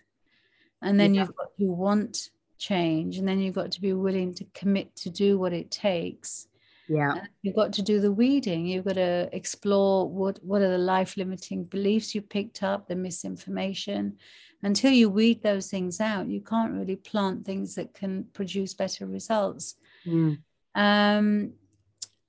And 0.81 0.99
then 0.99 1.13
yeah. 1.13 1.21
you've 1.21 1.35
got 1.35 1.55
to 1.59 1.65
want 1.65 2.29
change 2.57 3.17
and 3.17 3.27
then 3.27 3.39
you've 3.39 3.55
got 3.55 3.71
to 3.71 3.81
be 3.81 3.93
willing 3.93 4.33
to 4.33 4.45
commit 4.53 4.95
to 4.97 5.09
do 5.09 5.37
what 5.37 5.53
it 5.53 5.71
takes. 5.71 6.47
Yeah. 6.87 7.21
You've 7.41 7.55
got 7.55 7.73
to 7.73 7.81
do 7.81 7.99
the 7.99 8.11
weeding. 8.11 8.67
You've 8.67 8.85
got 8.85 8.95
to 8.95 9.29
explore 9.31 10.07
what 10.07 10.39
what 10.43 10.61
are 10.61 10.69
the 10.69 10.77
life 10.77 11.17
limiting 11.17 11.63
beliefs 11.63 12.13
you 12.13 12.21
picked 12.21 12.61
up 12.63 12.87
the 12.87 12.95
misinformation. 12.95 14.17
Until 14.63 14.91
you 14.91 15.09
weed 15.09 15.43
those 15.43 15.69
things 15.69 16.01
out 16.01 16.27
you 16.27 16.41
can't 16.41 16.73
really 16.73 16.95
plant 16.95 17.45
things 17.45 17.75
that 17.75 17.93
can 17.93 18.25
produce 18.33 18.73
better 18.73 19.05
results. 19.05 19.75
Mm. 20.07 20.39
um, 20.73 21.53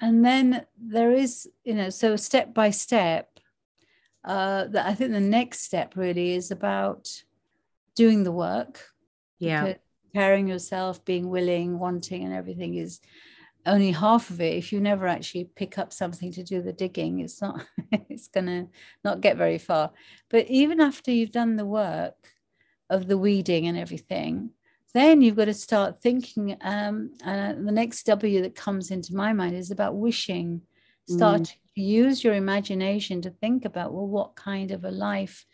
and 0.01 0.25
then 0.25 0.65
there 0.79 1.13
is 1.13 1.49
you 1.65 1.75
know 1.75 1.91
so 1.91 2.17
step 2.17 2.53
by 2.55 2.71
step 2.71 3.41
uh, 4.25 4.65
that 4.65 4.87
i 4.87 4.95
think 4.95 5.13
the 5.13 5.21
next 5.21 5.61
step 5.61 5.97
really 5.97 6.35
is 6.35 6.51
about 6.51 7.23
doing 7.97 8.23
the 8.23 8.33
work 8.33 8.81
yeah. 9.39 9.75
preparing 10.13 10.49
yourself, 10.49 11.05
being 11.05 11.29
willing, 11.29 11.79
wanting, 11.79 12.25
and 12.25 12.33
everything 12.33 12.75
is 12.75 13.01
only 13.67 13.91
half 13.91 14.31
of 14.31 14.41
it. 14.41 14.57
If 14.57 14.73
you 14.73 14.81
never 14.81 15.07
actually 15.07 15.51
pick 15.57 15.79
up 15.79 15.93
something 15.93 16.33
to 16.33 16.45
do 16.45 16.63
the 16.63 16.73
digging 16.73 17.21
it's 17.21 17.43
not 17.43 17.67
it's 17.93 18.29
going 18.29 18.47
to 18.47 18.69
not 19.05 19.21
get 19.21 19.37
very 19.37 19.59
far. 19.59 19.91
But 20.31 20.47
even 20.49 20.81
after 20.81 21.11
you've 21.11 21.33
done 21.33 21.57
the 21.57 21.67
work 21.67 22.33
of 22.89 23.09
the 23.09 23.19
weeding 23.19 23.67
and 23.67 23.77
everything 23.77 24.51
then 24.95 25.21
you've 25.21 25.37
got 25.37 25.47
to 25.47 25.53
start 25.53 26.01
thinking 26.01 26.57
um, 26.63 27.11
uh, 27.23 27.53
the 27.53 27.73
next 27.73 28.05
w 28.05 28.41
that 28.41 28.55
comes 28.55 28.91
into 28.91 29.15
my 29.15 29.33
mind 29.33 29.55
is 29.55 29.71
about 29.71 29.95
wishing. 29.95 30.63
Start 31.07 31.43
mm. 31.43 31.53
to 31.75 31.81
use 31.83 32.25
your 32.25 32.35
imagination 32.35 33.21
to 33.21 33.31
think 33.31 33.67
about 33.67 33.93
well 33.93 34.07
what 34.07 34.37
kind 34.37 34.71
of 34.71 34.85
a 34.85 34.91
life 34.91 35.45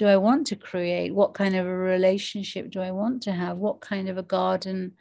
do 0.00 0.06
i 0.06 0.16
want 0.16 0.46
to 0.46 0.56
create 0.56 1.14
what 1.14 1.34
kind 1.34 1.54
of 1.54 1.66
a 1.66 1.76
relationship 1.76 2.70
do 2.70 2.80
i 2.80 2.90
want 2.90 3.22
to 3.22 3.32
have 3.32 3.58
what 3.58 3.80
kind 3.80 4.08
of 4.08 4.16
a 4.18 4.22
garden 4.38 4.92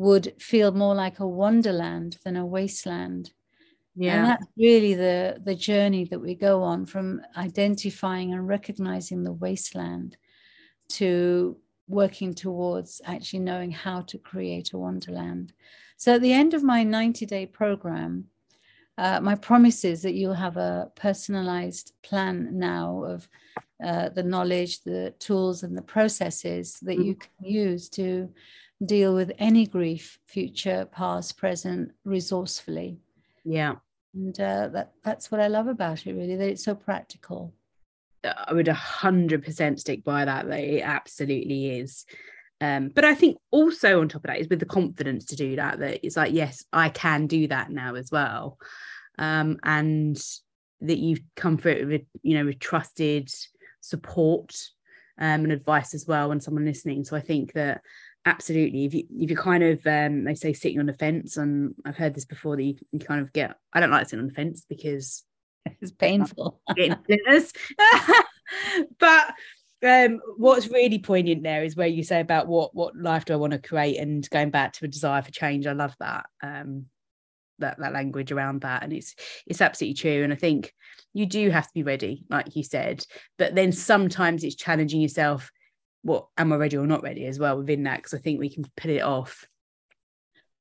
would 0.00 0.32
feel 0.40 0.72
more 0.72 0.94
like 0.94 1.20
a 1.20 1.28
wonderland 1.28 2.16
than 2.24 2.34
a 2.34 2.46
wasteland. 2.46 3.32
Yeah. 3.94 4.16
And 4.16 4.26
that's 4.30 4.46
really 4.56 4.94
the, 4.94 5.38
the 5.44 5.54
journey 5.54 6.04
that 6.04 6.18
we 6.18 6.34
go 6.34 6.62
on 6.62 6.86
from 6.86 7.20
identifying 7.36 8.32
and 8.32 8.48
recognizing 8.48 9.22
the 9.22 9.34
wasteland 9.34 10.16
to 11.00 11.58
working 11.86 12.32
towards 12.32 13.02
actually 13.04 13.40
knowing 13.40 13.70
how 13.70 14.00
to 14.00 14.16
create 14.16 14.72
a 14.72 14.78
wonderland. 14.78 15.52
So 15.98 16.14
at 16.14 16.22
the 16.22 16.32
end 16.32 16.54
of 16.54 16.62
my 16.62 16.82
90 16.82 17.26
day 17.26 17.44
program, 17.44 18.24
uh, 18.96 19.20
my 19.20 19.34
promise 19.34 19.84
is 19.84 20.00
that 20.00 20.14
you'll 20.14 20.32
have 20.32 20.56
a 20.56 20.90
personalized 20.94 21.92
plan 22.02 22.58
now 22.58 23.04
of 23.04 23.28
uh, 23.82 24.08
the 24.10 24.22
knowledge, 24.22 24.82
the 24.82 25.14
tools, 25.18 25.62
and 25.62 25.76
the 25.76 25.82
processes 25.82 26.78
that 26.82 26.98
you 26.98 27.14
can 27.14 27.30
use 27.44 27.88
to 27.90 28.28
deal 28.84 29.14
with 29.14 29.32
any 29.38 29.66
grief, 29.66 30.18
future, 30.26 30.86
past, 30.90 31.36
present, 31.36 31.92
resourcefully. 32.04 32.98
Yeah. 33.44 33.74
And 34.14 34.38
uh, 34.40 34.68
that 34.68 34.92
that's 35.04 35.30
what 35.30 35.40
I 35.40 35.46
love 35.46 35.68
about 35.68 36.06
it, 36.06 36.14
really, 36.14 36.36
that 36.36 36.48
it's 36.48 36.64
so 36.64 36.74
practical. 36.74 37.54
I 38.24 38.52
would 38.52 38.68
a 38.68 38.74
hundred 38.74 39.44
percent 39.44 39.80
stick 39.80 40.04
by 40.04 40.24
that. 40.24 40.48
That 40.48 40.60
it 40.60 40.82
absolutely 40.82 41.78
is. 41.78 42.04
Um, 42.60 42.88
but 42.88 43.04
I 43.04 43.14
think 43.14 43.38
also 43.50 44.00
on 44.00 44.08
top 44.08 44.24
of 44.24 44.28
that 44.28 44.40
is 44.40 44.48
with 44.48 44.60
the 44.60 44.66
confidence 44.66 45.26
to 45.26 45.36
do 45.36 45.56
that. 45.56 45.78
That 45.78 46.04
it's 46.04 46.16
like, 46.16 46.34
yes, 46.34 46.64
I 46.72 46.90
can 46.90 47.26
do 47.26 47.48
that 47.48 47.70
now 47.70 47.94
as 47.94 48.10
well, 48.10 48.58
um, 49.18 49.58
and 49.62 50.20
that 50.82 50.98
you've 50.98 51.22
come 51.36 51.56
through 51.56 51.72
it 51.72 51.86
with 51.86 52.02
you 52.22 52.36
know 52.36 52.44
with 52.44 52.58
trusted 52.58 53.30
support 53.80 54.54
um, 55.18 55.44
and 55.44 55.52
advice 55.52 55.94
as 55.94 56.06
well 56.06 56.28
when 56.28 56.40
someone 56.40 56.64
listening. 56.64 57.04
So 57.04 57.16
I 57.16 57.20
think 57.20 57.52
that 57.54 57.82
absolutely 58.26 58.84
if 58.84 58.94
you 58.94 59.04
if 59.18 59.30
you 59.30 59.36
kind 59.36 59.62
of 59.62 59.86
um 59.86 60.24
they 60.24 60.34
say 60.34 60.52
sitting 60.52 60.78
on 60.78 60.86
the 60.86 60.92
fence 60.92 61.38
and 61.38 61.74
i've 61.86 61.96
heard 61.96 62.14
this 62.14 62.26
before 62.26 62.54
that 62.54 62.62
you, 62.62 62.74
you 62.92 62.98
kind 62.98 63.22
of 63.22 63.32
get 63.32 63.56
i 63.72 63.80
don't 63.80 63.90
like 63.90 64.06
sitting 64.06 64.20
on 64.20 64.28
the 64.28 64.34
fence 64.34 64.66
because 64.68 65.24
it's 65.80 65.92
painful. 65.92 66.60
But 68.98 69.34
um 69.86 70.20
what's 70.36 70.68
really 70.68 70.98
poignant 70.98 71.42
there 71.42 71.62
is 71.62 71.76
where 71.76 71.86
you 71.86 72.02
say 72.02 72.20
about 72.20 72.48
what 72.48 72.74
what 72.74 72.96
life 72.96 73.24
do 73.24 73.32
i 73.32 73.36
want 73.36 73.52
to 73.52 73.58
create 73.58 73.96
and 73.98 74.28
going 74.28 74.50
back 74.50 74.72
to 74.74 74.84
a 74.84 74.88
desire 74.88 75.22
for 75.22 75.30
change. 75.30 75.66
I 75.66 75.72
love 75.72 75.94
that. 76.00 76.26
Um 76.42 76.86
that 77.60 77.78
that 77.78 77.92
language 77.92 78.32
around 78.32 78.62
that 78.62 78.82
and 78.82 78.92
it's 78.92 79.14
it's 79.46 79.60
absolutely 79.60 79.94
true 79.94 80.24
and 80.24 80.32
i 80.32 80.36
think 80.36 80.72
you 81.12 81.26
do 81.26 81.50
have 81.50 81.66
to 81.66 81.74
be 81.74 81.82
ready 81.82 82.24
like 82.28 82.54
you 82.56 82.62
said 82.62 83.04
but 83.38 83.54
then 83.54 83.72
sometimes 83.72 84.44
it's 84.44 84.54
challenging 84.54 85.00
yourself 85.00 85.50
what 86.02 86.26
am 86.38 86.52
I 86.52 86.56
ready 86.56 86.76
or 86.76 86.86
not 86.86 87.02
ready 87.02 87.26
as 87.26 87.38
well 87.38 87.58
within 87.58 87.84
that 87.84 87.98
because 87.98 88.14
I 88.14 88.18
think 88.18 88.40
we 88.40 88.50
can 88.50 88.64
put 88.76 88.90
it 88.90 89.02
off. 89.02 89.46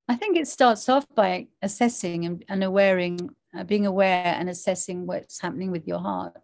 I 0.07 0.15
think 0.15 0.37
it 0.37 0.47
starts 0.47 0.89
off 0.89 1.05
by 1.15 1.47
assessing 1.61 2.25
and, 2.25 2.43
and 2.49 2.63
awareing, 2.63 3.29
uh, 3.55 3.63
being 3.63 3.85
aware 3.85 4.25
and 4.25 4.49
assessing 4.49 5.05
what's 5.05 5.39
happening 5.39 5.71
with 5.71 5.87
your 5.87 5.99
heart. 5.99 6.35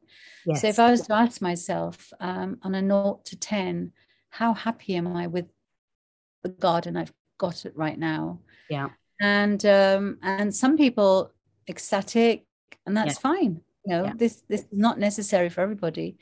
Yes. 0.45 0.61
So 0.61 0.67
if 0.67 0.79
I 0.79 0.91
was 0.91 1.01
to 1.01 1.13
ask 1.13 1.41
myself 1.41 2.13
um, 2.19 2.59
on 2.61 2.75
a 2.75 2.81
naught 2.81 3.25
to 3.25 3.35
10, 3.37 3.91
how 4.29 4.53
happy 4.53 4.95
am 4.95 5.07
I 5.07 5.27
with 5.27 5.47
the 6.43 6.49
garden 6.49 6.95
I've 6.95 7.13
got 7.39 7.65
it 7.65 7.75
right 7.75 7.97
now? 7.97 8.39
Yeah. 8.69 8.89
And 9.21 9.65
um, 9.65 10.17
and 10.21 10.53
some 10.53 10.77
people 10.77 11.31
ecstatic, 11.67 12.45
and 12.85 12.95
that's 12.95 13.17
fine. 13.17 13.61
You 13.85 13.91
know, 13.93 14.03
yeah. 14.05 14.13
this 14.15 14.43
this 14.49 14.61
is 14.61 14.67
not 14.71 14.99
necessary 14.99 15.49
for 15.49 15.61
everybody 15.61 16.17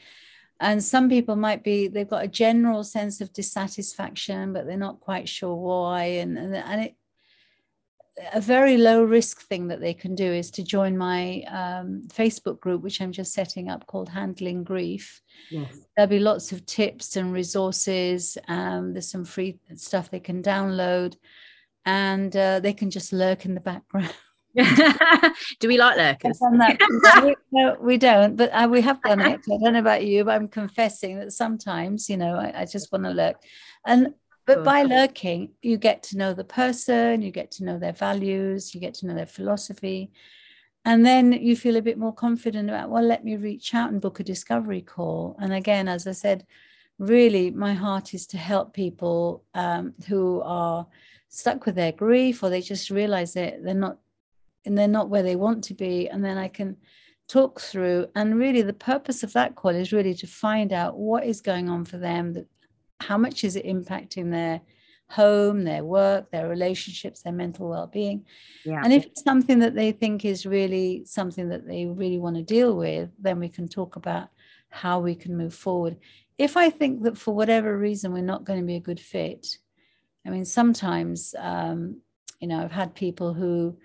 and 0.60 0.84
some 0.84 1.10
people 1.10 1.36
might 1.36 1.64
be 1.64 1.88
they've 1.88 2.10
got 2.10 2.24
a 2.24 2.28
general 2.28 2.84
sense 2.84 3.22
of 3.22 3.34
dissatisfaction 3.34 4.54
but 4.54 4.68
they're 4.68 4.78
not 4.78 5.00
quite 5.00 5.28
sure 5.28 5.56
why 5.56 6.04
and 6.04 6.38
and, 6.38 6.56
and 6.56 6.82
it 6.82 6.96
a 8.34 8.42
very 8.42 8.78
low 8.78 9.04
risk 9.04 9.42
thing 9.42 9.68
that 9.68 9.80
they 9.80 9.94
can 9.94 10.16
do 10.16 10.32
is 10.32 10.52
to 10.52 10.64
join 10.64 10.98
my 10.98 11.42
um, 11.50 12.04
Facebook 12.10 12.60
group, 12.60 12.84
which 12.84 13.02
I'm 13.02 13.12
just 13.12 13.34
setting 13.34 13.70
up 13.70 13.88
called 13.88 14.10
Handling 14.10 14.64
Grief. 14.64 15.22
Yes. 15.50 15.80
There'll 15.96 16.10
be 16.10 16.20
lots 16.20 16.52
of 16.52 16.66
tips 16.66 17.16
and 17.16 17.34
resources. 17.34 18.38
Um, 18.48 18.94
there's 18.94 19.10
some 19.10 19.26
free 19.26 19.60
stuff 19.76 20.12
they 20.12 20.20
can 20.20 20.44
download, 20.44 21.16
and 21.86 22.36
uh, 22.36 22.60
they 22.60 22.74
can 22.74 22.90
just 22.90 23.14
lurk 23.14 23.46
in 23.46 23.54
the 23.54 23.62
background. 23.62 24.14
Do 25.60 25.68
we 25.68 25.78
like 25.78 25.98
lurkers? 25.98 26.40
no, 27.52 27.76
we 27.82 27.98
don't, 27.98 28.36
but 28.36 28.52
uh, 28.52 28.68
we 28.70 28.82
have 28.82 29.02
done 29.02 29.22
it. 29.22 29.42
I 29.52 29.58
don't 29.64 29.74
know 29.74 29.80
about 29.80 30.06
you, 30.06 30.24
but 30.24 30.36
I'm 30.36 30.48
confessing 30.48 31.18
that 31.18 31.34
sometimes, 31.34 32.08
you 32.08 32.18
know, 32.18 32.36
I, 32.36 32.62
I 32.62 32.66
just 32.66 32.92
want 32.92 33.06
to 33.06 33.10
lurk. 33.10 33.38
And 33.86 34.14
but 34.46 34.64
by 34.64 34.84
lurking, 34.84 35.54
you 35.62 35.78
get 35.78 36.04
to 36.04 36.18
know 36.18 36.34
the 36.34 36.44
person, 36.44 37.22
you 37.22 37.32
get 37.32 37.50
to 37.52 37.64
know 37.64 37.80
their 37.80 37.94
values, 37.94 38.76
you 38.76 38.82
get 38.82 38.94
to 38.96 39.08
know 39.08 39.16
their 39.16 39.26
philosophy. 39.26 40.12
And 40.86 41.06
then 41.06 41.32
you 41.32 41.56
feel 41.56 41.78
a 41.78 41.82
bit 41.82 41.98
more 41.98 42.14
confident 42.14 42.70
about, 42.70 42.90
well, 42.90 43.04
let 43.04 43.24
me 43.24 43.38
reach 43.38 43.74
out 43.74 43.92
and 43.92 44.02
book 44.02 44.20
a 44.20 44.24
discovery 44.24 44.82
call. 44.82 45.38
And 45.40 45.54
again, 45.54 45.88
as 45.88 46.08
I 46.08 46.12
said, 46.12 46.46
really, 47.00 47.52
my 47.52 47.74
heart 47.74 48.14
is 48.14 48.28
to 48.28 48.38
help 48.38 48.74
people 48.74 49.46
um, 49.54 49.94
who 50.08 50.42
are 50.42 50.86
stuck 51.34 51.66
with 51.66 51.76
their 51.76 51.92
grief 51.92 52.44
or 52.44 52.50
they 52.50 52.62
just 52.62 52.90
realize 52.90 53.34
that 53.34 53.64
they're 53.64 53.74
not 53.74 53.98
and 54.66 54.78
they're 54.78 54.88
not 54.88 55.10
where 55.10 55.24
they 55.24 55.36
want 55.36 55.64
to 55.64 55.74
be 55.74 56.08
and 56.08 56.24
then 56.24 56.38
i 56.38 56.48
can 56.48 56.78
talk 57.28 57.60
through. 57.60 58.08
And 58.16 58.38
really 58.38 58.62
the 58.62 58.74
purpose 58.74 59.24
of 59.24 59.34
that 59.34 59.56
call 59.56 59.72
is 59.72 59.94
really 59.94 60.14
to 60.16 60.28
find 60.28 60.74
out 60.74 60.98
what 60.98 61.24
is 61.26 61.42
going 61.42 61.70
on 61.70 61.86
for 61.86 61.98
them 61.98 62.34
that 62.34 62.48
how 63.00 63.18
much 63.18 63.44
is 63.44 63.56
it 63.56 63.66
impacting 63.66 64.32
their 64.32 64.62
home 65.10 65.64
their 65.64 65.84
work 65.84 66.32
their 66.32 66.48
relationships 66.48 67.22
their 67.22 67.34
mental 67.34 67.70
well-being. 67.70 68.26
Yeah. 68.66 68.82
and 68.84 68.92
if 68.94 69.06
it's 69.06 69.24
something 69.24 69.60
that 69.60 69.76
they 69.76 69.92
think 69.92 70.26
is 70.26 70.46
really 70.46 71.04
something 71.06 71.50
that 71.50 71.68
they 71.68 71.86
really 71.86 72.18
want 72.18 72.38
to 72.38 72.42
deal 72.42 72.76
with 72.76 73.10
then 73.20 73.40
we 73.40 73.50
can 73.50 73.68
talk 73.68 73.96
about 73.96 74.30
how 74.70 75.00
we 75.00 75.14
can 75.14 75.38
move 75.38 75.54
forward. 75.54 75.98
If 76.38 76.58
i 76.58 76.70
think 76.70 77.04
that 77.04 77.18
for 77.18 77.34
whatever 77.36 77.78
reason 77.78 78.14
we're 78.14 78.22
not 78.22 78.44
going 78.44 78.60
to 78.60 78.66
be 78.66 78.78
a 78.78 78.88
good 78.90 79.00
fit 79.00 79.58
i 80.26 80.30
mean 80.30 80.46
sometimes 80.46 81.36
um, 81.38 81.98
you 82.40 82.48
know 82.48 82.64
i've 82.64 82.72
had 82.72 82.96
people 82.96 83.34
who 83.34 83.78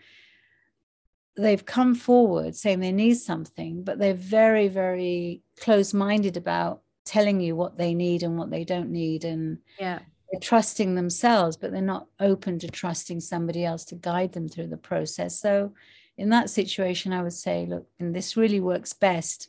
they've 1.39 1.65
come 1.65 1.95
forward 1.95 2.55
saying 2.57 2.81
they 2.81 2.93
need 2.93 3.15
something, 3.15 3.83
but 3.83 3.99
they're 3.99 4.15
very, 4.15 4.69
very 4.69 5.43
close 5.61 5.95
minded 5.95 6.37
about 6.37 6.83
telling 7.05 7.41
you 7.41 7.57
what 7.57 7.79
they 7.79 7.95
need 7.95 8.23
and 8.23 8.37
what 8.37 8.51
they 8.51 8.65
don't 8.65 8.91
need. 8.91 9.25
And 9.25 9.59
yeah. 9.79 10.01
they're 10.31 10.41
trusting 10.41 10.95
themselves, 10.95 11.57
but 11.57 11.73
they're 11.73 11.81
not 11.81 12.09
open 12.21 12.59
to 12.59 12.69
trusting 12.69 13.21
somebody 13.21 13.65
else 13.65 13.85
to 13.87 13.95
guide 13.95 14.33
them 14.33 14.49
through 14.49 14.67
the 14.67 14.77
process. 14.77 15.41
So, 15.41 15.73
in 16.17 16.31
that 16.31 16.51
situation, 16.51 17.13
I 17.13 17.23
would 17.23 17.33
say, 17.33 17.65
look, 17.67 17.87
and 18.01 18.13
this 18.13 18.37
really 18.37 18.59
works 18.59 18.93
best 18.93 19.49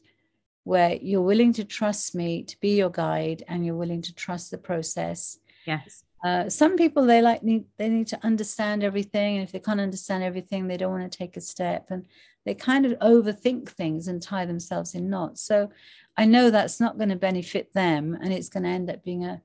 where 0.66 0.94
you're 1.02 1.20
willing 1.20 1.52
to 1.54 1.64
trust 1.64 2.14
me 2.14 2.44
to 2.44 2.60
be 2.60 2.78
your 2.78 2.92
guide 2.92 3.44
and 3.48 3.66
you're 3.66 3.76
willing 3.76 4.04
to 4.04 4.14
trust 4.14 4.52
the 4.52 4.60
process. 4.60 5.40
Yes. 5.66 6.04
Uh, 6.22 6.50
some 6.50 6.76
people 6.76 7.06
they 7.06 7.22
like 7.22 7.44
need 7.44 7.64
they 7.78 7.88
need 7.88 8.08
to 8.08 8.20
understand 8.26 8.84
everything 8.84 9.36
and 9.36 9.44
if 9.44 9.54
they 9.54 9.60
can't 9.60 9.80
understand 9.80 10.22
everything 10.22 10.68
they 10.68 10.76
don't 10.76 10.92
want 10.92 11.10
to 11.10 11.18
take 11.18 11.38
a 11.38 11.42
step 11.42 11.88
and 11.92 12.06
they 12.46 12.54
kind 12.54 12.86
of 12.86 12.92
overthink 13.00 13.70
things 13.70 14.08
and 14.08 14.22
tie 14.22 14.46
themselves 14.46 14.96
in 14.96 15.10
knots. 15.10 15.42
So 15.42 15.70
i 16.18 16.26
know 16.26 16.50
that's 16.50 16.82
not 16.82 16.98
going 16.98 17.10
to 17.10 17.16
benefit 17.16 17.74
them 17.74 18.18
and 18.22 18.34
it's 18.34 18.50
going 18.50 18.64
to 18.64 18.70
end 18.70 18.90
up 18.90 19.02
being 19.04 19.24
a 19.24 19.42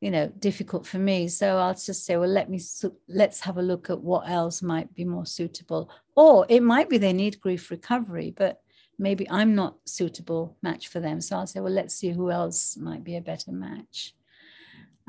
you 0.00 0.12
know 0.12 0.28
difficult 0.38 0.86
for 0.86 0.98
me. 0.98 1.26
So 1.26 1.58
i'll 1.58 1.74
just 1.74 2.06
say 2.06 2.16
well 2.16 2.28
let 2.28 2.48
me 2.48 2.60
let's 3.08 3.40
have 3.40 3.56
a 3.56 3.62
look 3.62 3.90
at 3.90 4.00
what 4.00 4.28
else 4.28 4.62
might 4.62 4.94
be 4.94 5.04
more 5.04 5.26
suitable. 5.26 5.90
Or 6.14 6.46
it 6.48 6.62
might 6.62 6.88
be 6.88 6.98
they 6.98 7.12
need 7.12 7.40
grief 7.40 7.68
recovery 7.68 8.32
but 8.36 8.60
maybe 8.98 9.28
i'm 9.28 9.54
not 9.56 9.76
suitable 9.86 10.56
match 10.62 10.86
for 10.86 11.00
them. 11.00 11.20
So 11.20 11.36
i'll 11.36 11.48
say 11.48 11.58
well 11.58 11.72
let's 11.72 11.94
see 11.96 12.10
who 12.10 12.30
else 12.30 12.76
might 12.76 13.02
be 13.02 13.16
a 13.16 13.20
better 13.20 13.50
match. 13.50 14.14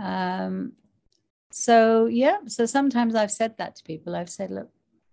Um, 0.01 0.73
so 1.49 2.05
yeah 2.07 2.37
so 2.47 2.65
sometimes 2.65 3.15
i've 3.15 3.31
said 3.31 3.57
that 3.57 3.75
to 3.75 3.83
people. 3.83 4.15
I've 4.15 4.29
said 4.29 4.51
look 4.51 4.69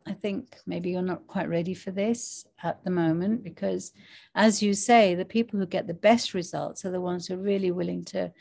i 0.06 0.12
think 0.12 0.56
maybe 0.66 0.90
you're 0.90 1.02
not 1.02 1.26
quite 1.26 1.48
ready 1.48 1.74
for 1.74 1.90
this 1.90 2.46
at 2.62 2.82
the 2.84 2.90
moment 2.90 3.42
because 3.42 3.92
as 4.34 4.62
you 4.62 4.74
say 4.74 5.14
the 5.14 5.24
people 5.24 5.58
who 5.58 5.66
get 5.66 5.86
the 5.86 5.94
best 5.94 6.34
results 6.34 6.84
are 6.84 6.90
the 6.90 7.00
ones 7.00 7.26
who 7.26 7.34
are 7.34 7.38
really 7.38 7.70
willing 7.70 8.04
to 8.04 8.32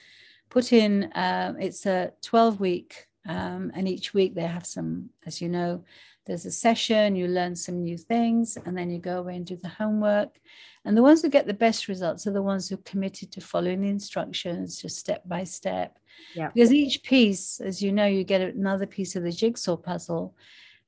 put 0.50 0.74
in 0.74 1.06
uh, 1.14 1.54
it's 1.60 1.86
a 1.86 2.12
12 2.22 2.60
week 2.60 3.08
um, 3.26 3.72
and 3.74 3.88
each 3.88 4.14
week 4.14 4.36
they 4.36 4.46
have 4.46 4.66
some 4.66 5.10
as 5.26 5.42
you 5.42 5.50
know 5.50 5.84
there's 6.26 6.46
a 6.46 6.52
session, 6.52 7.16
you 7.16 7.28
learn 7.28 7.56
some 7.56 7.84
new 7.84 7.98
things, 7.98 8.58
and 8.66 8.78
then 8.78 8.90
you 8.90 9.00
go 9.00 9.20
away 9.20 9.36
and 9.36 9.46
do 9.46 9.58
the 9.58 9.68
homework. 9.68 10.40
And 10.86 10.98
the 10.98 11.02
ones 11.02 11.22
who 11.22 11.30
get 11.30 11.48
the 11.48 11.54
best 11.54 11.88
results 11.88 12.28
are 12.28 12.32
the 12.32 12.42
ones 12.42 12.68
who 12.68 12.76
are 12.76 12.84
committed 12.84 13.32
to 13.34 13.42
following 13.42 13.82
the 13.82 13.90
instructions, 13.90 14.82
just 14.82 14.98
step 14.98 15.24
by 15.26 15.44
step. 15.44 15.98
Yeah. 16.36 16.50
Because 16.54 16.74
each 16.74 17.04
piece, 17.04 17.60
as 17.60 17.82
you 17.82 17.92
know, 17.92 18.06
you 18.06 18.24
get 18.24 18.42
another 18.42 18.86
piece 18.86 19.16
of 19.16 19.24
the 19.24 19.32
jigsaw 19.32 19.78
puzzle, 19.78 20.36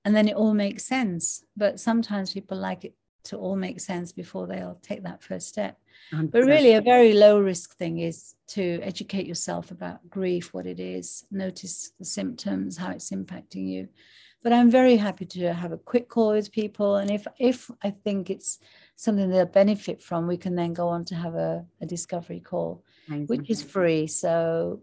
and 0.04 0.16
then 0.16 0.28
it 0.28 0.36
all 0.36 0.54
makes 0.54 0.86
sense. 0.86 1.44
But 1.58 1.80
sometimes 1.80 2.34
people 2.34 2.58
like 2.58 2.86
it 2.86 2.94
to 3.26 3.38
all 3.38 3.56
make 3.56 3.80
sense 3.80 4.12
before 4.12 4.48
they'll 4.48 4.80
take 4.82 5.04
that 5.04 5.24
first 5.24 5.48
step. 5.48 5.80
100%. 6.14 6.32
But 6.32 6.44
really, 6.44 6.74
a 6.74 6.82
very 6.82 7.14
low 7.14 7.40
risk 7.40 7.76
thing 7.78 8.00
is 8.00 8.36
to 8.50 8.80
educate 8.84 9.26
yourself 9.26 9.72
about 9.72 10.08
grief, 10.10 10.54
what 10.54 10.68
it 10.68 10.80
is, 10.80 11.26
notice 11.32 11.92
the 11.98 12.06
symptoms, 12.06 12.78
how 12.78 12.92
it's 12.92 13.10
impacting 13.12 13.68
you. 13.68 13.88
But 14.46 14.54
I'm 14.54 14.70
very 14.70 14.96
happy 14.96 15.26
to 15.26 15.54
have 15.56 15.72
a 15.72 15.78
quick 15.80 16.08
call 16.08 16.34
with 16.34 16.52
people. 16.52 16.98
And 16.98 17.10
if 17.10 17.26
if 17.40 17.72
I 17.84 17.90
think 17.90 18.30
it's 18.30 18.60
something 18.96 19.28
they'll 19.28 19.48
benefit 19.48 20.04
from, 20.04 20.28
we 20.28 20.38
can 20.38 20.54
then 20.54 20.72
go 20.72 20.88
on 20.88 21.04
to 21.06 21.16
have 21.16 21.34
a, 21.34 21.66
a 21.82 21.88
discovery 21.88 22.42
call, 22.42 22.84
Amazing. 23.08 23.26
which 23.26 23.50
is 23.50 23.64
free. 23.64 24.06
So 24.06 24.82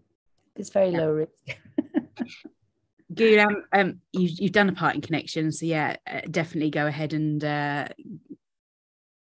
it's 0.57 0.71
very 0.71 0.91
Yeah. 0.91 0.99
low 1.03 1.11
risk. 1.13 1.45
Good. 3.15 3.39
Um, 3.39 3.63
um, 3.73 4.01
you, 4.13 4.31
you've 4.37 4.51
done 4.51 4.69
a 4.69 4.73
part 4.73 4.97
in 4.97 5.01
connection, 5.01 5.53
so 5.53 5.65
yeah, 5.65 5.95
uh, 6.11 6.23
definitely 6.29 6.71
go 6.71 6.89
ahead 6.89 7.13
and 7.13 7.45
uh, 7.45 7.87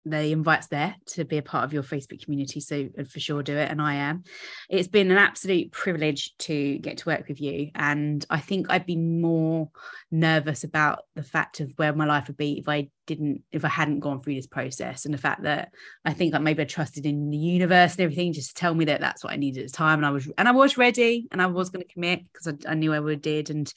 the 0.04 0.32
invite's 0.32 0.66
there 0.66 0.96
to 1.06 1.24
be 1.24 1.38
a 1.38 1.42
part 1.42 1.64
of 1.64 1.72
your 1.72 1.82
Facebook 1.82 2.24
community. 2.24 2.60
So 2.60 2.88
uh, 2.98 3.04
for 3.04 3.20
sure, 3.20 3.42
do 3.42 3.56
it, 3.56 3.70
and 3.70 3.80
I 3.80 3.94
am. 3.94 4.24
It's 4.68 4.88
been 4.88 5.10
an 5.10 5.18
absolute 5.18 5.70
privilege 5.72 6.36
to 6.38 6.78
get 6.78 6.98
to 6.98 7.08
work 7.08 7.28
with 7.28 7.40
you, 7.40 7.70
and 7.74 8.24
I 8.28 8.40
think 8.40 8.66
I'd 8.68 8.86
be 8.86 8.96
more 8.96 9.70
nervous 10.10 10.64
about 10.64 11.00
the 11.14 11.22
fact 11.22 11.60
of 11.60 11.72
where 11.76 11.94
my 11.94 12.04
life 12.04 12.26
would 12.26 12.36
be 12.36 12.58
if 12.58 12.68
I 12.68 12.88
didn't, 13.06 13.42
if 13.52 13.64
I 13.64 13.68
hadn't 13.68 14.00
gone 14.00 14.22
through 14.22 14.34
this 14.34 14.46
process, 14.46 15.04
and 15.04 15.14
the 15.14 15.18
fact 15.18 15.42
that 15.42 15.70
I 16.04 16.12
think 16.12 16.32
that 16.32 16.42
maybe 16.42 16.62
I 16.62 16.66
trusted 16.66 17.06
in 17.06 17.30
the 17.30 17.36
universe 17.36 17.92
and 17.92 18.00
everything 18.00 18.32
just 18.32 18.56
to 18.56 18.60
tell 18.60 18.74
me 18.74 18.86
that 18.86 19.00
that's 19.00 19.22
what 19.22 19.32
I 19.32 19.36
needed 19.36 19.64
at 19.64 19.70
the 19.70 19.76
time, 19.76 19.98
and 20.00 20.06
I 20.06 20.10
was, 20.10 20.30
and 20.36 20.48
I 20.48 20.52
was 20.52 20.76
ready, 20.76 21.28
and 21.30 21.40
I 21.40 21.46
was 21.46 21.70
going 21.70 21.86
to 21.86 21.92
commit 21.92 22.24
because 22.32 22.48
I, 22.48 22.72
I 22.72 22.74
knew 22.74 22.92
I 22.92 23.00
would 23.00 23.22
did, 23.22 23.50
and 23.50 23.72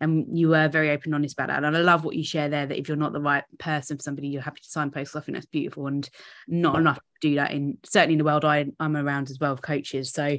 and 0.00 0.26
you 0.36 0.48
were 0.48 0.68
very 0.68 0.90
open 0.90 1.08
and 1.08 1.16
honest 1.16 1.34
about 1.34 1.48
that. 1.48 1.62
And 1.62 1.76
I 1.76 1.80
love 1.80 2.04
what 2.04 2.16
you 2.16 2.24
share 2.24 2.48
there 2.48 2.66
that 2.66 2.78
if 2.78 2.88
you're 2.88 2.96
not 2.96 3.12
the 3.12 3.20
right 3.20 3.44
person 3.58 3.96
for 3.96 4.02
somebody, 4.02 4.28
you're 4.28 4.42
happy 4.42 4.60
to 4.62 4.68
signpost. 4.68 5.14
I 5.14 5.20
think 5.20 5.36
that's 5.36 5.46
beautiful 5.46 5.86
and 5.86 6.08
not 6.48 6.78
enough 6.78 6.96
to 6.96 7.02
do 7.20 7.34
that 7.36 7.52
in 7.52 7.78
certainly 7.84 8.14
in 8.14 8.18
the 8.18 8.24
world 8.24 8.44
I, 8.44 8.66
I'm 8.78 8.96
around 8.96 9.30
as 9.30 9.38
well 9.38 9.52
of 9.52 9.62
coaches. 9.62 10.10
So 10.10 10.38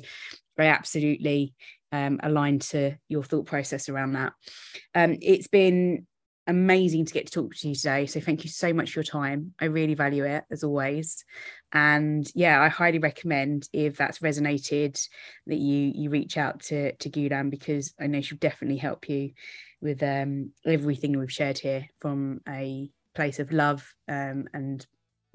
very 0.58 0.70
absolutely 0.70 1.54
um, 1.92 2.20
aligned 2.24 2.62
to 2.62 2.96
your 3.08 3.24
thought 3.24 3.46
process 3.46 3.90
around 3.90 4.14
that. 4.14 4.34
Um, 4.96 5.18
it's 5.22 5.48
been 5.48 6.08
amazing 6.48 7.06
to 7.06 7.14
get 7.14 7.28
to 7.28 7.32
talk 7.32 7.56
to 7.56 7.70
you 7.70 7.76
today. 7.76 8.06
So 8.06 8.20
thank 8.20 8.44
you 8.44 8.50
so 8.50 8.74
much 8.74 8.92
for 8.92 9.00
your 9.00 9.04
time. 9.04 9.54
I 9.60 9.66
really 9.66 9.94
value 9.94 10.26
it 10.26 10.44
as 10.52 10.64
always. 10.64 11.24
And 11.72 12.30
yeah, 12.36 12.62
I 12.62 12.68
highly 12.68 13.00
recommend 13.00 13.68
if 13.72 13.98
that's 13.98 14.20
resonated 14.20 15.02
that 15.48 15.58
you 15.58 15.92
you 15.94 16.10
reach 16.10 16.38
out 16.38 16.62
to 16.64 16.94
to 16.94 17.10
Ghulam 17.10 17.50
because 17.50 17.94
I 18.00 18.08
know 18.08 18.22
she'll 18.22 18.38
definitely 18.38 18.78
help 18.78 19.08
you 19.08 19.32
with 19.82 20.04
um 20.04 20.52
everything 20.66 21.18
we've 21.18 21.32
shared 21.32 21.58
here 21.58 21.88
from 22.00 22.42
a 22.48 22.90
place 23.16 23.40
of 23.40 23.52
love 23.52 23.94
um 24.08 24.46
and 24.54 24.86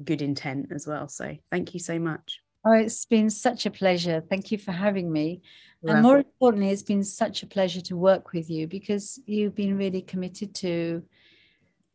good 0.03 0.23
intent 0.23 0.73
as 0.73 0.87
well. 0.87 1.09
So 1.09 1.37
thank 1.51 1.73
you 1.73 1.81
so 1.81 1.99
much. 1.99 2.41
Oh, 2.67 2.73
it's 2.73 3.05
been 3.05 3.31
such 3.31 3.65
a 3.65 3.71
pleasure. 3.71 4.21
Thank 4.29 4.51
you 4.51 4.59
for 4.59 4.73
having 4.73 5.13
me. 5.13 5.41
You're 5.83 5.95
and 5.95 6.03
more 6.03 6.19
importantly, 6.19 6.71
it's 6.71 6.83
been 6.83 7.05
such 7.05 7.45
a 7.45 7.47
pleasure 7.47 7.81
to 7.83 7.97
work 7.97 8.33
with 8.33 8.51
you 8.51 8.67
because 8.67 9.21
you've 9.25 9.55
been 9.55 9.79
really 9.79 10.03
committed 10.03 10.53
to, 10.57 11.05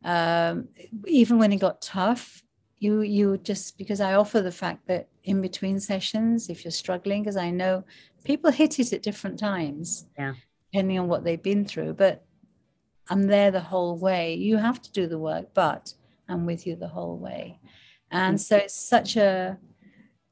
um, 0.02 0.68
even 1.06 1.38
when 1.38 1.52
it 1.52 1.58
got 1.58 1.82
tough, 1.82 2.42
you 2.78 3.02
you 3.02 3.36
just 3.36 3.76
because 3.76 4.00
I 4.00 4.14
offer 4.14 4.40
the 4.40 4.50
fact 4.50 4.86
that 4.86 5.08
in 5.24 5.42
between 5.42 5.78
sessions, 5.78 6.48
if 6.48 6.64
you're 6.64 6.72
struggling, 6.72 7.22
because 7.22 7.36
I 7.36 7.50
know 7.50 7.84
people 8.24 8.50
hit 8.50 8.80
it 8.80 8.94
at 8.94 9.02
different 9.02 9.38
times, 9.38 10.06
Yeah. 10.18 10.34
depending 10.72 10.98
on 10.98 11.06
what 11.06 11.22
they've 11.22 11.42
been 11.42 11.66
through. 11.66 11.94
But 11.94 12.24
I'm 13.10 13.26
there 13.26 13.50
the 13.50 13.60
whole 13.60 13.98
way. 13.98 14.34
You 14.34 14.56
have 14.56 14.80
to 14.80 14.90
do 14.92 15.06
the 15.06 15.18
work, 15.18 15.52
but 15.52 15.92
I'm 16.28 16.46
with 16.46 16.66
you 16.66 16.76
the 16.76 16.88
whole 16.88 17.18
way. 17.18 17.60
And 18.10 18.40
so 18.40 18.56
it's 18.56 18.74
such 18.74 19.16
a 19.16 19.58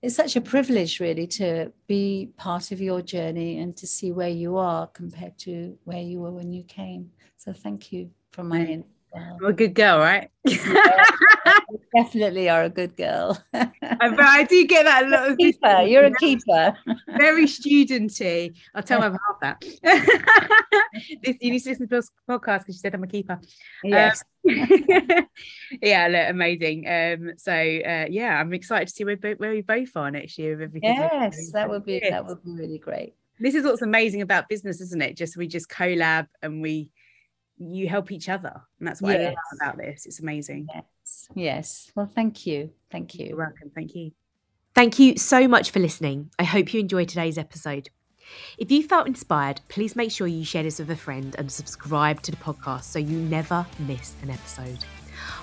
it's 0.02 0.16
such 0.16 0.36
a 0.36 0.40
privilege 0.40 0.98
really 0.98 1.26
to 1.26 1.72
be 1.86 2.30
part 2.36 2.72
of 2.72 2.80
your 2.80 3.02
journey 3.02 3.58
and 3.58 3.76
to 3.76 3.86
see 3.86 4.12
where 4.12 4.30
you 4.30 4.56
are 4.56 4.86
compared 4.88 5.36
to 5.38 5.76
where 5.84 6.00
you 6.00 6.20
were 6.20 6.30
when 6.30 6.52
you 6.52 6.62
came. 6.64 7.10
So 7.36 7.52
thank 7.52 7.92
you 7.92 8.10
from 8.32 8.48
my 8.48 8.60
end. 8.60 8.84
I'm 9.14 9.44
a 9.44 9.52
good 9.52 9.74
girl, 9.74 9.98
right? 9.98 10.30
You 11.72 11.78
definitely 11.96 12.48
are 12.48 12.64
a 12.64 12.68
good 12.68 12.96
girl. 12.96 13.38
I, 13.52 13.70
but 13.82 14.20
I 14.20 14.44
do 14.44 14.66
get 14.66 14.84
that 14.84 15.04
a 15.04 15.08
lot 15.08 15.30
of 15.30 15.38
keeper, 15.38 15.82
you're 15.82 16.04
a 16.04 16.14
keeper. 16.14 16.76
very 17.16 17.46
studenty. 17.46 18.54
I'll 18.74 18.82
tell 18.82 18.98
my 19.00 19.06
half 19.10 19.40
that. 19.42 19.60
this, 21.22 21.36
you 21.40 21.50
need 21.52 21.60
to 21.60 21.68
listen 21.70 21.88
to 21.88 21.96
this 21.96 22.10
podcast 22.28 22.60
because 22.60 22.74
she 22.76 22.80
said 22.80 22.94
I'm 22.94 23.04
a 23.04 23.06
keeper. 23.06 23.40
Yes. 23.84 24.22
yeah, 24.44 26.08
look, 26.08 26.28
amazing. 26.30 26.86
Um, 26.88 27.32
so 27.36 27.52
uh, 27.52 28.06
yeah, 28.10 28.40
I'm 28.40 28.52
excited 28.52 28.88
to 28.88 28.94
see 28.94 29.04
where, 29.04 29.16
where 29.16 29.52
we 29.52 29.60
both 29.62 29.96
are 29.96 30.10
next 30.10 30.38
year 30.38 30.52
with 30.52 30.62
everything. 30.62 30.94
yes, 30.94 31.52
that 31.52 31.68
would 31.68 31.84
be 31.84 32.00
Yes. 32.02 32.10
that 32.10 32.26
would 32.26 32.42
be 32.44 32.52
really 32.52 32.78
great. 32.78 33.14
This 33.38 33.54
is 33.54 33.64
what's 33.64 33.82
amazing 33.82 34.22
about 34.22 34.48
business, 34.48 34.80
isn't 34.80 35.02
it? 35.02 35.16
Just 35.16 35.36
we 35.36 35.46
just 35.46 35.68
collab 35.70 36.26
and 36.42 36.60
we 36.60 36.90
you 37.60 37.88
help 37.88 38.10
each 38.10 38.28
other, 38.28 38.62
and 38.78 38.88
that's 38.88 39.02
what 39.02 39.20
I 39.20 39.26
love 39.26 39.36
about 39.60 39.76
this. 39.76 40.06
It's 40.06 40.20
amazing. 40.20 40.66
Yes. 40.74 41.28
Yes. 41.34 41.92
Well, 41.94 42.10
thank 42.12 42.46
you. 42.46 42.70
Thank 42.90 43.14
You're 43.14 43.36
welcome. 43.36 43.70
Thank 43.74 43.94
you. 43.94 44.12
Thank 44.74 44.98
you 44.98 45.16
so 45.18 45.46
much 45.46 45.70
for 45.70 45.78
listening. 45.78 46.30
I 46.38 46.44
hope 46.44 46.72
you 46.72 46.80
enjoyed 46.80 47.08
today's 47.08 47.36
episode. 47.36 47.90
If 48.56 48.70
you 48.70 48.82
felt 48.82 49.06
inspired, 49.06 49.60
please 49.68 49.96
make 49.96 50.10
sure 50.10 50.26
you 50.26 50.44
share 50.44 50.62
this 50.62 50.78
with 50.78 50.90
a 50.90 50.96
friend 50.96 51.34
and 51.38 51.50
subscribe 51.50 52.22
to 52.22 52.30
the 52.30 52.36
podcast 52.36 52.84
so 52.84 52.98
you 52.98 53.18
never 53.18 53.66
miss 53.80 54.14
an 54.22 54.30
episode. 54.30 54.84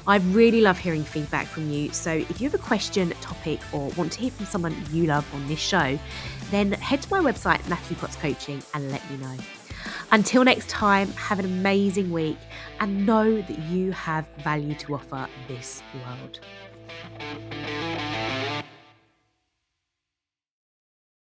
I 0.07 0.17
really 0.17 0.61
love 0.61 0.77
hearing 0.77 1.03
feedback 1.03 1.47
from 1.47 1.69
you. 1.69 1.91
So 1.91 2.11
if 2.11 2.41
you 2.41 2.49
have 2.49 2.59
a 2.59 2.63
question, 2.63 3.09
topic, 3.21 3.59
or 3.73 3.89
want 3.89 4.13
to 4.13 4.21
hear 4.21 4.31
from 4.31 4.45
someone 4.45 4.75
you 4.91 5.05
love 5.05 5.25
on 5.35 5.47
this 5.47 5.59
show, 5.59 5.99
then 6.49 6.71
head 6.71 7.01
to 7.01 7.11
my 7.11 7.19
website, 7.19 7.67
Natalie 7.69 7.99
Potts 7.99 8.15
Coaching, 8.15 8.63
and 8.73 8.89
let 8.89 9.07
me 9.11 9.17
know. 9.17 9.35
Until 10.11 10.43
next 10.43 10.69
time, 10.69 11.11
have 11.13 11.39
an 11.39 11.45
amazing 11.45 12.11
week 12.11 12.37
and 12.79 13.05
know 13.05 13.41
that 13.41 13.59
you 13.59 13.91
have 13.91 14.27
value 14.39 14.75
to 14.75 14.95
offer 14.95 15.27
this 15.47 15.81
world. 16.05 16.39